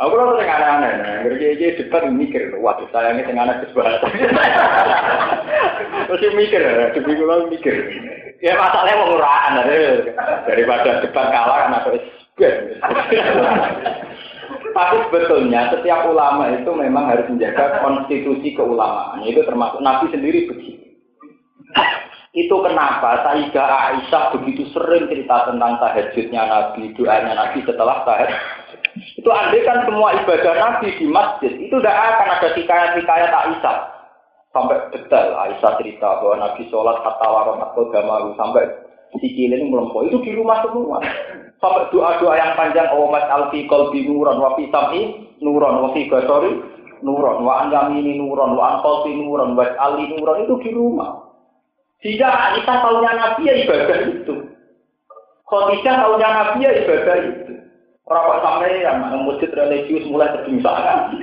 Aku 0.00 0.16
lho 0.16 0.40
sing 0.40 0.48
aneh-aneh, 0.48 1.28
depan 1.76 2.16
mikir, 2.16 2.56
waduh 2.56 2.88
sayangnya 2.88 3.26
sing 3.26 3.36
aneh 3.36 3.60
disebut. 3.60 3.84
Terus 6.08 6.34
mikir, 6.38 6.62
debi 6.96 7.12
kulo 7.18 7.50
mikir. 7.52 7.76
Ya 8.40 8.56
masalahnya 8.56 8.96
mau 8.96 9.20
daripada 10.48 11.04
depan 11.04 11.26
kalah 11.28 11.68
kan 11.68 11.76
aku 11.84 12.00
Tapi 14.70 14.96
sebetulnya 15.04 15.68
setiap 15.68 16.08
ulama 16.08 16.48
itu 16.48 16.70
memang 16.72 17.12
harus 17.12 17.28
menjaga 17.28 17.84
konstitusi 17.84 18.56
keulamaan. 18.56 19.20
Itu 19.28 19.44
termasuk 19.44 19.84
Nabi 19.84 20.08
sendiri 20.08 20.48
begitu. 20.48 20.79
Itu 22.30 22.62
kenapa 22.62 23.26
Sayyidah 23.26 23.66
Aisyah 23.90 24.30
begitu 24.38 24.62
sering 24.70 25.10
cerita 25.10 25.50
tentang 25.50 25.82
tahajudnya 25.82 26.42
Nabi, 26.46 26.94
doanya 26.94 27.34
Nabi 27.34 27.58
setelah 27.66 28.06
tahajud. 28.06 28.38
Itu 29.18 29.26
andai 29.34 29.66
kan 29.66 29.82
semua 29.82 30.14
ibadah 30.14 30.54
Nabi 30.54 30.94
di 30.94 31.10
masjid, 31.10 31.50
itu 31.58 31.74
tidak 31.82 31.98
akan 31.98 32.28
ada 32.38 32.48
hikayat-hikayat 32.54 33.32
Aisyah. 33.34 33.76
Sampai 34.54 34.78
detail 34.94 35.34
Aisyah 35.34 35.72
cerita 35.82 36.22
bahwa 36.22 36.34
Nabi 36.38 36.70
sholat 36.70 37.02
kata 37.02 37.26
waromat 37.26 37.74
kodamaru 37.74 38.38
sampai 38.38 38.78
sikilin 39.18 39.66
melempau 39.66 40.06
itu 40.06 40.22
di 40.22 40.30
rumah 40.38 40.62
semua. 40.62 41.02
Sampai 41.58 41.90
doa-doa 41.90 42.34
yang 42.38 42.54
panjang 42.54 42.94
oh 42.94 43.10
mas 43.10 43.26
alfi 43.26 43.66
kolbi 43.66 44.06
nuron 44.06 44.38
wa 44.38 44.54
fi 44.54 44.70
sam'i 44.70 45.34
nuron 45.42 45.82
wa 45.82 45.88
fi 45.90 46.06
basori 46.06 46.62
nuron 47.02 47.42
wa 47.42 47.66
an 47.66 47.90
ini 47.90 48.22
nuron 48.22 48.54
wa 48.54 48.64
an 48.70 48.76
qalbi 48.86 49.18
nuron 49.18 49.58
wa 49.58 49.66
ali 49.66 50.14
nuron 50.14 50.46
itu 50.46 50.54
di 50.62 50.70
rumah. 50.74 51.29
Jika 52.00 52.28
Aisyah 52.32 52.76
tahunya 52.80 53.12
Nabi 53.12 53.42
ya 53.44 53.54
ibadah 53.60 53.98
itu. 54.08 54.34
Khadijah 55.44 55.94
tahunya 56.00 56.28
Nabi 56.32 56.58
ya 56.64 56.72
ibadah 56.80 57.16
itu. 57.20 57.52
Orang 58.10 58.42
sampai 58.42 58.82
yang 58.82 59.22
masjid 59.22 59.46
religius 59.54 60.02
mulai 60.10 60.34
terbingsangan. 60.34 61.14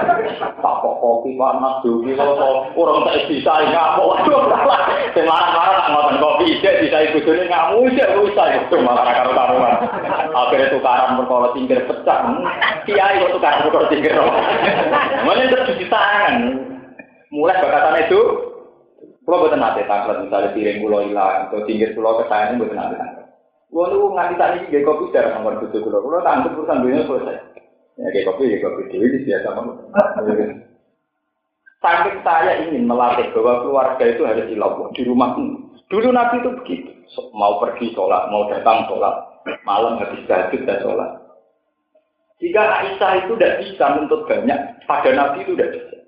Pak 0.64 0.76
kopi 0.80 1.36
panas 1.36 1.84
dugi 1.84 2.16
kalau 2.16 2.64
orang 2.72 3.04
tak 3.04 3.28
bisa 3.28 3.52
ngamuk. 3.68 4.08
Waduh, 4.24 4.48
sing 5.12 5.28
marah-marah 5.28 5.76
tak 5.76 5.88
ngoten 5.92 6.16
kopi 6.16 6.44
ijek 6.56 6.80
bisa 6.80 6.96
ibu 7.12 7.18
jone 7.28 7.44
ngamuk 7.44 7.92
ijek 7.92 8.08
bisa 8.24 8.44
itu 8.56 8.76
malah 8.80 9.04
karo 9.04 9.36
karuan. 9.36 9.76
Akhirnya 10.32 10.72
tukaran 10.72 11.18
perkara 11.20 11.48
tinggal 11.52 11.80
pecah. 11.92 12.20
Kiai 12.88 13.20
kok 13.20 13.32
tukaran 13.36 13.64
perkara 13.68 13.86
tinggal. 13.92 14.24
Mana 15.28 15.44
tangan. 15.92 16.34
Mulai 17.30 17.62
bakatan 17.62 18.00
itu 18.08 18.20
kalau 19.30 19.46
buatan 19.46 19.62
nanti 19.62 19.86
tangklet 19.86 20.26
misalnya 20.26 20.50
piring 20.50 20.82
pulau 20.82 21.06
hilang 21.06 21.46
atau 21.46 21.62
tinggal 21.62 21.94
pulau 21.94 22.18
kesayangan 22.18 22.58
buatan 22.58 22.76
nanti 22.76 22.96
tangklet. 22.98 23.26
Gua 23.70 23.86
lu 23.86 24.10
nganti 24.10 24.34
tadi 24.34 24.58
gak 24.66 24.82
kopi 24.82 25.04
secara 25.14 25.38
nomor 25.38 25.62
tujuh 25.62 25.78
kilo. 25.78 26.02
Kalau 26.02 26.26
tangkap 26.26 26.58
urusan 26.58 26.82
dunia 26.82 27.06
selesai. 27.06 27.38
Ya 27.94 28.06
gak 28.10 28.26
kopi, 28.26 28.50
gak 28.50 28.62
kopi 28.66 28.82
dewi 28.90 29.06
di 29.14 29.18
biasa 29.30 29.48
banget. 29.54 29.76
Saking 31.80 32.18
saya 32.26 32.52
ingin 32.66 32.84
melatih 32.84 33.30
bahwa 33.32 33.64
keluarga 33.64 34.04
itu 34.04 34.22
harus 34.26 34.44
dilakukan 34.50 34.92
di 34.92 35.02
rumah 35.06 35.32
Dulu 35.90 36.08
Nabi 36.12 36.38
itu 36.38 36.50
begitu. 36.62 36.90
Mau 37.34 37.58
pergi 37.58 37.90
sholat, 37.96 38.30
mau 38.30 38.46
datang 38.46 38.86
sholat. 38.86 39.42
Malam 39.66 39.98
habis 39.98 40.22
tahajud 40.28 40.62
dan 40.68 40.78
sholat. 40.84 41.10
Jika 42.38 42.62
Aisyah 42.62 43.26
itu 43.26 43.32
tidak 43.36 43.56
bisa 43.64 43.84
menuntut 43.96 44.22
banyak, 44.28 44.58
pada 44.86 45.10
Nabi 45.12 45.42
itu 45.42 45.56
tidak 45.56 45.72
bisa. 45.74 45.98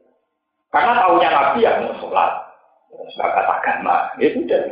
Karena 0.70 0.92
tahunya 1.02 1.28
Nabi 1.28 1.58
yang 1.64 1.76
mau 1.88 1.94
sholat. 1.98 2.51
Bakat 2.92 3.46
agama, 3.48 4.12
ya 4.20 4.28
sudah. 4.36 4.62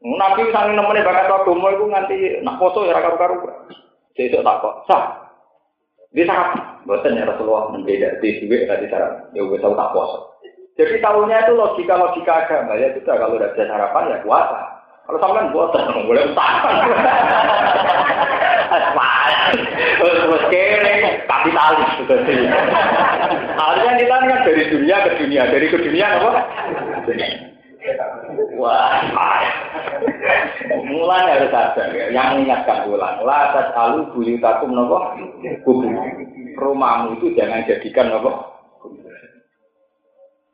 Nabi 0.00 0.48
sangi 0.50 0.74
nemene 0.74 1.04
bakat 1.04 1.28
agama 1.28 1.70
iku 1.70 1.84
nganti 1.86 2.40
nak 2.40 2.58
poso 2.58 2.88
ya 2.88 2.96
karu-karu. 2.96 3.46
Sesuk 4.16 4.42
tak 4.42 4.58
kok. 4.64 4.74
Sah. 4.88 5.04
Bisa 6.10 6.34
apa? 6.34 6.82
Boten 6.82 7.14
ya 7.14 7.28
Rasulullah 7.28 7.70
membeda 7.70 8.18
di 8.18 8.42
duit 8.42 8.66
tadi 8.66 8.90
syarat. 8.90 9.30
Ya 9.30 9.46
wis 9.46 9.62
tau 9.62 9.78
tak 9.78 9.92
poso. 9.94 10.40
Jadi 10.74 10.98
tahunya 10.98 11.44
itu 11.44 11.52
logika-logika 11.54 12.48
agama 12.48 12.74
ya 12.80 12.90
sudah 12.96 13.14
kalau 13.20 13.36
udah 13.36 13.52
bisa 13.52 13.68
sarapan 13.68 14.10
ya 14.10 14.18
puasa. 14.24 14.79
Kalau 15.06 15.18
sampean 15.18 15.52
boten 15.54 16.06
boleh 16.06 16.22
usaha. 16.30 16.70
Terus 20.00 20.44
kere 20.48 20.94
kapitalis 21.26 21.90
Harusnya 23.58 23.92
kita 23.98 24.14
kan 24.14 24.40
dari 24.46 24.62
dunia 24.70 24.96
ke 25.04 25.10
dunia, 25.20 25.42
dari 25.50 25.66
ke 25.68 25.78
dunia 25.78 26.06
apa? 26.16 26.30
Wah, 28.60 29.00
mulai 30.84 31.32
harus 31.32 31.52
ada 31.52 31.84
ya. 31.96 32.12
Yang 32.12 32.26
mengingatkan 32.36 32.78
bulan, 32.84 33.24
latas 33.24 33.72
alu 33.72 34.12
buyutakum 34.12 34.76
nopo 34.76 35.16
kubu. 35.64 35.88
Rumahmu 36.60 37.16
itu 37.18 37.32
jangan 37.40 37.64
jadikan 37.64 38.12
nopo. 38.12 38.59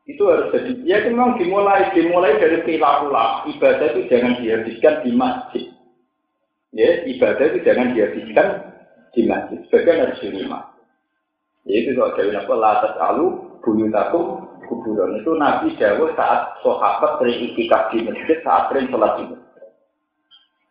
Itu 0.06 0.22
harus 0.30 0.54
jadi. 0.54 0.72
Ya 0.86 1.02
memang 1.10 1.34
dimulai, 1.34 1.90
dimulai 1.90 2.38
dari 2.38 2.62
perilaku 2.62 3.10
lah. 3.10 3.42
Ibadah 3.50 3.86
itu 3.94 4.06
jangan 4.06 4.38
dihabiskan 4.38 4.94
di 5.02 5.10
masjid. 5.10 5.64
Ya, 6.70 7.02
ibadah 7.10 7.44
itu 7.50 7.58
jangan 7.66 7.90
dihabiskan 7.90 8.48
di 9.10 9.26
masjid. 9.26 9.58
Sebagian 9.66 10.06
harus 10.06 10.22
di 10.22 10.28
rumah. 10.30 10.62
Ya, 11.66 11.74
itu 11.82 11.98
kalau 11.98 12.14
dari 12.14 12.30
nopo 12.30 12.54
latas 12.54 12.94
alu 13.02 13.26
buyutakum 13.66 14.46
kuburan 14.70 15.18
itu 15.18 15.30
Nabi 15.34 15.74
Dawud 15.74 16.14
saat 16.14 16.62
sahabat 16.62 17.18
sering 17.18 17.54
di 17.58 17.66
masjid 18.06 18.38
saat 18.46 18.70
sering 18.70 18.86
sholat 18.90 19.18
di. 19.18 19.24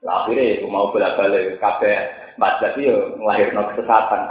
Akhirnya 0.06 0.62
mau 0.70 0.94
bolak 0.94 1.18
balik 1.18 1.58
kafe 1.58 1.92
masjid 2.36 2.72
itu 2.76 2.96
melahirkan 3.20 3.72
kesesatan. 3.72 4.22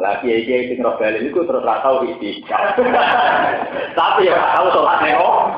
Lah 0.00 0.20
kiai 0.20 0.44
kiai 0.44 0.68
sing 0.68 0.84
roh 0.84 0.96
bali 1.00 1.28
iku 1.28 1.48
terus 1.48 1.64
ra 1.64 1.80
tau. 1.80 2.04
Tapi 3.98 4.28
ya 4.28 4.36
tau 4.56 4.68
salat 4.72 4.98
nek 5.00 5.16
oh. 5.16 5.48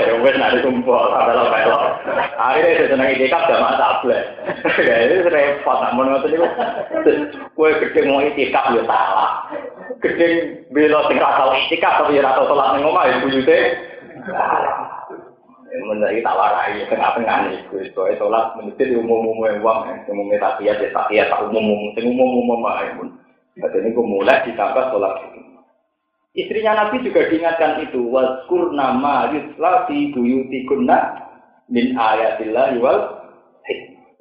Ya 0.00 0.14
wis 0.20 0.36
nek 0.36 0.60
kumpul 0.60 0.96
adalah 1.12 1.48
melo. 1.48 1.78
Akhirnya 2.36 2.76
dia 2.76 2.90
seneng 2.92 3.08
itikaf 3.16 3.48
jamaah 3.48 3.76
tablet. 3.80 4.24
Ya 4.88 4.94
itu 5.06 5.28
repot 5.30 5.78
namun 5.80 6.12
ngoten 6.12 6.28
niku. 6.36 6.46
Gede 7.56 8.00
mau 8.04 8.20
itikaf 8.20 8.72
ya 8.76 8.82
salah. 8.84 9.48
Gede 10.04 10.26
bela 10.72 11.08
sing 11.08 11.16
ra 11.16 11.30
tau 11.40 11.56
itikaf 11.56 12.04
tapi 12.04 12.20
ra 12.20 12.36
tau 12.36 12.48
salat 12.50 12.76
ning 12.76 12.84
omah 12.84 13.04
ya. 13.08 13.16
Menjadi 15.72 16.20
tak 16.20 16.36
warai 16.36 16.84
tengah-tengah 16.84 17.36
nih, 17.48 17.64
gue 17.72 17.88
soalnya 17.96 18.20
sholat 18.20 18.52
menjadi 18.60 19.00
umum-umum 19.00 19.40
yang 19.48 19.64
uang, 19.64 20.04
umumnya 20.04 20.52
takiyat 20.52 20.84
ya 20.84 20.92
takiyat, 20.92 21.32
tak 21.32 21.48
umum-umum, 21.48 21.96
umum-umum 21.96 22.60
mah 22.60 22.84
pun. 23.00 23.08
Jadi 23.56 23.80
ini 23.80 23.96
gue 23.96 24.04
mulai 24.04 24.44
ditambah 24.44 24.92
sholat 24.92 25.32
Istrinya 26.32 26.72
Nabi 26.76 27.04
juga 27.04 27.28
diingatkan 27.28 27.88
itu, 27.88 28.08
waskur 28.08 28.72
nama 28.72 29.32
yusla 29.32 29.84
fi 29.84 30.12
buyutikunna 30.16 30.98
min 31.68 31.92
ayatillah 31.92 32.76
wal 32.80 33.20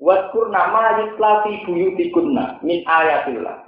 Waskur 0.01 0.51
nama 0.51 1.03
yusla 1.03 1.45
fi 1.47 1.51
buyutikunna 1.63 2.59
min 2.63 2.83
ayatillah. 2.83 3.60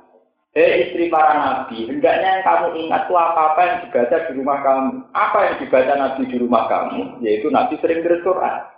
Eh 0.53 0.85
istri 0.85 1.09
para 1.09 1.33
nabi, 1.33 1.89
hendaknya 1.89 2.37
yang 2.37 2.45
kamu 2.45 2.67
ingat 2.85 3.09
tuh 3.09 3.17
apa-apa 3.17 3.61
yang 3.65 3.77
dibaca 3.89 4.17
di 4.29 4.31
rumah 4.37 4.61
kamu. 4.61 4.89
Apa 5.17 5.37
yang 5.49 5.55
dibaca 5.65 5.93
nabi 5.97 6.21
di 6.29 6.37
rumah 6.37 6.63
kamu, 6.69 6.99
yaitu 7.25 7.49
nabi 7.49 7.73
sering 7.81 8.05
bersurat. 8.05 8.69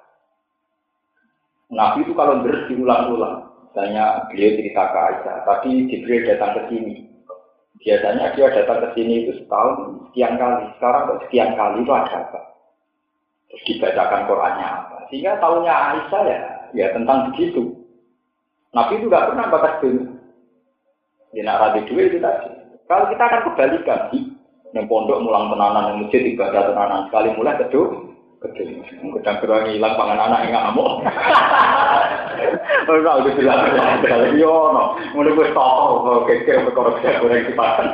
Nabi 1.67 2.07
itu 2.07 2.15
kalau 2.15 2.39
beres 2.39 2.63
diulang-ulang. 2.71 3.51
Misalnya 3.67 4.23
beliau 4.31 4.55
cerita 4.55 4.83
ke 4.87 4.99
Aisyah, 5.03 5.37
tapi 5.43 5.67
Jibril 5.91 6.23
datang 6.23 6.55
ke 6.55 6.61
sini. 6.71 6.95
Biasanya 7.83 8.31
dia 8.39 8.47
datang 8.55 8.79
ke 8.79 8.89
sini 8.95 9.27
itu 9.27 9.31
setahun 9.43 9.99
sekian 10.07 10.39
kali. 10.39 10.71
Sekarang 10.79 11.11
kok 11.11 11.21
sekian 11.27 11.59
kali 11.59 11.83
itu 11.83 11.91
ada 11.91 12.23
apa? 12.23 12.39
Terus 13.51 13.63
dibacakan 13.67 14.31
Qurannya 14.31 14.67
apa? 14.79 14.97
Sehingga 15.11 15.43
tahunya 15.43 15.75
Aisyah 15.75 16.23
ya, 16.23 16.39
ya 16.71 16.87
tentang 16.95 17.35
begitu. 17.35 17.83
Nabi 18.71 18.95
itu 18.95 19.11
gak 19.11 19.27
pernah 19.27 19.51
bakas 19.51 19.75
dunia. 19.83 20.15
Ya 21.35 21.43
nak 21.43 21.75
dua 21.83 22.01
itu 22.07 22.17
tadi. 22.23 22.47
Kalau 22.87 23.11
kita 23.11 23.23
akan 23.27 23.41
kebalikan, 23.51 24.01
yang 24.71 24.87
pondok 24.87 25.19
mulang 25.19 25.51
tenanan, 25.51 25.91
yang 25.91 25.97
masjid 26.07 26.23
ibadah 26.31 26.71
tenanan 26.71 27.11
sekali 27.11 27.35
mulai 27.35 27.59
kedua, 27.59 27.91
kedua. 28.39 28.83
Kedang 29.19 29.37
kedua 29.43 29.67
hilang 29.67 29.99
pangan 29.99 30.31
anak 30.31 30.47
yang 30.47 30.53
ngamuk. 30.71 31.03
Ora 32.91 33.11
udah 33.19 33.33
bilang 33.35 33.67
kalau 34.03 34.31
yo 34.31 34.55
no, 34.71 34.83
mulai 35.11 35.35
gue 35.35 35.47
toko, 35.51 36.23
kecil 36.23 36.71
perkara 36.71 36.91
saya 37.03 37.19
goreng 37.19 37.43
kipasan. 37.51 37.85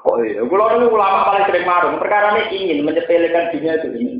Kok 0.00 0.16
iya? 0.24 0.40
Kulo 0.48 0.64
ini 0.80 0.86
ulama 0.88 1.28
paling 1.28 1.44
sering 1.52 1.68
marung. 1.68 2.00
Perkara 2.00 2.32
ini 2.36 2.42
ingin 2.56 2.84
menyepelekan 2.88 3.52
dunia 3.52 3.76
itu 3.76 3.88
ini. 3.92 4.14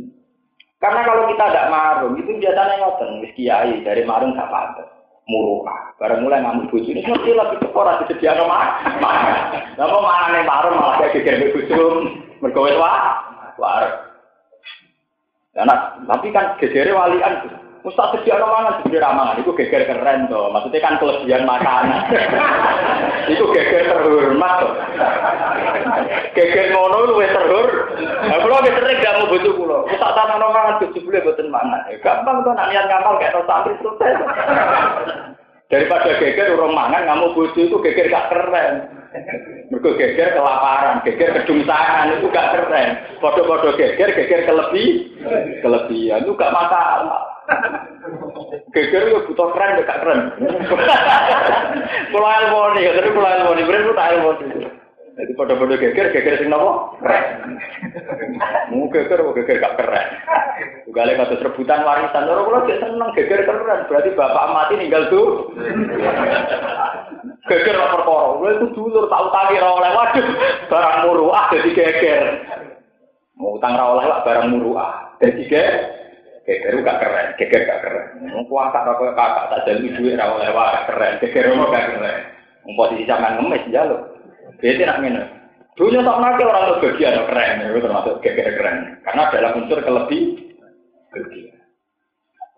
Karena 0.80 1.04
kalau 1.04 1.28
kita 1.32 1.44
tidak 1.48 1.70
marung, 1.72 2.16
itu 2.16 2.32
biasanya 2.40 2.74
ngoten, 2.80 3.24
wis 3.24 3.32
kiai 3.36 3.84
dari 3.84 4.04
marung 4.04 4.36
gak 4.36 4.48
pantas 4.48 4.99
muruka. 5.28 5.92
Barang 6.00 6.24
mulai 6.24 6.40
ngamuk 6.40 6.72
bojo 6.72 6.88
ini 6.88 7.04
ngerti 7.04 7.36
lagi 7.36 7.60
kok 7.60 7.76
ora 7.76 8.00
disediakno 8.04 8.48
mana. 8.48 9.60
Lah 9.76 9.86
mau 9.88 10.04
manane 10.04 10.40
marung 10.48 10.76
malah 10.78 10.96
kayak 11.02 11.20
geger 11.20 11.52
bojo 11.52 12.08
mergo 12.40 12.60
wah. 12.78 13.26
War. 13.60 13.84
Nah, 15.52 16.00
tapi 16.08 16.32
kan 16.32 16.56
gegere 16.56 16.96
walian 16.96 17.52
Ustaz 17.80 18.12
sediakno 18.12 18.44
mangan 18.44 18.80
sendiri 18.80 19.00
ramangan 19.00 19.40
itu 19.40 19.56
geger 19.56 19.88
keren 19.88 20.28
tuh. 20.28 20.52
Maksudnya 20.52 20.84
kan 20.84 21.00
kelebihan 21.00 21.48
makanan. 21.48 22.00
Itu 23.30 23.44
geger 23.54 23.82
terhormat 23.86 24.52
tuh. 24.60 24.72
Geger 26.34 26.66
ngono 26.74 26.96
luwe 27.10 27.26
terhur. 27.30 27.66
Nah, 28.00 28.38
kula 28.42 28.62
wis 28.66 28.74
sering 28.74 28.98
gak 28.98 29.16
mau 29.18 29.30
bojo 29.30 29.50
kula. 29.54 29.78
Ustaz 29.90 30.12
tanah 30.18 30.36
mangan 30.38 30.78
bojo 30.82 30.98
kula 30.98 31.18
boten 31.22 31.48
mangan. 31.48 31.80
Gampang 32.02 32.36
tuh 32.42 32.52
nak 32.54 32.68
niat 32.70 32.84
ngamal 32.90 33.18
kayak 33.18 33.34
to 33.34 33.42
santri 33.46 33.74
sukses. 33.80 34.18
Daripada 35.70 36.10
geger 36.18 36.58
urung 36.58 36.74
mangan 36.74 37.06
ngamu 37.06 37.34
bojo 37.38 37.60
itu 37.60 37.76
geger 37.86 38.10
gak 38.10 38.28
keren. 38.34 38.74
Mergo 39.70 39.90
geger 39.94 40.34
kelaparan, 40.34 41.02
geger 41.06 41.30
kedungsangan 41.42 42.14
itu 42.18 42.26
gak 42.34 42.58
keren. 42.58 42.88
Podo-podo 43.22 43.74
geger, 43.78 44.10
geger 44.14 44.46
kelebih, 44.46 45.14
kelebihan 45.62 46.26
itu 46.26 46.34
gak 46.34 46.54
masalah. 46.54 47.39
Geger 48.70 49.02
itu 49.10 49.18
butuh 49.30 49.48
keren, 49.54 49.82
gak 49.82 50.00
keren. 50.02 50.20
Pulau 52.14 52.30
Elmoni, 52.30 52.86
ya 52.86 52.94
tapi 52.94 53.10
Pulau 53.10 53.30
Elmoni, 53.30 53.66
bener 53.66 53.82
itu 53.82 53.94
tak 53.98 54.10
Elmoni. 54.14 54.46
Jadi 55.20 55.32
pada-pada 55.36 55.74
geger, 55.76 56.06
geger 56.14 56.38
sing 56.38 56.48
nopo? 56.48 56.96
Keren. 57.02 57.24
Mau 58.70 58.88
geger, 58.88 59.20
mau 59.20 59.34
geger 59.34 59.58
gak 59.58 59.76
keren. 59.76 60.06
Lagi 60.90 61.16
kasus 61.16 61.42
rebutan 61.42 61.86
warisan, 61.86 62.28
orang 62.28 62.44
kalau 62.46 62.66
dia 62.66 62.76
seneng 62.78 63.10
geger 63.18 63.40
keren, 63.42 63.80
berarti 63.90 64.10
bapak 64.14 64.48
mati 64.54 64.74
ninggal 64.78 65.02
tuh. 65.10 65.50
Geger 67.50 67.74
lah 67.74 67.90
perkara, 67.90 68.38
gue 68.38 68.50
itu 68.54 68.66
dulur 68.78 69.10
tak 69.10 69.22
utangi 69.26 69.58
oleh 69.58 69.90
waduh, 69.96 70.26
barang 70.70 70.96
muruah 71.02 71.44
jadi 71.50 71.70
geger. 71.74 72.22
Mau 73.34 73.56
utang 73.58 73.74
lah 73.74 74.22
barang 74.22 74.46
muruah, 74.52 75.18
jadi 75.18 75.42
geger. 75.42 75.99
Geger 76.50 76.82
gak 76.82 76.98
keren, 76.98 77.28
geger 77.38 77.62
gak 77.62 77.80
keren. 77.86 78.06
Mau 78.26 78.42
kuasa 78.50 78.82
apa 78.82 78.98
kakak 79.14 79.48
tak 79.54 79.62
jadi 79.70 79.86
duit 79.94 80.18
rawol 80.18 80.42
lewat 80.42 80.90
keren, 80.90 81.22
geger 81.22 81.54
mau 81.54 81.70
gak 81.70 81.94
keren. 81.94 82.20
Mau 82.66 82.74
posisi 82.74 83.06
zaman 83.06 83.38
ngemis 83.38 83.70
jalur. 83.70 84.18
Jadi 84.58 84.82
nak 84.82 84.98
minum. 84.98 85.26
Dunia 85.78 86.02
tak 86.02 86.18
nanti 86.18 86.42
orang 86.42 86.66
tuh 86.66 86.78
bagian 86.82 87.22
keren, 87.22 87.70
itu 87.70 87.78
termasuk 87.78 88.18
geger 88.18 88.48
keren. 88.58 88.98
Karena 89.06 89.30
dalam 89.30 89.62
unsur 89.62 89.78
kelebih 89.78 90.22
bagian. 91.14 91.54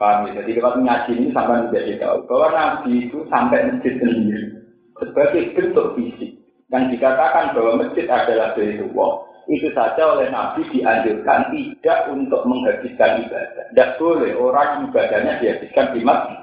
Paham 0.01 0.25
ya? 0.33 0.41
Jadi 0.41 0.51
lewat 0.57 0.75
ngaji 0.81 1.13
ini 1.13 1.29
sampai 1.37 1.69
menjadi 1.69 1.93
tahu 2.01 2.19
bahwa 2.33 2.49
Nabi 2.49 2.93
itu 3.07 3.19
sampai 3.29 3.77
masjid 3.77 3.95
sendiri 4.01 4.57
sebagai 4.97 5.53
bentuk 5.53 6.01
fisik 6.01 6.33
yang 6.73 6.89
dikatakan 6.89 7.53
bahwa 7.53 7.85
masjid 7.85 8.09
adalah 8.09 8.57
Baitullah 8.57 9.13
itu 9.51 9.69
saja 9.75 10.03
oleh 10.15 10.31
Nabi 10.31 10.63
dianjurkan 10.71 11.51
tidak 11.51 11.99
untuk 12.15 12.43
menghabiskan 12.47 13.27
ibadah. 13.27 13.65
Tidak 13.75 13.91
boleh 13.99 14.33
orang 14.39 14.87
ibadahnya 14.87 15.43
dihabiskan 15.43 15.87
di 15.95 16.01
masjid. 16.07 16.39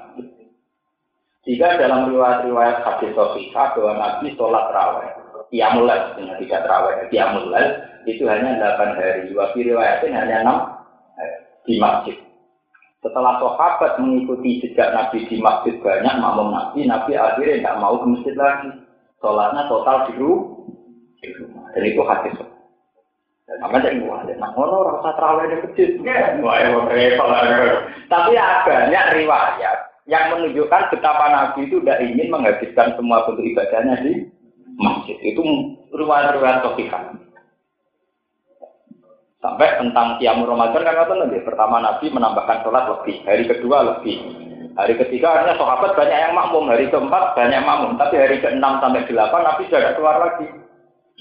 Jika 1.48 1.80
dalam 1.80 2.12
riwayat-riwayat 2.12 2.84
hadis 2.84 3.16
sahihah 3.16 3.66
bahwa 3.72 3.92
Nabi 3.96 4.36
sholat 4.36 4.66
raweh, 4.76 5.08
Qiyamul 5.50 5.90
dengan 6.14 6.38
tidak 6.38 6.60
terawih. 6.62 6.94
Qiyamul 7.10 7.50
itu 8.06 8.22
hanya 8.24 8.54
8 8.78 8.96
hari. 8.96 9.34
Wafi 9.34 9.66
riwayatnya 9.66 10.14
hanya 10.14 10.36
6 10.46 11.66
di 11.66 11.74
masjid. 11.82 12.16
Setelah 13.02 13.40
sahabat 13.42 13.98
mengikuti 13.98 14.62
jejak 14.62 14.94
Nabi 14.94 15.26
di 15.26 15.42
masjid 15.42 15.74
banyak 15.82 16.14
makmum 16.20 16.54
Nabi, 16.54 16.86
Nabi 16.86 17.16
akhirnya 17.18 17.58
tidak 17.66 17.78
mau 17.82 17.98
ke 17.98 18.06
masjid 18.14 18.34
lagi. 18.38 18.70
Sholatnya 19.18 19.68
total 19.68 19.96
di 20.08 20.12
rumah. 20.16 21.66
Dan 21.74 21.82
itu 21.84 22.02
hadis. 22.06 22.34
Dan 22.38 22.59
wah, 24.06 24.22
nah 24.22 24.50
ngono 24.54 24.76
rasa 24.86 25.10
terawih 25.18 25.50
di 25.50 25.56
masjid. 25.58 25.90
Wah, 26.38 26.62
Tapi 28.06 28.32
banyak 28.38 29.04
riwayat 29.18 29.78
yang 30.06 30.24
menunjukkan 30.34 30.82
betapa 30.94 31.26
Nabi 31.30 31.66
itu 31.66 31.82
tidak 31.82 31.98
ingin 32.02 32.30
menghabiskan 32.30 32.94
semua 32.94 33.26
bentuk 33.26 33.46
ibadahnya 33.46 33.94
di 34.06 34.12
masjid. 34.78 35.18
Itu 35.22 35.42
riwayat-riwayat 35.90 36.62
sofikan. 36.62 37.18
Sampai 39.40 39.72
tentang 39.80 40.20
Qiyamul 40.20 40.52
Ramadan 40.52 40.84
kan 40.84 40.94
kata 41.00 41.14
lebih. 41.26 41.40
Pertama 41.48 41.80
Nabi 41.80 42.12
menambahkan 42.12 42.60
sholat 42.60 42.84
lebih. 42.92 43.24
Hari 43.24 43.44
kedua 43.48 43.78
lebih. 43.96 44.16
Hari 44.76 44.94
ketiga 45.00 45.32
artinya 45.32 45.56
sahabat 45.56 45.96
banyak 45.96 46.18
yang 46.28 46.36
makmum. 46.36 46.68
Hari 46.68 46.92
keempat 46.92 47.32
banyak 47.32 47.62
makmum. 47.64 47.96
Tapi 47.96 48.20
hari 48.20 48.36
keenam 48.44 48.82
sampai 48.84 49.08
delapan 49.08 49.42
Nabi 49.48 49.62
sudah 49.66 49.96
keluar 49.96 50.16
lagi. 50.20 50.46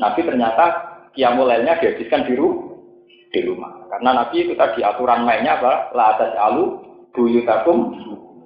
Nabi 0.03 0.19
ternyata 0.27 0.65
Qiyamul 1.13 1.49
Lailnya 1.49 1.79
dihabiskan 1.81 2.25
di, 2.29 2.33
di 3.29 3.39
rumah. 3.45 3.71
Karena 3.89 4.23
Nabi 4.23 4.45
itu 4.45 4.53
tadi 4.53 4.85
aturan 4.85 5.25
mainnya 5.25 5.57
apa? 5.57 5.93
La 5.97 6.15
atas 6.17 6.33
alu 6.37 6.77
buyutakum 7.13 7.93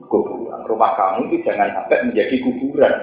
kuburan. 0.08 0.64
Rumah 0.64 0.92
kamu 0.96 1.20
itu 1.32 1.36
jangan 1.48 1.74
sampai 1.76 2.08
menjadi 2.08 2.36
kuburan. 2.44 2.94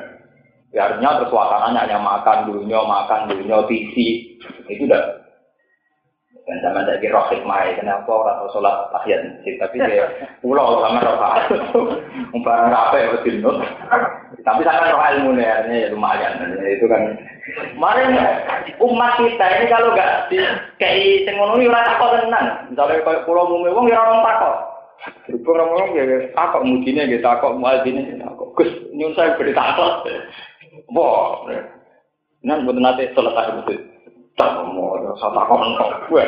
Ya, 0.71 0.87
artinya 0.87 1.19
terus 1.19 1.35
suasananya 1.35 1.83
hanya 1.83 1.99
makan 1.99 2.47
dulunya, 2.47 2.79
makan 2.79 3.27
dulunya, 3.27 3.59
TV. 3.67 3.95
Itu 4.71 4.87
udah 4.87 5.03
dan 6.49 6.57
sama 6.65 6.83
saya 6.83 6.99
kira 6.99 7.21
hikmah 7.31 7.63
kenapa 7.77 8.09
orang 8.11 8.37
tahu 8.41 8.49
sholat 8.57 8.75
tahiyat 8.91 9.21
masjid? 9.29 9.55
Tapi 9.61 9.77
dia 9.85 10.07
pulau 10.41 10.81
sama 10.81 10.99
roh 11.05 11.19
umpan 12.35 12.73
rapi 12.73 13.13
betul 13.13 13.61
tapi 14.41 14.61
sangat 14.65 14.91
roh 14.91 15.05
ilmu 15.05 15.37
ya 15.37 15.63
lumayan. 15.93 16.41
Itu 16.65 16.89
kan. 16.89 17.15
Kemarin 17.77 18.17
umat 18.81 19.21
kita 19.21 19.47
ini 19.59 19.67
kalau 19.69 19.93
nggak 19.93 20.33
di 20.33 20.39
kayak 20.81 21.29
sengono 21.29 21.61
ora 21.61 21.87
takut 21.87 22.19
tenan. 22.19 22.47
Misalnya 22.73 23.05
kayak 23.05 23.25
pulau 23.29 23.47
mumi 23.47 23.71
wong 23.71 23.87
ya 23.93 24.01
orang 24.01 24.25
takut. 24.25 24.57
Berhubung 25.29 25.57
orang 25.57 25.69
ngomong 25.73 25.91
ya 25.97 26.05
takut 26.37 26.63
mudine 26.65 27.03
gitu 27.09 27.25
takut 27.25 27.53
muadzine 27.57 28.17
takut. 28.21 28.49
Gus 28.57 28.71
nyun 28.97 29.17
saya 29.17 29.37
beri 29.37 29.53
takut 29.57 30.05
Wah, 30.91 31.47
nan 32.43 32.67
buat 32.67 32.79
nanti 32.79 33.11
sholat 33.15 33.35
tahajud 33.35 33.55
masjid. 33.63 33.79
Tak 34.39 34.51
mau, 34.73 34.97
tak 35.19 35.31
mau 35.35 35.67
gue. 36.09 36.25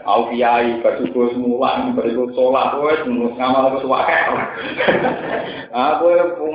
Aku 0.00 0.22
kiai, 0.32 0.80
bersyukur 0.80 1.34
semua, 1.34 1.92
bersyukur 1.92 2.32
sholat, 2.32 2.72
gue 2.78 2.92
semua 3.04 3.30
ngamal 3.36 3.76
ke 3.76 3.78
suwakai. 3.84 4.22
Aku 5.92 6.06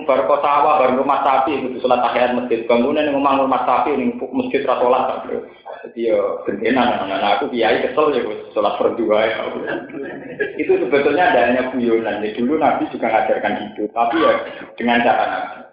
bar 0.10 0.26
kota 0.26 0.44
sawah, 0.44 0.82
bar 0.82 0.92
rumah 0.98 1.22
sapi, 1.22 1.56
itu 1.56 1.78
sholat 1.84 2.02
tahiyat 2.04 2.36
masjid. 2.36 2.66
Bangunan 2.66 3.06
yang 3.06 3.22
ngomong 3.22 3.46
rumah 3.46 3.62
sapi, 3.70 3.94
ini 3.94 4.18
masjid 4.18 4.66
rasolat. 4.66 5.30
Jadi 5.86 6.10
ya 6.10 6.18
gentenan, 6.50 7.06
nah 7.06 7.38
aku 7.38 7.54
kiai 7.54 7.86
kesel 7.86 8.10
ya 8.18 8.26
sholat 8.58 8.74
berdua 8.82 9.20
ya. 9.30 9.38
Itu 10.58 10.82
sebetulnya 10.82 11.30
ada 11.30 11.54
hanya 11.54 11.70
guyonan. 11.70 12.26
Jadi 12.26 12.42
dulu 12.42 12.58
Nabi 12.58 12.90
juga 12.90 13.14
ngajarkan 13.14 13.54
itu, 13.70 13.86
tapi 13.94 14.18
ya 14.18 14.34
dengan 14.74 15.06
cara 15.06 15.26
Nabi. 15.30 15.65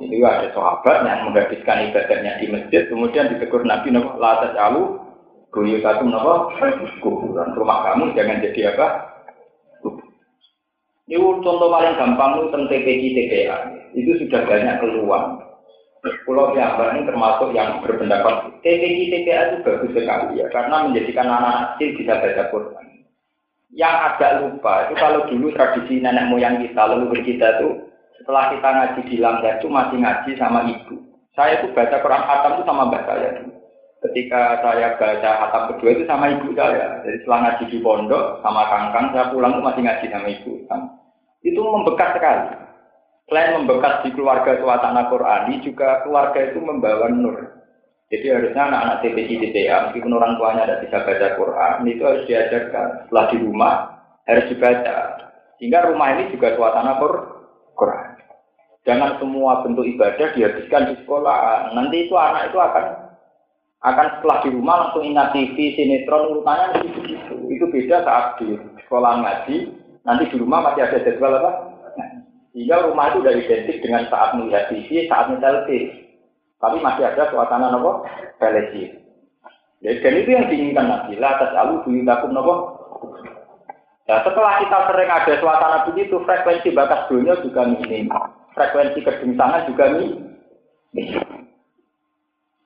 Ini 0.00 0.18
ada 0.24 0.50
sahabat 0.50 1.06
yang 1.06 1.30
menghabiskan 1.30 1.92
ibadahnya 1.92 2.42
di 2.42 2.50
masjid, 2.50 2.90
kemudian 2.90 3.30
ditegur 3.30 3.62
Nabi 3.62 3.94
Nabi 3.94 4.18
Lata 4.18 4.50
Calu, 4.56 4.98
Guyu 5.54 5.78
satu 5.82 6.10
Nabi, 6.10 6.58
kuburan 6.98 7.54
rumah 7.54 7.86
kamu 7.86 8.14
jangan 8.18 8.42
jadi 8.42 8.74
apa? 8.74 8.86
Ini 11.10 11.18
contoh 11.18 11.68
paling 11.74 11.98
gampang 11.98 12.38
itu 12.38 12.46
tentang 12.54 12.70
TPK 12.70 13.02
TPA. 13.18 13.56
Itu 13.98 14.10
sudah 14.22 14.46
banyak 14.46 14.78
keluar. 14.78 15.22
Pulau 16.22 16.54
Jawa 16.54 16.94
ini 16.96 17.04
termasuk 17.04 17.50
yang 17.50 17.82
berpendapat 17.82 18.62
TPK 18.62 18.98
TPA 19.10 19.40
itu 19.50 19.56
bagus 19.66 19.90
sekali 19.90 20.38
ya, 20.38 20.46
karena 20.54 20.86
menjadikan 20.86 21.26
anak 21.28 21.76
kecil 21.76 21.98
bisa 21.98 22.14
baca 22.14 22.42
Quran. 22.54 22.86
Yang 23.74 23.94
agak 24.06 24.32
lupa 24.42 24.74
itu 24.86 24.94
kalau 24.98 25.20
dulu 25.26 25.46
tradisi 25.54 25.98
nenek 25.98 26.30
moyang 26.30 26.62
kita, 26.62 26.82
leluhur 26.88 27.20
kita 27.22 27.46
itu 27.58 27.89
setelah 28.20 28.52
kita 28.52 28.68
ngaji 28.68 29.00
di 29.08 29.16
langgar 29.16 29.56
itu 29.56 29.68
masih 29.72 29.96
ngaji 29.96 30.30
sama 30.36 30.60
ibu. 30.68 30.94
Saya 31.32 31.64
itu 31.64 31.72
baca 31.72 31.96
Quran 32.04 32.24
Hatam 32.28 32.52
itu 32.60 32.64
sama 32.68 32.92
mbak 32.92 33.08
saya. 33.08 33.30
Ketika 34.04 34.60
saya 34.60 34.86
baca 35.00 35.30
Hatam 35.40 35.62
kedua 35.72 35.90
itu 35.96 36.04
sama 36.04 36.28
ibu 36.28 36.52
saya. 36.52 37.00
Jadi 37.00 37.16
setelah 37.24 37.38
ngaji 37.48 37.64
di 37.72 37.78
pondok 37.80 38.24
sama 38.44 38.62
kangkang, 38.68 39.06
saya 39.16 39.32
pulang 39.32 39.56
itu 39.56 39.62
masih 39.64 39.82
ngaji 39.88 40.06
sama 40.12 40.28
ibu. 40.28 40.52
Itu 41.40 41.60
membekas 41.64 42.10
sekali. 42.12 42.44
Selain 43.30 43.56
membekas 43.56 44.04
di 44.04 44.10
keluarga 44.12 44.52
suasana 44.58 45.06
Quran, 45.08 45.54
juga 45.64 46.02
keluarga 46.04 46.40
itu 46.50 46.58
membawa 46.60 47.08
nur. 47.08 47.38
Jadi 48.10 48.26
harusnya 48.26 48.66
anak-anak 48.66 49.06
TPI 49.06 49.34
TPA, 49.38 49.76
meskipun 49.86 50.18
orang 50.18 50.34
tuanya 50.34 50.66
tidak 50.66 50.82
bisa 50.82 50.98
baca 51.06 51.28
Quran, 51.38 51.74
itu 51.86 52.02
harus 52.02 52.26
diajarkan. 52.26 52.88
Setelah 53.06 53.24
di 53.30 53.36
rumah, 53.38 53.74
harus 54.26 54.44
dibaca. 54.50 54.96
Sehingga 55.62 55.86
rumah 55.86 56.18
ini 56.18 56.34
juga 56.34 56.58
suasana 56.58 56.98
Quran. 56.98 58.09
Jangan 58.88 59.20
semua 59.20 59.60
bentuk 59.60 59.84
ibadah 59.84 60.32
dihabiskan 60.32 60.88
di 60.88 60.94
sekolah. 61.04 61.68
Nanti 61.76 62.08
itu 62.08 62.14
anak 62.16 62.48
itu 62.48 62.56
akan 62.56 62.84
akan 63.80 64.06
setelah 64.16 64.38
di 64.44 64.48
rumah 64.52 64.76
langsung 64.84 65.04
ingat 65.04 65.32
TV, 65.32 65.56
sinetron, 65.76 66.36
urutannya 66.36 66.84
begitu. 66.84 67.36
Itu 67.48 67.64
beda 67.68 68.04
saat 68.04 68.36
di 68.40 68.56
sekolah 68.84 69.24
ngaji, 69.24 69.56
nanti 70.04 70.24
di 70.28 70.36
rumah 70.36 70.68
masih 70.68 70.84
ada 70.84 71.00
jadwal 71.00 71.40
apa? 71.40 71.50
Sehingga 72.52 72.88
rumah 72.88 73.08
itu 73.08 73.24
sudah 73.24 73.32
identik 73.36 73.76
dengan 73.80 74.04
saat 74.10 74.36
melihat 74.36 74.68
TV, 74.68 75.06
saat 75.06 75.30
menyetel 75.30 75.64
Tapi 76.60 76.76
masih 76.84 77.08
ada 77.08 77.32
suasana 77.32 77.72
nopo. 77.72 78.04
Jadi 79.80 79.96
dan 80.04 80.14
itu 80.20 80.28
yang 80.28 80.46
diinginkan 80.52 80.86
Nabi. 80.92 81.16
La 81.16 81.40
atas 81.40 81.56
alu 81.56 81.80
buyutakum 81.88 82.36
nopo. 82.36 82.54
Nah, 84.04 84.20
setelah 84.26 84.60
kita 84.60 84.78
sering 84.90 85.08
ada 85.08 85.32
suasana 85.40 85.78
begitu, 85.88 86.20
frekuensi 86.20 86.68
batas 86.74 87.08
dunia 87.08 87.38
juga 87.40 87.64
minim 87.64 88.12
frekuensi 88.54 89.00
kegengsangan 89.02 89.66
juga 89.70 89.84
nih. 89.96 90.10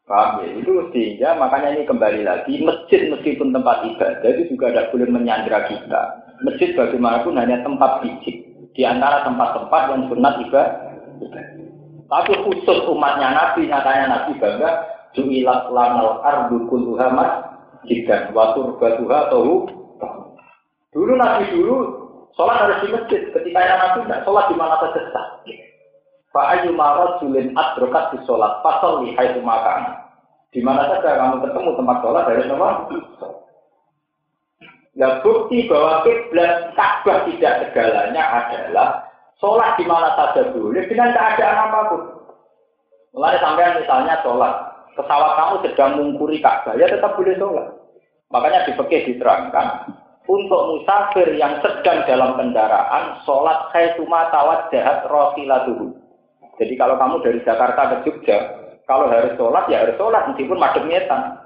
Paham 0.04 0.44
ya? 0.44 0.48
Itu 0.60 0.92
sehingga 0.92 1.36
makanya 1.40 1.80
ini 1.80 1.88
kembali 1.88 2.20
lagi, 2.28 2.60
masjid 2.60 3.08
meskipun 3.08 3.56
tempat 3.56 3.88
ibadah 3.88 4.28
itu 4.36 4.52
juga 4.52 4.68
tidak 4.72 4.88
boleh 4.92 5.08
menyandra 5.08 5.64
kita. 5.64 6.02
Masjid 6.44 6.76
bagaimanapun 6.76 7.40
hanya 7.40 7.64
tempat 7.64 8.04
fisik. 8.04 8.44
Di 8.74 8.82
antara 8.82 9.22
tempat-tempat 9.24 9.82
yang 9.94 10.02
sunat 10.10 10.34
ibadah. 10.44 10.92
Tapi 12.04 12.32
khusus 12.44 12.78
umatnya 12.90 13.32
Nabi, 13.32 13.70
nyatanya 13.70 14.04
Nabi 14.12 14.36
bangga, 14.36 14.70
Ju'ilat 15.14 15.70
lanal 15.70 16.20
ardu 16.26 16.66
kulluha 16.66 17.06
jika 17.86 18.34
watur 18.34 18.76
batuha 18.82 19.30
tahu. 19.30 19.70
Dulu 20.90 21.12
Nabi 21.14 21.54
dulu 21.54 21.76
sholat 22.34 22.66
harus 22.66 22.82
di 22.82 22.88
masjid. 22.90 23.20
Ketika 23.30 23.62
Nabi 23.62 24.04
tidak 24.04 24.26
sholat 24.26 24.50
di 24.50 24.54
mana 24.58 24.74
saja 24.82 25.00
Fa 26.34 26.58
ayu 26.58 26.74
marot 26.74 27.22
julin 27.22 27.54
adrokat 27.54 28.10
di 28.10 28.18
sholat 28.26 28.58
pasal 28.66 29.06
di 29.06 29.14
hai 29.14 29.38
makan. 29.38 30.02
Di 30.50 30.58
mana 30.58 30.90
saja 30.90 31.14
kamu 31.14 31.46
ketemu 31.46 31.70
tempat 31.78 31.96
sholat 32.02 32.24
dari 32.26 32.42
semua. 32.50 32.70
Nah 34.98 35.22
bukti 35.22 35.70
bahwa 35.70 36.02
kiblat 36.02 36.74
Ka'bah 36.74 37.22
tidak 37.30 37.54
segalanya 37.62 38.22
adalah 38.42 39.06
sholat 39.38 39.78
di 39.78 39.86
mana 39.86 40.10
saja 40.18 40.50
boleh 40.50 40.82
dengan 40.90 41.14
keadaan 41.14 41.70
apa 41.70 41.80
pun. 41.94 42.02
Mulai 43.14 43.38
sampai 43.38 43.78
misalnya 43.78 44.18
sholat, 44.26 44.54
pesawat 44.98 45.38
kamu 45.38 45.54
sedang 45.70 45.90
mengukuri 46.02 46.42
Ka'bah, 46.42 46.74
ya 46.74 46.90
tetap 46.90 47.14
boleh 47.14 47.38
sholat. 47.38 47.66
Makanya 48.34 48.66
di 48.66 48.74
diterangkan, 48.74 49.86
untuk 50.26 50.62
musafir 50.74 51.30
yang 51.38 51.62
sedang 51.62 52.02
dalam 52.10 52.34
kendaraan, 52.34 53.22
sholat 53.22 53.70
khaituma 53.70 54.30
tawad 54.34 54.66
jahat 54.74 55.06
rosilatuhu. 55.06 56.03
Jadi 56.60 56.74
kalau 56.78 56.94
kamu 56.96 57.22
dari 57.26 57.38
Jakarta 57.42 57.82
ke 57.90 57.96
Jogja, 58.06 58.38
kalau 58.86 59.10
harus 59.10 59.34
sholat 59.34 59.64
ya 59.66 59.82
harus 59.82 59.96
sholat 59.98 60.22
meskipun 60.30 60.60
madem 60.60 60.86
nyetan. 60.86 61.40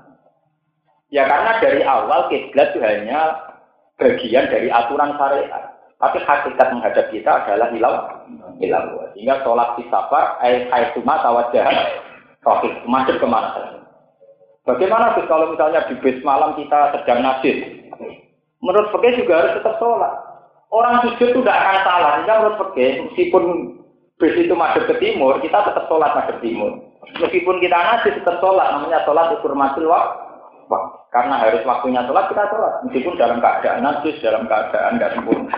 Ya 1.09 1.25
karena 1.25 1.57
dari 1.63 1.81
awal 1.87 2.29
kiblat 2.29 2.77
itu 2.77 2.85
hanya 2.85 3.33
bagian 3.97 4.51
dari 4.53 4.69
aturan 4.69 5.17
syariat. 5.17 5.65
Tapi 5.99 6.19
hakikat 6.23 6.69
menghadap 6.71 7.07
kita 7.11 7.33
adalah 7.43 7.69
hilang 7.75 7.97
hilang. 8.61 8.87
Sehingga 9.17 9.43
sholat 9.43 9.75
di 9.81 9.89
safar, 9.91 10.39
ayat 10.39 10.71
haituma 10.71 11.19
tawajah, 11.25 11.67
rohis, 12.45 12.75
madem 12.87 13.17
ke 13.19 13.27
mana. 13.27 13.83
Bagaimana 14.69 15.17
sih 15.17 15.25
kalau 15.25 15.49
misalnya 15.49 15.89
di 15.89 15.97
bis 16.05 16.21
malam 16.21 16.53
kita 16.55 16.93
sedang 17.01 17.25
najis? 17.25 17.57
Menurut 18.61 18.93
Fakih 18.93 19.25
juga 19.25 19.41
harus 19.41 19.57
tetap 19.57 19.81
sholat. 19.81 20.15
Orang 20.69 21.01
sujud 21.01 21.33
itu 21.33 21.41
tidak 21.41 21.57
akan 21.57 21.79
salah. 21.89 22.11
Sehingga 22.21 22.35
menurut 22.37 22.59
Fakih, 22.61 22.91
meskipun 23.09 23.45
bis 24.19 24.35
itu 24.35 24.55
masuk 24.55 24.85
ke 24.91 24.95
timur, 24.99 25.39
kita 25.39 25.63
tetap 25.63 25.87
sholat 25.87 26.11
masuk 26.19 26.43
timur. 26.43 26.75
Meskipun 27.23 27.57
kita 27.63 27.79
nasi 27.79 28.11
tetap 28.13 28.43
sholat, 28.43 28.75
namanya 28.75 29.07
sholat 29.07 29.31
ukur 29.39 29.55
masuk 29.55 29.87
waktu. 29.87 30.27
Karena 31.09 31.41
harus 31.41 31.65
waktunya 31.65 32.03
sholat, 32.05 32.27
kita 32.29 32.45
sholat. 32.51 32.73
Meskipun 32.85 33.15
dalam 33.17 33.39
keadaan 33.39 33.81
najis, 33.81 34.21
dalam 34.21 34.45
keadaan 34.51 34.99
nggak 34.99 35.15
sempurna. 35.15 35.55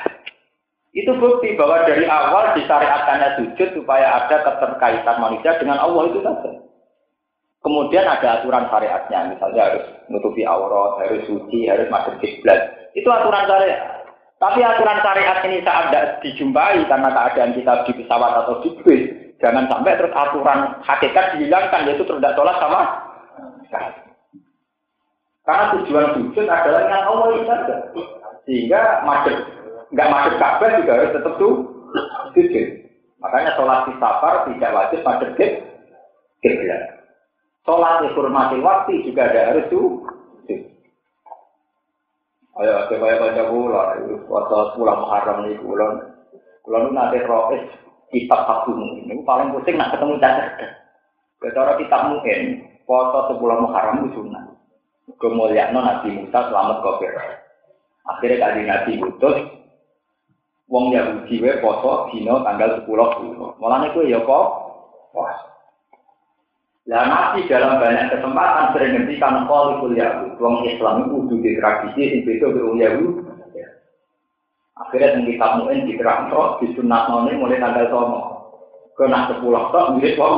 Itu 0.90 1.14
bukti 1.16 1.54
bahwa 1.54 1.86
dari 1.86 2.04
awal 2.04 2.52
disyariatkannya 2.58 3.28
sujud 3.38 3.68
supaya 3.78 4.20
ada 4.22 4.42
keterkaitan 4.42 5.16
manusia 5.22 5.54
dengan 5.56 5.78
Allah 5.78 6.10
itu 6.10 6.20
saja. 6.20 6.50
Kemudian 7.60 8.08
ada 8.08 8.40
aturan 8.40 8.66
syariatnya, 8.72 9.36
misalnya 9.36 9.62
harus 9.70 9.84
menutupi 10.08 10.42
aurat, 10.48 10.96
harus 11.04 11.22
suci, 11.28 11.68
harus 11.68 11.86
masuk 11.92 12.16
kiblat. 12.18 12.90
Itu 12.96 13.06
aturan 13.06 13.46
syariat. 13.46 13.99
Tapi 14.40 14.64
aturan 14.64 15.04
syariat 15.04 15.44
ini 15.44 15.60
saat 15.60 15.92
tidak 15.92 16.24
dijumpai 16.24 16.80
karena 16.88 17.12
keadaan 17.12 17.52
kita 17.52 17.84
di 17.84 17.92
pesawat 17.92 18.32
atau 18.40 18.64
di 18.64 18.72
bis, 18.80 19.02
jangan 19.36 19.68
sampai 19.68 20.00
terus 20.00 20.16
aturan 20.16 20.80
hakikat 20.80 21.36
dihilangkan 21.36 21.84
yaitu 21.84 22.08
tidak 22.08 22.32
sholat 22.32 22.56
sama 22.56 22.80
Karena 25.44 25.64
tujuan 25.76 26.06
sujud 26.16 26.46
adalah 26.48 26.80
dengan 26.88 27.02
Allah 27.04 27.28
saja. 27.44 27.76
Sehingga 28.48 29.04
masuk 29.04 29.36
nggak 29.92 30.08
masuk 30.08 30.34
Ka'bah 30.40 30.70
juga 30.80 30.92
harus 30.96 31.12
tetap 31.12 31.34
tuh 31.36 31.54
sujud. 32.32 32.66
Makanya 33.20 33.52
sholat 33.60 33.80
di 33.88 33.92
safar 34.00 34.48
tidak 34.48 34.72
wajib 34.72 35.00
masuk 35.04 35.30
kiblat. 36.40 36.82
Sholat 37.68 38.08
dihormati 38.08 38.56
waktu 38.64 39.04
juga 39.04 39.28
ada 39.28 39.52
harus 39.52 39.68
tuh 39.68 40.00
Ayo, 42.60 42.92
supaya 42.92 43.16
baca 43.16 43.42
pula, 43.48 43.96
waktu 44.28 44.56
pulang 44.76 44.98
Muharram 45.00 45.48
ini 45.48 45.56
pulang. 45.64 46.12
Pulang 46.60 46.92
nanti 46.92 47.24
roes 47.24 47.64
kitab 48.12 48.44
hakmu 48.44 49.00
ini 49.00 49.16
paling 49.24 49.56
pusing 49.56 49.80
nak 49.80 49.96
ketemu 49.96 50.20
cacat. 50.20 50.76
Bicara 51.40 51.80
kitab 51.80 52.12
mungkin, 52.12 52.68
foto 52.84 53.32
sebulan 53.32 53.64
Muharram 53.64 54.04
itu 54.04 54.20
sunnah. 54.20 54.44
Kemuliaan 55.16 55.72
Nabi 55.72 56.12
Musa 56.12 56.52
selamat 56.52 56.84
kafir. 56.84 57.16
Akhirnya 58.04 58.36
kali 58.44 58.60
Nabi 58.68 58.92
putus, 59.00 59.36
Wong 60.70 60.94
Yahudi 60.94 61.42
we 61.42 61.50
foto 61.58 62.12
dino 62.14 62.46
tanggal 62.46 62.86
10 62.86 62.86
Malah 62.86 63.58
Mulane 63.58 63.90
kuwi 63.90 64.14
ya 64.14 64.22
kok 64.22 64.46
wah 65.10 65.34
Nah, 66.88 67.04
Nabi 67.06 67.44
dalam 67.44 67.76
banyak 67.76 68.08
kesempatan 68.16 68.72
sering 68.72 68.90
ngendikan 68.96 69.44
qaulul 69.44 69.92
yahud. 69.92 70.32
Wong 70.40 70.64
Islam 70.64 71.04
itu 71.04 71.08
kudu 71.12 71.34
di 71.44 71.50
tradisi 71.60 72.02
sing 72.08 72.20
beda 72.24 72.46
karo 72.56 72.72
Yahud. 72.78 73.14
Akhirnya 74.80 75.12
yang 75.12 75.28
kita 75.28 75.46
mungkin 75.60 75.84
di 75.84 75.94
terang 76.00 76.32
di 76.56 76.66
sunat 76.72 77.02
mulai 77.12 77.60
tanggal 77.60 77.84
sono. 77.92 78.20
Kena 78.96 79.28
sepuluh 79.28 79.68
tok 79.68 80.00
mirip 80.00 80.16
wong. 80.16 80.36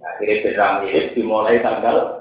Akhirnya 0.00 0.40
berang 0.40 0.74
mirip 0.88 1.12
dimulai 1.12 1.60
tanggal 1.60 2.20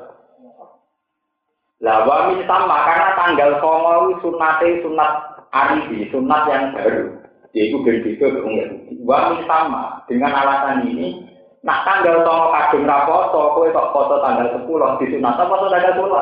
lah 1.80 2.04
wamin 2.04 2.43
sama 2.43 2.84
karena 2.84 3.16
tanggal 3.16 3.50
songo 3.64 4.20
sunate 4.20 4.84
sunat 4.84 5.12
aribi, 5.56 6.12
sunat 6.12 6.43
yang 6.52 6.76
baru. 6.76 7.08
Yaitu 7.56 7.80
berbeda 7.82 8.28
dengan. 8.36 8.70
Wamin 9.00 9.41
sama 9.47 10.04
dengan 10.12 10.36
alasan 10.36 10.91
ini. 10.91 11.24
Nah 11.70 11.86
tanggal 11.86 12.26
songo 12.26 12.49
kadung 12.49 12.89
rapoto, 12.89 13.53
kowe 13.53 13.70
kok 13.70 13.93
foto 13.93 14.17
tanggal 14.26 14.49
sepuluh 14.57 14.97
di 14.97 15.05
sunat 15.13 15.38
foto 15.38 15.70
tanggal 15.70 15.93
sepuluh? 15.93 16.17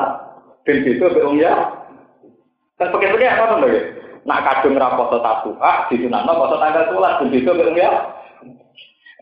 Berbeda 0.68 1.08
dengan 1.08 1.40
ya. 1.40 1.56
Kan 2.76 2.92
pakai 2.92 3.16
apa 3.16 3.56
tuh? 3.56 3.72
Nak 4.28 4.44
kadung 4.44 4.76
rapoto 4.76 5.24
tatuha 5.24 5.88
di 5.88 6.04
sunat 6.04 6.28
foto 6.28 6.60
tanggal 6.60 6.84
sepuluh? 6.92 7.12
Berbeda 7.24 7.52
dengan 7.64 7.80
ya. 7.80 7.92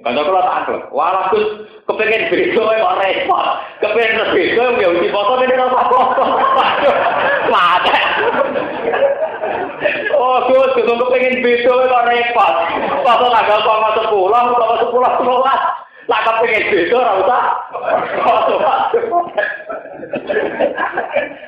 Kanca 0.01 0.25
kula 0.25 0.41
tak 0.41 0.57
anggap, 0.65 0.81
walah 0.89 1.29
Gus 1.29 1.45
kepengin 1.85 2.25
beda 2.33 2.61
kok 2.73 2.97
repot. 3.05 3.45
Kepengin 3.85 4.25
beda 4.33 4.65
ya 4.81 4.87
uji 4.97 5.07
foto 5.13 5.31
ini 5.45 5.55
ora 5.61 5.85
foto. 5.93 6.23
Mate. 7.53 7.95
Oh 10.17 10.37
Gus, 10.49 10.73
Gus 10.73 10.89
kepengin 10.89 11.37
beda 11.45 11.73
kok 11.85 12.05
repot. 12.09 12.53
Foto 13.05 13.25
tanggal 13.29 13.59
10, 13.61 14.09
10, 14.09 14.89
10, 14.89 15.21
11. 15.21 15.84
Lah 16.05 16.19
kepengin 16.21 16.69
beda 16.69 16.95
ora 17.01 17.13
usah. 17.17 17.43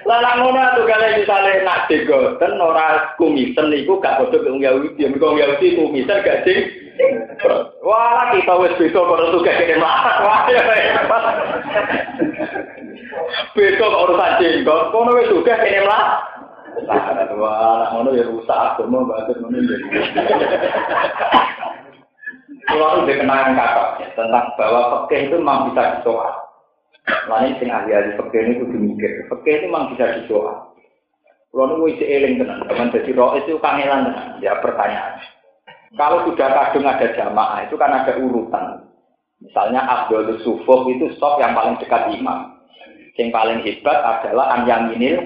Lah 0.07 0.17
lak 0.23 0.35
ngono 0.41 0.61
tuh 0.73 0.87
kale 0.89 1.07
misale 1.21 1.61
nak 1.61 1.85
digoten 1.85 2.57
ora 2.57 3.13
kumisen 3.21 3.69
niku 3.69 4.01
gak 4.01 4.17
bodho 4.17 4.41
wong 4.41 4.57
Yahudi, 4.63 5.05
wong 5.21 5.37
Yahudi 5.37 5.77
kumisen 5.77 6.25
gak 6.25 6.41
ding. 6.41 6.65
Wah, 7.85 8.33
kita 8.33 8.53
wis 8.57 8.73
beda 8.81 8.97
karo 8.97 9.29
tugas 9.29 9.57
kene 9.61 9.77
mlarat. 9.77 10.17
Wah, 10.25 10.49
ya 10.49 10.61
hebat. 10.65 11.23
Beda 13.53 13.77
kok 13.77 14.01
urusan 14.09 14.31
jenggot, 14.41 14.89
kono 14.89 15.11
wis 15.21 15.29
tugas 15.29 15.61
kene 15.61 15.85
mlarat. 15.85 16.17
Wah, 17.37 17.93
ngono 17.93 18.09
ya 18.17 18.25
rusak 18.25 18.81
banget 18.81 19.37
ngono 19.37 19.57
ya. 19.61 19.77
Kalau 22.67 23.07
itu 23.07 23.15
kenangan 23.15 23.55
kakak 23.55 23.89
ya, 24.03 24.07
tentang 24.11 24.51
bahwa 24.59 24.81
pekeh 25.07 25.31
itu 25.31 25.35
memang 25.39 25.71
bisa 25.71 25.97
disoal. 25.97 26.35
Lain 27.31 27.55
sing 27.63 27.71
ahli-ahli 27.71 28.19
pekeh 28.19 28.41
ini 28.43 28.53
kudu 28.59 28.75
mikir. 28.75 29.11
Pekeh 29.31 29.53
itu 29.63 29.65
memang 29.71 29.95
bisa 29.95 30.19
disoal. 30.19 30.75
Kalau 31.47 31.79
itu 31.79 31.95
isi 31.95 32.05
eling 32.05 32.43
tenan, 32.43 32.67
teman 32.67 32.91
jadi 32.91 33.09
roh 33.15 33.39
itu 33.39 33.55
kangelan 33.63 34.11
tenan. 34.11 34.27
Ya 34.43 34.59
pertanyaan. 34.59 35.15
Kalau 35.95 36.27
sudah 36.27 36.51
kadung 36.51 36.83
ada 36.83 37.07
jamaah 37.15 37.63
itu 37.63 37.79
kan 37.79 37.91
ada 38.03 38.13
urutan. 38.19 38.83
Misalnya 39.39 39.87
Abdul 39.87 40.43
Sufuf 40.43 40.91
itu 40.91 41.07
stop 41.15 41.39
yang 41.39 41.55
paling 41.55 41.79
dekat 41.79 42.11
imam. 42.11 42.59
Yang 43.15 43.29
paling 43.31 43.59
hebat 43.63 43.97
adalah 44.03 44.59
Anyaminil 44.59 45.23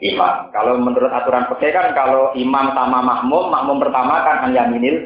imam. 0.00 0.48
Kalau 0.48 0.80
menurut 0.80 1.12
aturan 1.12 1.44
pekeh 1.52 1.76
kan 1.76 1.92
kalau 1.92 2.32
imam 2.32 2.72
sama 2.72 3.04
makmum, 3.04 3.52
makmum 3.52 3.78
pertama 3.84 4.24
kan 4.24 4.48
Anyaminil 4.48 4.96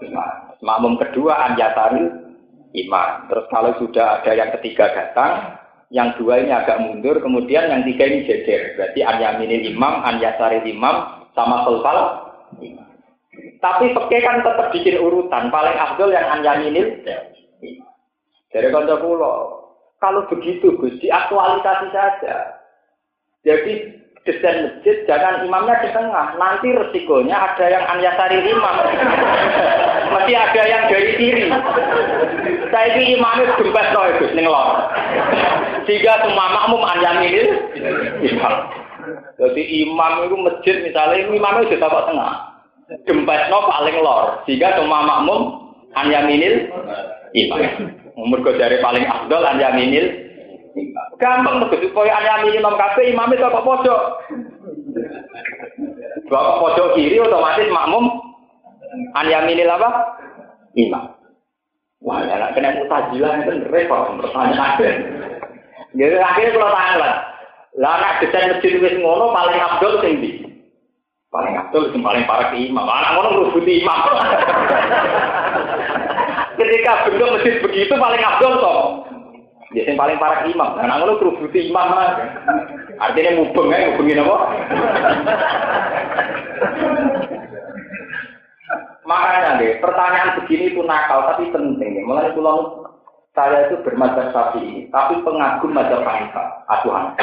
imam. 0.00 0.43
Makmum 0.64 0.96
kedua 0.96 1.52
anjatari 1.52 2.08
imam. 2.72 3.28
Terus 3.28 3.46
kalau 3.52 3.76
sudah 3.76 4.24
ada 4.24 4.32
yang 4.32 4.50
ketiga 4.58 4.88
datang, 4.96 5.60
yang 5.92 6.16
dua 6.16 6.40
ini 6.40 6.50
agak 6.50 6.80
mundur, 6.80 7.20
kemudian 7.20 7.68
yang 7.68 7.84
tiga 7.84 8.08
ini 8.08 8.24
jejer. 8.24 8.74
Berarti 8.74 9.04
anyaminil 9.04 9.76
imam, 9.76 10.00
anjatari 10.02 10.64
imam, 10.64 11.28
sama 11.36 11.68
selfal 11.68 11.98
imam. 12.64 12.88
Tapi 13.60 13.92
peke 13.92 14.18
kan 14.24 14.40
tetap 14.40 14.72
bikin 14.72 14.96
urutan. 15.04 15.52
Paling 15.52 15.76
afdol 15.76 16.10
yang 16.16 16.26
anyaminil 16.40 17.04
dari 18.54 18.68
kanca 18.72 18.96
Kalau 20.00 20.28
begitu 20.28 20.76
Gus, 20.76 21.00
diaktualisasi 21.00 21.88
saja. 21.92 22.60
Jadi 23.40 24.04
desain 24.24 24.68
masjid 24.68 25.04
jangan 25.04 25.44
imamnya 25.44 25.84
di 25.84 25.92
tengah 25.92 26.32
nanti 26.40 26.72
resikonya 26.72 27.36
ada 27.36 27.64
yang 27.68 27.84
anyasari 27.92 28.40
imam 28.40 28.76
mesti 30.12 30.32
ada 30.36 30.62
yang 30.66 30.84
dari 30.90 31.12
kiri. 31.16 31.42
Saya 32.68 32.98
ini 32.98 33.16
imamnya 33.16 33.54
gembes 33.56 33.88
loh 33.94 34.04
itu 34.10 34.26
nenglor 34.34 34.68
sehingga 35.84 36.24
semua 36.24 36.46
makmum 36.48 36.82
anyamin 36.82 37.46
imam 38.24 38.54
jadi 39.36 39.62
imam 39.84 40.12
itu 40.24 40.36
masjid 40.40 40.76
misalnya 40.80 41.28
ini 41.28 41.36
imamnya 41.36 41.68
sudah 41.68 41.88
kok 41.92 42.06
tengah. 42.08 42.32
Gembes 43.04 43.42
no 43.52 43.58
paling 43.68 43.96
lor. 44.00 44.24
Sehingga 44.48 44.76
semua 44.80 45.04
makmum 45.04 45.40
anyaminil 45.96 46.72
imam 47.36 47.60
umur 48.16 48.40
dari 48.56 48.80
paling 48.80 49.04
afdol 49.04 49.44
anyaminil 49.44 50.24
Gampang 51.22 51.70
tuh 51.70 51.78
supaya 51.78 52.18
ane 52.18 52.58
imam 52.58 52.74
kafe 52.74 53.14
imam 53.14 53.30
itu 53.30 53.46
kok 53.46 53.62
pojok. 53.62 54.00
Bawa 56.26 56.58
pojok 56.58 56.98
kiri 56.98 57.22
otomatis 57.22 57.70
makmum 57.70 58.33
anyaminil 59.14 59.70
apa? 59.70 59.90
Imam. 60.74 61.14
Wah, 62.04 62.20
ya 62.20 62.52
kena 62.52 62.76
mutajilah 62.76 63.48
itu 63.48 63.64
repot 63.72 64.20
pertanyaan. 64.20 64.76
Jadi 65.94 66.16
akhirnya 66.20 66.52
kalau 66.52 66.74
tanggal, 66.74 67.00
lah 67.80 67.94
nak 67.96 68.20
desain 68.20 68.50
masjid 68.50 68.76
wis 68.76 68.98
ngono 69.00 69.32
paling 69.32 69.56
abdul 69.56 70.04
sing 70.04 70.20
di. 70.20 70.30
Paling 71.32 71.56
abdul 71.56 71.88
sing 71.90 72.04
paling 72.04 72.28
parah 72.28 72.52
ke 72.52 72.60
imam. 72.60 72.84
Anak 72.84 73.10
ngono 73.16 73.28
ngerubuti 73.34 73.80
imam. 73.80 73.98
Ketika 76.60 77.08
bentuk 77.08 77.32
masjid 77.34 77.54
begitu 77.62 77.94
paling 77.96 78.22
abdul 78.22 78.52
toh. 78.60 78.80
Ya 79.74 79.90
yang 79.90 79.98
paling 79.98 80.18
parah 80.22 80.46
imam. 80.46 80.70
Nah, 80.78 80.96
ngono 81.02 81.18
kerubuti 81.18 81.66
imam 81.66 81.88
lah. 81.94 82.14
Artinya 82.94 83.42
mubeng 83.42 83.74
ya, 83.74 83.90
mubengin 83.90 84.22
apa? 84.22 84.36
Makanya 89.04 89.60
deh, 89.60 89.78
pertanyaan 89.84 90.40
begini 90.40 90.72
itu 90.72 90.80
nakal 90.80 91.28
tapi 91.28 91.52
penting. 91.52 92.04
Mulai 92.08 92.32
pulang 92.32 92.88
saya 93.34 93.66
itu 93.66 93.82
bermadzhab 93.82 94.30
sapi, 94.30 94.88
tapi 94.94 95.18
pengagum 95.26 95.74
mazhab 95.74 96.06
Hanifah, 96.06 96.64
asuhan. 96.70 97.18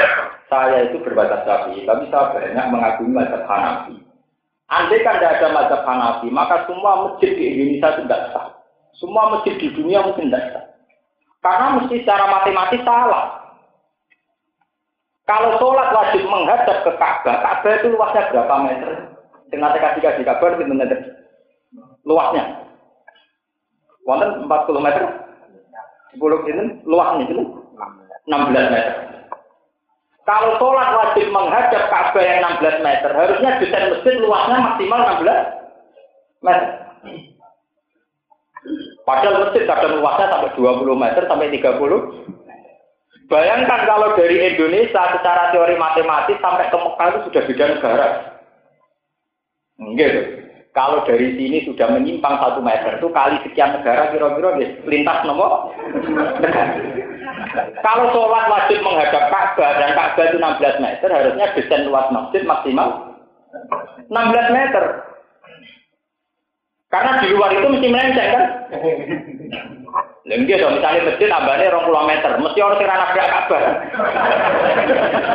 Saya 0.51 0.91
itu 0.91 0.99
bermadzhab 1.01 1.47
sapi, 1.47 1.87
tapi 1.87 2.03
saya 2.11 2.35
banyak 2.35 2.65
mengagumi 2.67 3.15
mazhab 3.15 3.47
Hanafi. 3.47 3.95
Andai 4.67 5.03
kan 5.07 5.23
tidak 5.23 5.39
ada 5.39 5.47
mazhab 5.55 5.81
Hanafi, 5.87 6.27
maka 6.27 6.67
semua 6.67 7.07
masjid 7.07 7.31
di 7.31 7.43
Indonesia 7.55 7.95
itu 7.95 8.01
tidak 8.05 8.23
sah. 8.35 8.47
Semua 8.99 9.23
masjid 9.31 9.55
di 9.55 9.67
dunia 9.71 10.03
mungkin 10.03 10.27
tidak 10.27 10.51
sah. 10.51 10.65
Karena 11.41 11.67
mesti 11.79 11.95
secara 12.03 12.27
matematis 12.27 12.83
salah. 12.83 13.25
Kalau 15.25 15.55
sholat 15.63 15.95
wajib 15.95 16.27
menghadap 16.27 16.83
ke 16.83 16.91
Ka'bah, 16.99 17.39
Ka'bah 17.39 17.71
itu 17.79 17.87
luasnya 17.87 18.29
berapa 18.35 18.55
meter? 18.67 18.91
Dengan 19.47 19.71
kasih 19.79 20.03
kasih 20.03 20.27
kabar 20.27 20.59
itu 20.59 20.67
meter. 20.67 21.20
Luasnya. 22.05 22.43
Wonten 24.05 24.49
40 24.49 24.85
meter. 24.85 25.03
10 26.11 26.49
ini 26.51 26.63
luasnya 26.83 27.23
itu 27.29 27.43
16 28.27 28.73
meter. 28.73 28.93
Kalau 30.21 30.53
sholat 30.61 30.89
wajib 30.93 31.33
menghadap 31.33 31.89
Ka'bah 31.89 32.21
yang 32.21 32.45
16 32.61 32.85
meter, 32.85 33.09
harusnya 33.09 33.57
desain 33.57 33.89
masjid 33.89 34.15
luasnya 34.21 34.57
maksimal 34.61 34.99
16 35.17 36.45
meter. 36.45 36.69
Padahal 39.01 39.49
masjid 39.49 39.63
kadang 39.65 39.97
luasnya 39.97 40.29
sampai 40.29 40.53
20 40.53 40.93
meter 40.93 41.23
sampai 41.25 41.49
30. 41.49 42.31
Bayangkan 43.31 43.81
kalau 43.87 44.11
dari 44.19 44.43
Indonesia 44.43 45.01
secara 45.15 45.55
teori 45.55 45.79
matematis 45.79 46.37
sampai 46.43 46.67
ke 46.67 46.77
Mekah 46.77 47.07
itu 47.07 47.19
sudah 47.31 47.43
beda 47.47 47.65
negara. 47.71 48.07
Enggak. 49.79 50.40
Kalau 50.71 51.03
dari 51.03 51.35
sini 51.35 51.67
sudah 51.67 51.91
menyimpang 51.91 52.39
satu 52.39 52.63
meter 52.63 52.95
itu 52.95 53.11
kali 53.11 53.35
sekian 53.43 53.75
negara 53.75 54.07
kira-kira 54.15 54.55
ya, 54.55 54.67
lintas 54.87 55.19
nomor 55.27 55.75
Kalau 57.83 58.07
sholat 58.15 58.47
wajib 58.47 58.79
menghadap 58.79 59.27
Ka'bah 59.27 59.71
dan 59.75 59.91
Ka'bah 59.99 60.31
itu 60.31 60.39
16 60.39 60.79
meter, 60.79 61.09
harusnya 61.11 61.51
desain 61.51 61.83
luas 61.83 62.07
masjid 62.15 62.47
maksimal 62.47 63.19
16 64.07 64.55
meter. 64.55 64.83
Karena 66.87 67.19
di 67.19 67.27
luar 67.35 67.51
itu 67.55 67.67
mesti 67.67 67.87
melenceng 67.91 68.29
kan? 68.31 68.43
Lengge 70.23 70.55
dong, 70.55 70.79
misalnya 70.79 71.07
masjid 71.07 71.27
tambahnya 71.27 71.71
rong 71.71 71.87
puluh 71.87 72.03
meter, 72.07 72.31
mesti 72.39 72.59
orang 72.63 72.77
sing 72.79 72.87
anak 72.87 73.11
gak 73.15 73.31
kabar. 73.31 73.63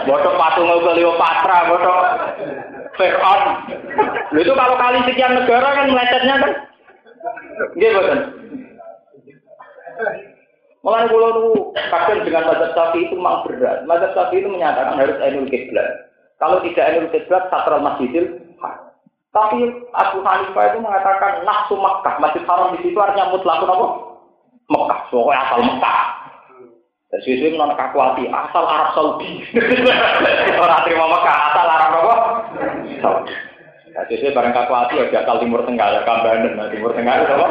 Bodoh 0.09 0.35
patung 0.41 0.69
Cleopatra, 0.81 1.59
bodoh 1.69 2.01
Fir'aun. 2.97 3.43
Lu 4.35 4.39
itu 4.43 4.53
kalau 4.53 4.77
kali 4.81 4.99
sekian 5.07 5.37
negara 5.37 5.69
kan 5.77 5.87
melecetnya 5.93 6.35
kan? 6.41 6.53
Nggih 7.77 7.91
boten. 7.97 8.21
Mulai 10.85 11.11
pulau 11.11 11.31
itu 11.35 11.51
kadang 11.91 12.23
dengan 12.23 12.47
mazhab 12.47 12.71
sapi 12.77 13.09
itu 13.09 13.15
memang 13.19 13.43
berat. 13.49 13.83
Mazhab 13.91 14.13
sapi 14.15 14.39
itu 14.39 14.49
menyatakan 14.51 15.01
harus 15.01 15.19
ainul 15.25 15.49
kiblat. 15.51 16.15
Kalau 16.39 16.63
tidak 16.63 16.87
ainul 16.95 17.11
kiblat, 17.11 17.49
satral 17.51 17.83
masjidil 17.83 18.47
tapi 19.37 19.69
Abu 19.93 20.25
Hanifah 20.25 20.65
itu 20.73 20.79
mengatakan 20.81 21.45
nafsu 21.45 21.77
Mekah, 21.77 22.17
Masjid 22.25 22.41
Haram 22.49 22.73
di 22.73 22.89
situ 22.89 22.97
artinya 22.97 23.29
mutlak 23.29 23.61
apa? 23.61 23.87
Mekah, 24.73 25.01
pokoknya 25.13 25.41
asal 25.45 25.61
Mekah. 25.61 26.01
Dan 27.13 27.19
suwe-suwe 27.21 27.55
non 27.61 27.77
kakuati 27.77 28.33
asal 28.33 28.65
Arab 28.65 28.97
Saudi. 28.97 29.45
Orang 30.65 30.81
terima 30.89 31.05
Mekah 31.13 31.37
asal 31.53 31.67
Arab 31.69 31.93
apa? 32.01 32.15
Saudi. 33.03 33.35
Nah, 33.97 34.05
suwe 34.13 34.29
bareng 34.29 34.53
kakuati 34.53 35.01
ya 35.01 35.25
asal 35.25 35.41
Timur 35.41 35.65
Tengah, 35.65 35.89
ya 35.89 36.05
nah, 36.05 36.69
Timur 36.69 36.93
Tengah 36.93 37.15
itu 37.17 37.33
apa? 37.33 37.49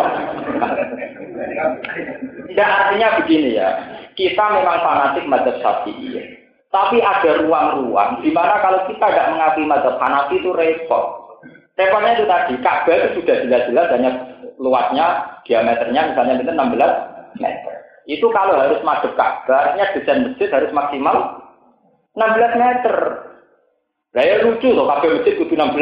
Tidak 2.54 2.70
artinya 2.70 3.08
begini 3.18 3.58
ya, 3.58 3.70
kita 4.14 4.46
memang 4.54 4.78
fanatik 4.86 5.26
madzhab 5.26 5.58
Syafi'i. 5.58 6.38
Tapi 6.70 7.02
ada 7.02 7.42
ruang-ruang 7.42 8.22
di 8.22 8.30
mana 8.30 8.62
kalau 8.62 8.86
kita 8.86 9.10
tidak 9.10 9.32
mengakui 9.34 9.66
madzhab 9.66 9.98
Hanafi 9.98 10.38
itu 10.38 10.54
repot. 10.54 11.34
Repotnya 11.76 12.16
itu 12.16 12.26
tadi, 12.30 12.54
Ka'bah 12.62 12.94
itu 12.94 13.20
sudah 13.20 13.36
jelas-jelas 13.48 13.88
hanya 13.92 14.12
luasnya, 14.62 15.08
diameternya 15.44 16.14
misalnya 16.14 16.40
itu 16.40 16.46
16 16.48 17.42
meter. 17.42 17.74
Itu 18.06 18.28
kalau 18.32 18.56
harus 18.60 18.80
masuk 18.86 19.18
Ka'bah, 19.18 19.72
artinya 19.72 19.92
desain 19.98 20.30
masjid 20.30 20.48
harus 20.54 20.72
maksimal 20.72 21.42
16 22.16 22.62
meter. 22.62 22.96
Nah 24.16 24.24
ya 24.24 24.40
lucu 24.48 24.72
loh, 24.72 24.88
kabel 24.88 25.20
masjid 25.20 25.36
kudu 25.36 25.60
16. 25.60 25.76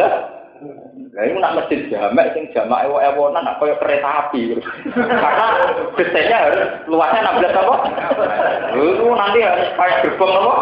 Nah 1.13 1.21
ini 1.21 1.37
nak 1.37 1.53
masjid 1.53 1.85
jamak, 1.85 2.33
sing 2.33 2.49
jamak 2.49 2.81
ewo 2.89 2.97
ewonan, 2.97 3.45
nak 3.45 3.61
kayak 3.61 3.77
kereta 3.77 4.09
api. 4.25 4.57
Karena 5.21 5.47
desainnya 5.93 6.37
harus 6.41 6.65
luasnya 6.89 7.29
16 7.29 7.61
apa? 7.61 7.75
Itu 8.73 9.05
nanti 9.13 9.39
harus 9.45 9.69
kayak 9.77 10.01
gerbong 10.01 10.33
apa? 10.33 10.55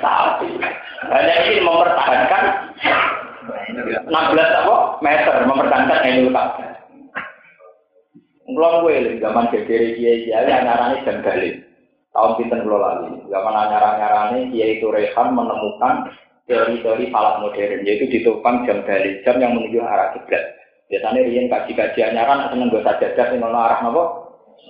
Tapi 0.00 0.48
hanya 1.12 1.34
ini 1.44 1.60
mempertahankan 1.60 2.44
16 4.08 4.08
apa? 4.64 4.76
meter, 5.04 5.36
mempertahankan 5.44 6.02
Ainul 6.08 6.32
Ka'bah. 6.32 6.72
Kulon 8.48 8.74
gue 8.86 9.20
zaman 9.20 9.52
gegere 9.52 9.98
kiai 9.98 10.24
kiai 10.24 10.48
anyarane 10.48 11.04
jam 11.04 11.20
balik. 11.20 11.73
Tahun 12.14 12.38
pinten 12.38 12.62
kulo 12.62 12.78
lali. 12.78 13.10
Zaman 13.26 13.54
anyar 13.58 13.82
anyarane 13.82 14.54
kiai 14.54 14.78
itu 14.78 14.86
Rehan 14.86 15.34
menemukan 15.34 16.14
teori-teori 16.46 17.10
falak 17.10 17.42
modern 17.42 17.82
yaitu 17.82 18.06
ditopang 18.06 18.62
jam 18.62 18.86
balik 18.86 19.26
jam 19.26 19.42
yang 19.42 19.58
menuju 19.58 19.82
arah 19.82 20.14
kiblat. 20.14 20.54
Biasanya 20.86 21.26
riyen 21.26 21.50
kaji-kaji 21.50 22.00
anyaran 22.06 22.54
seneng 22.54 22.70
gue 22.70 22.86
sajadah 22.86 23.26
sing 23.34 23.42
ono 23.42 23.58
arah 23.58 23.78
nopo 23.82 24.02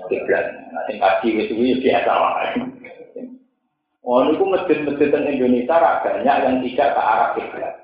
kiblat. 0.08 0.56
Nah 0.72 0.82
sing 0.88 0.96
kaji 0.96 1.28
wis 1.36 1.48
kuwi 1.52 1.76
biasa 1.84 2.10
wae. 2.16 2.50
Oh, 4.04 4.20
ini 4.20 4.36
masjid-masjid 4.36 5.08
Indonesia 5.16 5.80
banyak 5.80 6.36
yang 6.44 6.56
tidak 6.60 6.88
ke 6.92 7.00
arah 7.00 7.28
kiblat. 7.36 7.74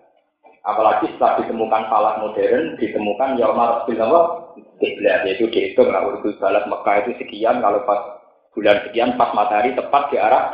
Apalagi 0.60 1.08
setelah 1.16 1.40
ditemukan 1.40 1.82
falak 1.88 2.20
modern, 2.20 2.76
ditemukan 2.76 3.40
Yomar 3.40 3.84
Rasulullah 3.84 4.56
kiblat 4.80 5.24
yaitu 5.28 5.48
dihitung 5.52 5.88
lah 5.92 6.04
urut 6.08 6.36
balat 6.40 6.64
Mekah 6.68 6.96
itu 7.04 7.12
sekian 7.20 7.60
kalau 7.60 7.84
pas 7.88 8.19
bulan 8.60 8.84
sekian 8.84 9.16
pas 9.16 9.32
matahari 9.32 9.72
tepat 9.72 10.12
di 10.12 10.20
arah 10.20 10.52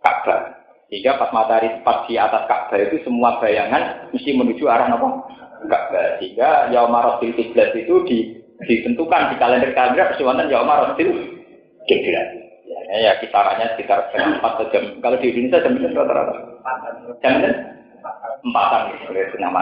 Ka'bah. 0.00 0.56
Sehingga 0.88 1.20
pas 1.20 1.28
matahari 1.36 1.68
tepat 1.68 2.08
di 2.08 2.16
atas 2.16 2.48
Ka'bah 2.48 2.80
itu 2.80 2.96
semua 3.04 3.36
bayangan 3.44 4.08
mesti 4.08 4.32
menuju 4.32 4.64
arah 4.72 4.88
apa? 4.88 5.08
Ka'bah. 5.68 6.16
Sehingga 6.16 6.72
Yomar 6.72 7.04
Rasul 7.04 7.36
kiblat 7.36 7.76
itu 7.76 7.94
di, 8.08 8.18
ditentukan 8.64 9.36
di 9.36 9.36
kalender-kalender 9.36 10.16
persiwangan 10.16 10.48
Yomar 10.48 10.96
Rasul 10.96 11.12
kiblat. 11.84 12.40
Ya, 12.72 12.96
ya 13.04 13.12
kisarannya 13.20 13.76
sekitar 13.76 14.08
jam 14.16 14.40
4 14.40 14.72
jam. 14.72 14.84
Kalau 15.04 15.20
di 15.20 15.28
Indonesia 15.28 15.60
jam 15.60 15.76
berapa 15.76 16.08
rata-rata? 16.08 16.34
Jam 17.20 17.34
empatan 18.42 18.80
gitu, 18.96 19.12
setengah 19.12 19.52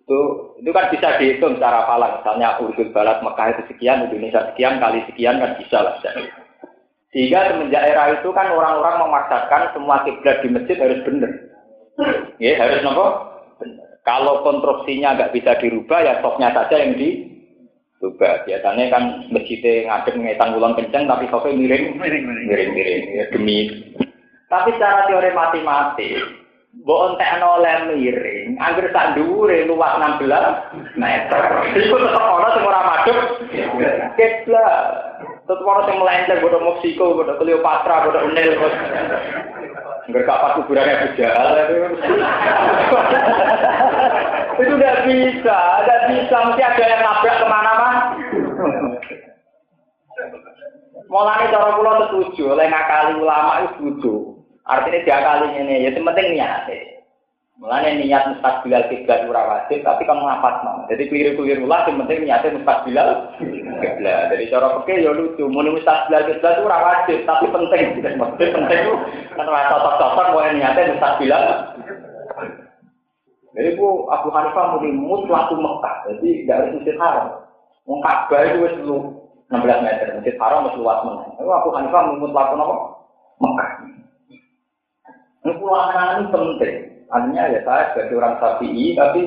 Itu 0.00 0.18
itu 0.64 0.70
kan 0.72 0.88
bisa 0.88 1.20
dihitung 1.20 1.60
secara 1.60 1.84
falak. 1.84 2.24
Misalnya 2.24 2.56
urut 2.56 2.88
balat 2.96 3.20
Mekah 3.20 3.46
itu 3.52 3.62
sekian, 3.74 4.08
Indonesia 4.08 4.48
sekian 4.54 4.80
kali 4.80 5.04
sekian 5.12 5.36
kan 5.42 5.60
bisa 5.60 5.78
lah. 5.82 5.98
Sehingga 7.16 7.48
semenjak 7.48 7.80
era 7.80 8.12
itu 8.12 8.28
kan 8.36 8.52
orang-orang 8.52 9.08
memaksakan 9.08 9.72
semua 9.72 10.04
kiblat 10.04 10.36
di 10.44 10.52
masjid 10.52 10.76
harus 10.76 11.00
benar. 11.00 11.32
Ya 12.36 12.60
harus 12.60 12.84
nopo. 12.84 13.24
Kalau 14.04 14.44
konstruksinya 14.44 15.16
nggak 15.16 15.32
bisa 15.32 15.56
dirubah 15.56 16.04
ya 16.04 16.20
sofnya 16.20 16.52
saja 16.52 16.76
yang 16.76 16.92
dirubah. 16.92 18.44
Biasanya 18.44 18.92
kan 18.92 19.32
masjidnya 19.32 19.88
ngadep 19.88 20.12
ngetan 20.12 20.60
ulang 20.60 20.76
kenceng 20.76 21.08
tapi 21.08 21.24
sofnya 21.32 21.56
miring, 21.56 21.96
miring, 21.96 22.24
miring, 22.28 22.70
miring, 22.76 23.04
ya, 23.08 23.24
demi. 23.32 23.58
Tapi 24.52 24.76
secara 24.76 25.08
teori 25.08 25.32
matematis 25.32 26.20
Mbok 26.76 27.16
entekno 27.16 27.56
oleh 27.56 27.88
miring, 27.88 28.60
angger 28.60 28.92
sak 28.92 29.16
dhuwure 29.16 29.64
luas 29.64 29.96
16 29.96 31.00
meter. 31.00 31.42
Iku 31.72 31.96
tetep 31.96 32.20
ana 32.20 32.48
sing 32.52 32.68
ora 32.68 32.80
madhep. 32.84 33.18
Tetep 35.46 35.62
ana 35.62 35.86
sing 35.86 35.96
melenceng 36.02 36.42
bodo 36.42 36.58
Meksiko, 36.58 37.14
bodo 37.14 37.38
Cleopatra, 37.38 38.10
bodo 38.10 38.18
Nil. 38.34 38.58
Angger 40.06 40.22
gak 40.22 40.38
pas 40.38 40.54
kuburannya 40.58 41.02
Abu 41.02 41.08
Jahal 41.18 41.48
itu 44.56 44.72
udah 44.72 44.94
bisa, 45.02 45.58
udah 45.82 45.98
bisa. 46.08 46.36
Mesti 46.46 46.62
ada 46.62 46.84
yang 46.86 47.02
nabrak 47.02 47.36
ke 47.42 47.46
mana-mana. 47.46 48.00
Mulane 51.10 51.50
cara 51.50 51.74
kula 51.74 51.92
setuju, 52.06 52.54
oleh 52.54 52.66
ngakali 52.70 53.12
ulama 53.18 53.52
itu 53.62 53.68
setuju. 53.78 54.14
Artinya 54.66 55.04
dia 55.06 55.18
kali 55.22 55.46
ini, 55.58 55.86
ya 55.86 55.90
penting 55.94 56.26
niat. 56.34 56.66
Mulanya 57.56 57.96
niat 57.96 58.24
mustaqbilal 58.36 58.84
kiblat 58.92 59.24
ora 59.32 59.48
wajib, 59.48 59.80
tapi 59.80 60.04
kamu 60.04 60.28
ngapat 60.28 60.60
mau. 60.60 60.84
Jadi 60.92 61.08
keliru-keliru 61.08 61.64
lah, 61.64 61.88
yang 61.88 62.04
penting 62.04 62.28
niatnya 62.28 62.52
mustaqbilal 62.60 63.32
kiblat. 63.80 64.28
Jadi 64.28 64.52
cara 64.52 64.76
pakai 64.76 65.00
ya 65.00 65.16
lucu, 65.16 65.48
mau 65.48 65.64
mustaqbilal 65.64 66.28
kiblat 66.28 66.60
ora 66.60 66.78
wajib, 66.84 67.24
tapi 67.24 67.48
penting. 67.48 68.04
Maksudnya 68.20 68.54
penting 68.60 68.80
itu 68.84 68.94
kan 69.40 69.48
rasa 69.48 69.72
cocok-cocok 69.72 70.26
mau 70.36 70.44
niatnya 70.52 70.92
mustaqbilal. 70.92 71.44
Jadi 73.56 73.68
bu 73.80 74.04
Abu 74.12 74.28
Hanifah 74.36 74.76
muni 74.76 74.92
mutlak 74.92 75.48
Mekah, 75.48 75.96
jadi 76.12 76.28
tidak 76.44 76.56
harus 76.60 76.72
masjid 76.76 76.96
haram. 77.00 77.26
Mau 77.88 78.04
Ka'bah 78.04 78.52
itu 78.52 78.68
wis 78.68 78.76
16 78.84 79.64
meter, 79.64 80.12
masjid 80.12 80.36
haram 80.36 80.68
masih 80.68 80.84
luas. 80.84 81.00
Itu 81.40 81.48
Abu 81.48 81.72
Hanifah 81.72 82.20
mutlak 82.20 82.52
apa? 82.52 82.76
Mekah. 83.40 83.70
Ini 85.40 85.52
ini 85.56 86.24
penting. 86.28 86.95
Artinya 87.10 87.52
ya 87.54 87.60
saya 87.62 87.94
sebagai 87.94 88.18
orang 88.18 88.36
sapi, 88.42 88.94
tapi 88.98 89.20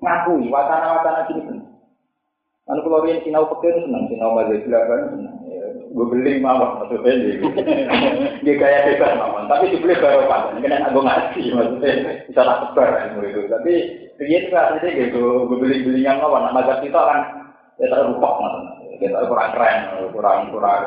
ngakui 0.00 0.48
wacana-wacana 0.48 1.28
gini 1.28 1.40
penting. 1.44 1.68
Anu 2.66 2.82
kalau 2.82 3.06
rian 3.06 3.22
sinau 3.22 3.46
petir 3.46 3.78
senang, 3.78 4.10
sinau 4.10 4.34
mazhab 4.34 4.58
kan 4.66 5.00
senang. 5.14 5.36
Ya, 5.46 5.66
gue 5.86 6.06
beli 6.10 6.42
mawar 6.42 6.82
maksudnya 6.82 7.14
dia 8.42 8.54
gaya 8.58 8.90
bebas 8.90 9.12
mawar, 9.14 9.46
tapi 9.46 9.70
dibeli 9.70 9.94
baru 10.02 10.26
kan, 10.26 10.58
kena 10.58 10.90
aku 10.90 10.98
ngaji 10.98 11.42
maksudnya 11.54 11.90
bisa 12.26 12.42
lah 12.42 12.56
sebar 12.66 12.90
ilmu 13.06 13.20
itu. 13.22 13.40
Tapi 13.46 13.72
rian 14.18 14.46
juga 14.50 14.60
aslinya 14.66 14.90
gitu, 14.98 15.46
gue 15.46 15.58
beli 15.62 15.86
beli 15.86 16.00
yang 16.02 16.18
mawar, 16.18 16.50
nah 16.50 16.52
mazhab 16.58 16.82
itu 16.82 16.98
akan 16.98 17.20
ya 17.78 17.86
terlupa 17.86 18.28
maksudnya 18.34 18.85
kita 19.00 19.28
kurang 19.28 19.50
keren, 19.56 19.76
kurang 20.12 20.38
kurang. 20.52 20.80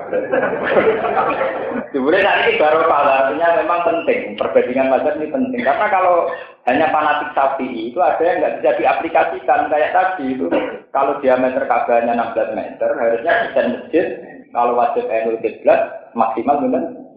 Sebenarnya 1.89 2.31
ini 2.45 2.61
baru 2.61 2.85
artinya 2.85 3.47
memang 3.61 3.79
penting 3.85 4.37
perbandingan 4.37 4.89
mazhab 4.93 5.17
ini 5.17 5.33
penting 5.33 5.61
karena 5.65 5.87
kalau 5.89 6.29
hanya 6.69 6.87
fanatik 6.93 7.33
sapi 7.33 7.89
itu 7.89 7.99
ada 8.01 8.21
yang 8.21 8.37
nggak 8.41 8.55
bisa 8.61 8.69
diaplikasikan 8.77 9.69
kayak 9.73 9.93
tadi 9.93 10.37
itu 10.37 10.47
kalau 10.93 11.17
diameter 11.21 11.65
kabelnya 11.65 12.13
16 12.13 12.57
meter 12.57 12.89
harusnya 12.97 13.33
desain 13.49 13.73
masjid 13.73 14.05
kalau 14.53 14.77
wajib 14.77 15.05
enul 15.09 15.37
kiblat 15.41 16.11
maksimal 16.13 16.57
benar. 16.61 17.08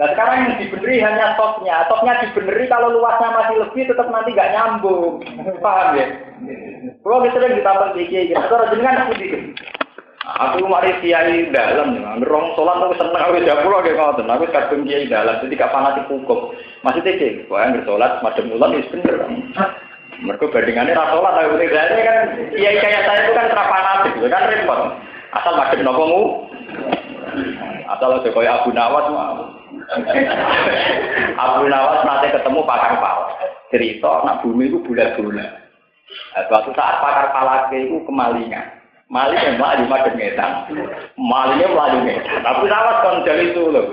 Nah 0.00 0.16
sekarang 0.16 0.48
yang 0.48 0.56
dibeneri 0.56 0.96
hanya 1.04 1.36
topnya, 1.36 1.84
topnya 1.92 2.24
dibeneri 2.24 2.64
kalau 2.72 2.88
luasnya 2.88 3.36
masih 3.36 3.56
lebih 3.60 3.84
tetap 3.84 4.08
nanti 4.08 4.32
nggak 4.32 4.52
nyambung, 4.56 5.20
paham 5.64 5.92
ya? 5.92 6.08
Kalau 7.04 7.20
kita 7.20 7.36
sering 7.36 7.60
ditambah 7.60 7.88
di 7.92 8.08
kiai, 8.08 8.32
terus 8.32 8.70
jenengan 8.72 9.04
aku 9.04 9.12
di 9.20 9.28
Aku 10.40 10.64
mari 10.64 10.96
kiai 11.04 11.52
dalam, 11.52 12.00
ngerong 12.00 12.56
sholat 12.56 12.80
aku 12.80 12.96
seneng 12.96 13.20
aku 13.20 13.44
jauh 13.44 13.60
pulau 13.60 13.84
kayak 13.84 14.00
ngotot, 14.00 14.24
aku 14.24 14.44
kadung 14.48 14.88
kiai 14.88 15.04
dalam, 15.04 15.36
jadi 15.44 15.52
gak 15.60 15.68
fanatik 15.68 16.08
hukum. 16.08 16.56
Masih 16.80 17.04
teke, 17.04 17.44
wah 17.52 17.68
nggak 17.68 17.84
sholat, 17.84 18.24
madem 18.24 18.48
mulan 18.48 18.80
itu 18.80 18.96
bener. 18.96 19.20
Mereka 20.24 20.48
bandingannya 20.48 20.96
rasa 20.96 21.12
sholat, 21.12 21.34
aku 21.44 21.60
tidak 21.60 21.84
kan 21.92 22.18
kiai 22.56 22.80
kayak 22.80 23.04
saya 23.04 23.20
itu 23.28 23.32
kan 23.36 23.52
terfanatik, 23.52 24.12
kan 24.16 24.48
repot. 24.48 24.80
Asal 25.36 25.52
madem 25.60 25.84
nopomu, 25.84 26.48
asal 27.84 28.16
kayak 28.24 28.64
Abu 28.64 28.72
Nawas 28.72 29.59
Abu 31.36 31.66
Nawas 31.66 32.02
nanti 32.06 32.32
ketemu 32.34 32.60
pakar 32.66 32.98
pal. 32.98 33.18
Cerita, 33.70 34.26
nak 34.26 34.42
bumi 34.42 34.66
itu 34.66 34.82
bulat-bulat. 34.82 35.50
Nah, 36.34 36.42
suatu 36.50 36.74
saat 36.74 36.98
pakar 36.98 37.30
palake 37.30 37.86
itu 37.86 38.02
kemalingan. 38.02 38.80
Malingnya 39.10 39.58
melaju 39.58 39.84
madem 39.90 40.14
ngetan. 40.14 40.70
Malingnya 41.18 41.66
melaju 41.74 41.98
ngetan. 42.06 42.46
Tapi 42.46 42.64
sahabat 42.70 42.96
kan 43.02 43.38
itu 43.42 43.62
loh. 43.66 43.86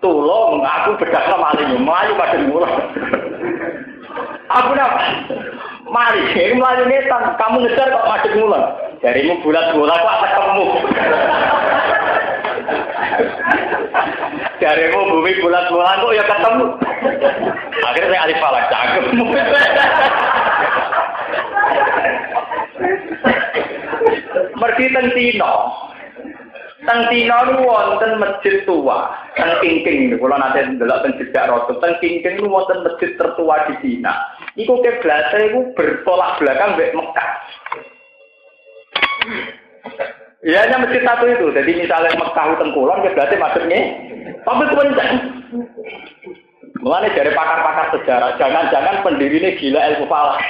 Tulo 0.00 0.56
mengaku 0.56 0.96
bedaknya 0.96 1.36
malingnya. 1.36 1.76
Melaju 1.76 2.12
madem 2.16 2.42
mulut. 2.48 2.72
Aku 4.52 4.70
nak 4.76 4.90
maling, 5.88 6.28
ini 6.36 6.54
melaju 6.56 6.84
ngetan. 6.84 7.22
Kamu 7.40 7.56
ngejar 7.64 7.88
kok 7.88 8.08
madem 8.08 8.32
mulut. 8.36 8.64
Jarimu 9.00 9.40
bulat-bulat 9.40 9.98
kok 9.98 10.14
atas 10.14 10.32
kamu. 10.36 10.64
Dari 14.62 14.84
mau 14.94 15.10
bumi 15.10 15.32
bulat-bulat 15.42 15.96
kok 15.98 16.14
ya 16.14 16.24
ketemu. 16.28 16.66
Akhirnya 17.82 18.10
saya 18.14 18.22
alif 18.28 18.38
falak 18.38 18.64
cakep. 18.70 19.04
Mergi 24.54 24.86
teng 24.94 25.08
Cina. 25.16 25.52
Teng 26.82 27.00
Cina 27.14 27.46
nu 27.46 27.62
wonten 27.62 28.18
masjid 28.18 28.66
tua, 28.66 29.14
teng 29.38 29.54
Kingking 29.62 30.18
kula 30.18 30.34
nate 30.34 30.66
ndelok 30.66 31.06
teng 31.06 31.14
jejak 31.14 31.46
Rasul. 31.46 31.78
Teng 31.78 31.94
Kingking 32.02 32.42
nu 32.42 32.50
wonten 32.50 32.82
masjid 32.82 33.14
tertua 33.14 33.70
di 33.70 33.74
Cina. 33.78 34.10
Iku 34.58 34.82
kiblatnya 34.82 35.46
iku 35.46 35.60
bertolak 35.78 36.42
belakang 36.42 36.74
mbek 36.74 36.94
Mekah. 36.98 37.30
Ya 40.42 40.66
hanya 40.66 40.82
masjid 40.82 41.06
satu 41.06 41.24
itu. 41.30 41.46
Jadi 41.54 41.70
misalnya 41.86 42.18
Mekah 42.18 42.46
tengkulon, 42.58 43.06
ya 43.06 43.14
berarti 43.14 43.36
maksudnya. 43.38 43.80
Tapi 44.42 44.62
kencang. 44.74 45.14
Mulanya 46.82 47.14
dari 47.14 47.30
pakar-pakar 47.30 47.94
sejarah, 47.94 48.34
jangan-jangan 48.42 49.06
pendiri 49.06 49.38
ini 49.38 49.54
gila 49.54 49.78
ilmu 49.94 50.10
falak. 50.10 50.42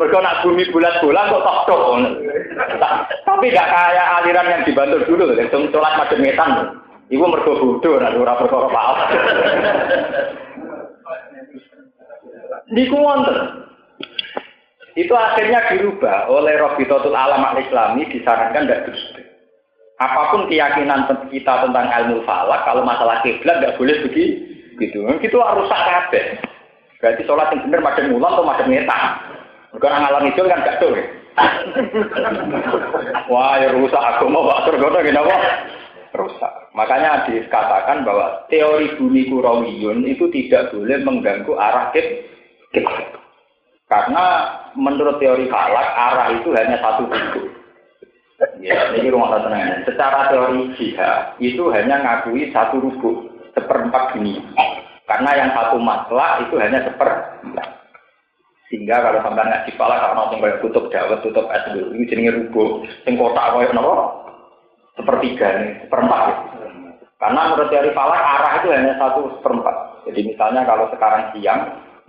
Mereka 0.00 0.18
nak 0.24 0.40
bumi 0.40 0.64
bulat-bulat 0.72 1.28
kok 1.28 1.44
tok 1.44 1.58
tok. 1.68 1.88
Tapi 3.28 3.52
gak 3.52 3.68
kayak 3.68 4.08
aliran 4.24 4.48
yang 4.48 4.62
dibantu 4.64 5.04
dulu, 5.04 5.36
yang 5.36 5.52
sholat 5.52 5.92
macam 6.00 6.24
ngetan. 6.24 6.52
Ibu 7.12 7.24
mergo 7.28 7.52
bodoh, 7.60 8.00
nak 8.00 8.16
ora 8.16 8.40
perkara 8.40 8.68
falak. 8.72 9.08
Wonten. 12.72 13.36
Itu 14.96 15.12
akhirnya 15.12 15.60
dirubah 15.72 16.28
oleh 16.32 16.56
Robitotul 16.56 17.12
Alam 17.12 17.44
Islami 17.60 18.08
disarankan 18.08 18.64
tidak 18.64 18.80
terus. 18.88 19.02
Apa 20.02 20.34
pun 20.34 20.50
keyakinan 20.50 21.06
kita 21.30 21.54
tentang 21.62 21.86
ilmu 21.86 22.26
falak, 22.26 22.66
kalau 22.66 22.82
masalah 22.82 23.22
kiblat 23.22 23.62
nggak 23.62 23.78
boleh 23.78 23.94
begitu. 24.02 24.50
Gitu. 24.82 24.98
Itu 25.22 25.38
harus 25.38 25.70
kabeh. 25.70 26.42
Berarti 26.98 27.22
sholat 27.26 27.50
yang 27.50 27.66
benar 27.66 27.80
macam 27.82 28.04
mulan 28.10 28.34
atau 28.34 28.46
macam 28.46 28.66
ngetan. 28.70 29.02
Bukan 29.74 29.90
ngalang 29.90 30.26
itu 30.30 30.40
kan 30.46 30.62
gak 30.62 30.78
tuh. 30.78 30.94
Wah, 33.32 33.56
ya 33.58 33.72
rusak 33.72 33.98
aku 33.98 34.28
mau 34.28 34.46
pak 34.46 34.68
surga 34.68 35.00
kenapa? 35.00 35.34
Rusak. 36.12 36.52
Makanya 36.76 37.24
dikatakan 37.26 38.04
bahwa 38.04 38.44
teori 38.52 38.92
bumi 39.00 39.32
kurawiyun 39.32 40.04
itu 40.04 40.28
tidak 40.28 40.70
boleh 40.70 41.00
mengganggu 41.02 41.52
arah 41.56 41.88
kiblat. 41.90 43.16
Karena 43.88 44.24
menurut 44.76 45.16
teori 45.18 45.48
falak, 45.48 45.88
arah 45.96 46.28
itu 46.36 46.52
hanya 46.52 46.76
satu 46.80 47.08
bentuk. 47.08 47.61
Ya, 48.62 48.90
ini 48.98 49.12
rumah 49.12 49.38
tenang. 49.38 49.86
Secara 49.86 50.30
teori 50.34 50.74
jihad, 50.74 51.38
itu 51.38 51.62
hanya 51.70 52.02
ngakui 52.02 52.50
satu 52.50 52.82
rubuk, 52.82 53.30
seperempat 53.54 54.18
dunia. 54.18 54.42
Karena 55.06 55.30
yang 55.34 55.50
satu 55.54 55.78
masalah 55.78 56.42
itu 56.42 56.58
hanya 56.58 56.82
seperempat. 56.82 57.68
Sehingga 58.70 59.04
kalau 59.04 59.20
sampai 59.20 59.44
ngaji 59.46 59.70
falak, 59.76 60.00
karena 60.00 60.22
tinggal 60.32 60.52
tutup 60.64 60.84
dawet, 60.88 61.20
tutup 61.20 61.46
es 61.52 61.64
dulu, 61.70 61.92
ini 61.92 62.08
jenisnya 62.08 62.32
rubuk. 62.40 62.88
Yang 63.04 63.14
kotak 63.20 63.46
kaya 63.52 63.70
nopo, 63.76 63.94
sepertiga 64.96 65.48
nih, 65.60 65.70
seperempat. 65.86 66.22
Karena 67.20 67.40
menurut 67.52 67.68
teori 67.70 67.90
falak, 67.94 68.22
arah 68.22 68.52
itu 68.58 68.68
hanya 68.72 68.92
satu 68.96 69.20
seperempat. 69.38 69.76
Jadi 70.08 70.20
misalnya 70.34 70.66
kalau 70.66 70.88
sekarang 70.90 71.30
siang, 71.36 71.60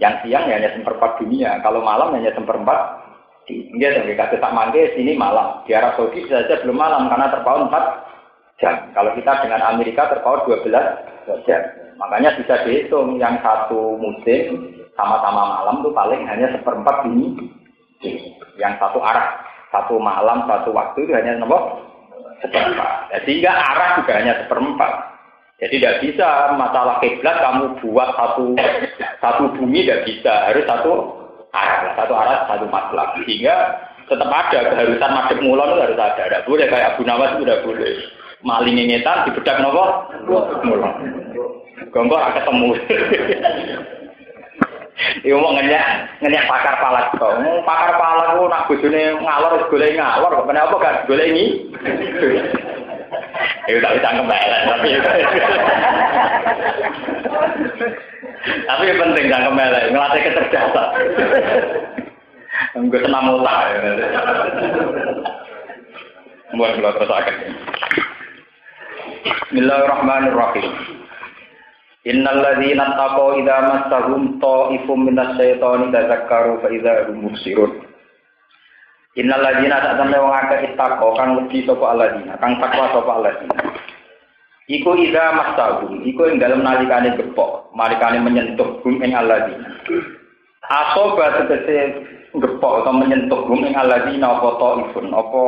yang 0.02 0.18
siang 0.26 0.50
ya 0.50 0.58
hanya 0.58 0.72
seperempat 0.74 1.22
dunia, 1.22 1.62
kalau 1.62 1.86
malam 1.86 2.16
hanya 2.16 2.34
seperempat 2.34 2.80
India 3.52 3.92
dan 3.92 4.08
kita 4.08 4.40
tak 4.40 4.56
mangke 4.56 4.96
sini 4.96 5.20
malam. 5.20 5.60
Di 5.68 5.76
Arab 5.76 6.00
Saudi 6.00 6.24
saja 6.32 6.64
belum 6.64 6.80
malam 6.80 7.12
karena 7.12 7.28
terpaut 7.28 7.68
4 7.68 8.62
jam. 8.64 8.76
Kalau 8.96 9.12
kita 9.20 9.32
dengan 9.44 9.62
Amerika 9.68 10.08
terpaut 10.08 10.48
12 10.48 10.72
jam. 11.44 11.62
Makanya 12.00 12.40
bisa 12.40 12.64
dihitung 12.64 13.20
yang 13.20 13.40
satu 13.44 14.00
musim 14.00 14.74
sama-sama 14.96 15.60
malam 15.60 15.84
tuh 15.84 15.94
paling 15.94 16.24
hanya 16.28 16.52
seperempat 16.56 17.04
ini. 17.12 17.52
Yang 18.60 18.74
satu 18.80 19.00
arah, 19.00 19.40
satu 19.72 19.96
malam, 20.00 20.44
satu 20.48 20.76
waktu 20.76 21.08
itu 21.08 21.12
hanya 21.16 21.40
nomor 21.40 21.84
seperempat. 22.44 23.12
Ya, 23.12 23.18
sehingga 23.24 23.52
arah 23.52 23.90
juga 24.04 24.14
hanya 24.20 24.34
seperempat. 24.44 24.92
Jadi 25.64 25.80
tidak 25.80 25.96
bisa 26.04 26.28
masalah 26.60 27.00
kiblat 27.00 27.40
kamu 27.40 27.80
buat 27.80 28.10
satu 28.20 28.52
satu 29.24 29.44
bumi 29.56 29.88
tidak 29.88 30.04
bisa, 30.04 30.34
harus 30.52 30.68
satu 30.68 31.23
arah, 31.54 31.94
satu 31.96 32.14
arah, 32.18 32.38
satu 32.50 32.66
masalah. 32.68 33.14
Sehingga 33.22 33.56
tetap 34.10 34.30
ada 34.30 34.60
keharusan 34.74 35.12
madep 35.14 35.40
mulon 35.40 35.72
itu 35.74 35.82
harus 35.86 36.00
ada. 36.02 36.24
Tidak 36.28 36.46
boleh 36.50 36.66
kayak 36.68 36.98
Abu 36.98 37.02
Nawas 37.08 37.38
itu 37.38 37.46
tidak 37.46 37.64
boleh. 37.64 37.94
Maling 38.44 38.76
di 38.76 39.32
bedak 39.40 39.58
nopo 39.64 40.12
mulon. 40.68 40.94
Gombor 41.94 42.20
akan 42.20 42.34
ketemu. 42.36 42.70
Iya 45.24 45.36
mau 45.42 45.52
ngenyak 45.58 45.86
ngenyak 46.22 46.48
pakar 46.48 46.76
palak 46.80 47.12
kok. 47.18 47.34
Pakar 47.66 47.92
palak 47.98 48.38
ku 48.38 48.46
nak 48.46 48.66
bojone 48.70 49.02
ngalor 49.20 49.54
golek 49.68 49.98
ngalor, 49.98 50.32
kenapa 50.46 50.74
gak 50.80 51.00
golek 51.10 51.34
ini? 51.34 51.46
Itu 53.68 53.80
tak 53.82 53.94
bisa 53.98 54.10
kembali, 54.14 54.58
tapi 54.70 54.90
tapi 58.44 58.84
penting 59.00 59.26
jangan 59.32 59.48
kembali, 59.54 59.80
ngelatih 59.94 60.22
kecerdasan. 60.28 60.88
Enggak 62.74 63.04
senam 63.06 63.34
otak. 63.38 63.60
Buat 66.54 66.72
kalau 66.78 66.92
terus 66.98 67.12
akan. 67.12 67.38
Bismillahirrahmanirrahim. 69.24 70.68
Innal 72.04 72.40
ladzina 72.44 72.98
taqaw 73.00 73.40
idza 73.40 73.58
massahum 73.64 74.38
ta'ifum 74.42 75.00
minas 75.08 75.40
syaitani 75.40 75.88
tadzakkaru 75.94 76.60
fa 76.60 76.68
idza 76.74 77.08
hum 77.10 77.30
mubsirun. 77.30 77.83
Innal 79.14 79.46
ladina 79.46 79.78
tak 79.78 80.02
temne 80.02 80.18
wong 80.18 80.34
akeh 80.34 80.74
ittaqo 80.74 81.14
kang 81.14 81.38
wedi 81.38 81.62
sapa 81.70 81.86
alladzina, 81.94 82.34
kang 82.42 82.58
takwa 82.58 82.90
sapa 82.90 83.12
alladzina. 83.22 83.62
Iku 84.66 84.98
ida 84.98 85.38
mastahum, 85.38 86.02
iku 86.02 86.34
ing 86.34 86.42
dalem 86.42 86.66
nalikane 86.66 87.14
gepok, 87.14 87.70
nalikane 87.78 88.18
menyentuh 88.26 88.82
gum 88.82 88.98
ing 89.06 89.14
alladzina. 89.14 89.70
Asoba 90.66 91.46
tegese 91.46 91.94
gepok 92.34 92.82
atau 92.82 92.94
menyentuh 92.98 93.46
gum 93.46 93.62
ing 93.62 93.78
alladzina 93.78 94.34
apa 94.34 94.50
taifun, 94.58 95.14
apa 95.14 95.44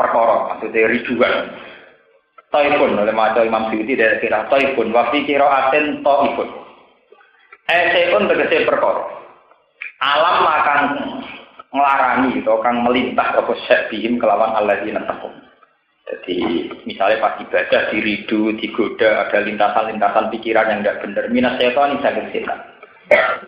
perkara 0.00 0.36
maksudnya 0.56 0.88
rijuan. 0.96 1.52
Taifun 2.48 2.96
oleh 2.96 3.12
maca 3.12 3.44
Imam 3.44 3.68
Suyuti 3.68 4.00
dari 4.00 4.16
kira 4.24 4.48
taifun, 4.48 4.96
wa 4.96 5.12
fi 5.12 5.28
qiraatin 5.28 6.00
taifun. 6.00 6.48
Eh 7.68 7.84
sekun 7.92 8.32
tegese 8.32 8.64
perkara. 8.64 9.04
Alam 10.00 10.36
makan 10.40 10.80
ngelarani 11.70 12.38
gitu, 12.38 12.50
kang 12.62 12.82
melintas 12.82 13.34
apa 13.34 13.52
syabihim 13.66 14.18
kelawan 14.18 14.54
alladzina 14.58 15.06
taqum. 15.06 15.30
Jadi 16.10 16.66
misalnya 16.90 17.22
pas 17.22 17.38
ibadah 17.38 17.94
diridu, 17.94 18.50
digoda, 18.58 19.30
ada 19.30 19.38
lintasan-lintasan 19.46 20.26
pikiran 20.34 20.66
yang 20.66 20.80
tidak 20.82 20.98
benar. 21.06 21.24
Minas 21.30 21.54
setan 21.62 22.02
sakit 22.02 22.34
setan. 22.34 22.58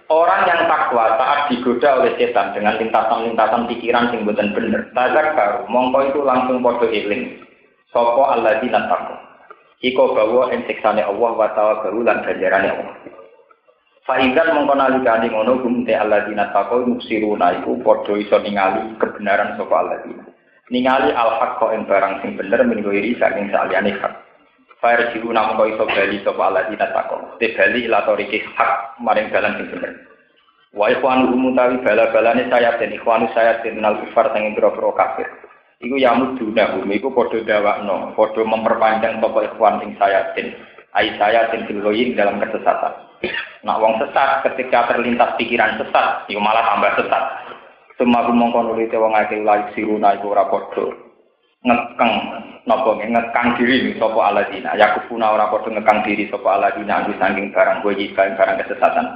Orang 0.06 0.46
yang 0.46 0.70
takwa 0.70 1.18
saat 1.18 1.50
digoda 1.50 1.98
oleh 1.98 2.14
setan 2.22 2.54
dengan 2.54 2.78
lintasan-lintasan 2.78 3.66
pikiran 3.66 4.14
yang 4.14 4.22
bukan 4.22 4.54
benar. 4.54 4.82
Tazak 4.94 5.34
baru, 5.34 5.66
mongko 5.66 5.98
itu 6.14 6.20
langsung 6.22 6.62
podo 6.62 6.86
iling. 6.86 7.42
Sopo 7.90 8.30
alladzina 8.30 8.86
taqum. 8.86 9.18
Iko 9.82 10.14
bawa 10.14 10.54
ing 10.54 10.62
Allah 10.78 11.30
wa 11.34 11.48
tawa 11.58 11.82
baru 11.82 12.06
ganjarane 12.06 12.70
Allah. 12.70 13.21
Fahingat 14.02 14.50
mengkonali 14.50 14.98
kani 15.06 15.30
ngono 15.30 15.62
gumte 15.62 15.94
Allah 15.94 16.26
dina 16.26 16.50
takoh 16.50 16.82
muksiru 16.82 17.38
iku 17.38 17.78
podo 17.86 18.18
iso 18.18 18.34
ningali 18.42 18.98
kebenaran 18.98 19.54
sopa 19.54 19.78
Allah 19.78 20.02
dina. 20.02 20.26
Ningali 20.74 21.14
al-haq 21.14 21.62
kok 21.62 21.70
yang 21.70 21.86
barang 21.86 22.18
sing 22.18 22.34
bener 22.34 22.66
menggoyiri 22.66 23.14
saking 23.22 23.54
sa'aliani 23.54 23.94
hak. 24.02 24.14
Fahir 24.82 25.14
jiru 25.14 25.30
namun 25.30 25.54
kau 25.54 25.70
iso 25.70 25.86
bali 25.86 26.18
sopa 26.26 26.50
Allah 26.50 26.66
dina 26.66 26.90
takoh. 26.90 27.38
Te 27.38 27.54
bali 27.54 27.86
ilatoriki 27.86 28.42
hak 28.58 28.98
maring 28.98 29.30
balan 29.30 29.54
sing 29.62 29.70
bener. 29.70 29.94
Wa 30.74 30.90
ikhwanu 30.90 31.30
umutawi 31.38 31.78
bala-balani 31.86 32.50
sayat 32.50 32.82
dan 32.82 32.90
ikhwanu 32.90 33.30
sayat 33.36 33.62
dan 33.62 33.78
minal 33.78 34.02
kufar 34.02 34.34
sing 34.34 34.50
bero-bero 34.58 34.90
kafir. 34.98 35.30
Iku 35.78 35.98
yamudu 35.98 36.50
nahum, 36.50 36.90
iku 36.90 37.14
podo 37.14 37.38
dawakno, 37.46 38.18
podo 38.18 38.42
memperpanjang 38.42 39.22
pokok 39.22 39.46
ikhwan 39.52 39.78
sing 39.78 39.94
sayatin. 39.94 40.58
Den. 40.92 40.96
Ai 40.96 41.08
saya 41.16 41.48
den 41.48 41.68
dalam 42.16 42.36
kesesatan. 42.40 42.92
Nah, 43.62 43.78
wong 43.78 44.02
sesat 44.02 44.42
ketika 44.42 44.90
terlintas 44.90 45.38
pikiran 45.38 45.78
sesat, 45.78 46.26
itu 46.26 46.42
malah 46.42 46.66
tambah 46.66 46.98
sesat. 46.98 47.24
Semua 47.94 48.26
mongko 48.26 48.66
nulite 48.66 48.98
wong 48.98 49.14
akeh 49.14 49.46
laik 49.46 49.70
siruna 49.78 50.18
iku 50.18 50.34
ora 50.34 50.50
padha 50.50 50.90
ngekeng 51.62 52.12
napa 52.66 52.90
ngekang 52.98 53.48
diri 53.54 53.94
sapa 53.94 54.20
aladina. 54.32 54.74
Yakufuna 54.74 55.38
ora 55.38 55.46
padha 55.46 55.70
ngekang 55.70 56.02
diri 56.02 56.26
sapa 56.26 56.58
aladina 56.58 56.98
anggo 56.98 57.14
saking 57.20 57.54
barang 57.54 57.78
kowe 57.86 57.94
barang 57.94 58.58
kesesatan. 58.66 59.06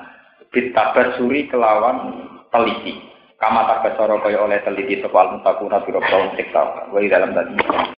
Bitabas 0.55 1.19
suri 1.19 1.51
kelawan 1.51 2.31
teliti. 2.55 2.95
Kama 3.43 3.67
tak 3.67 3.99
kaya 3.99 4.39
oleh 4.39 4.63
teliti 4.63 5.03
sapa 5.03 5.19
al-mutakuna 5.19 5.83
biro 5.83 5.99
kaum 6.07 6.31
sikta. 6.39 6.87
Wa 6.95 7.03
dalam 7.03 7.35
tadi. 7.35 7.55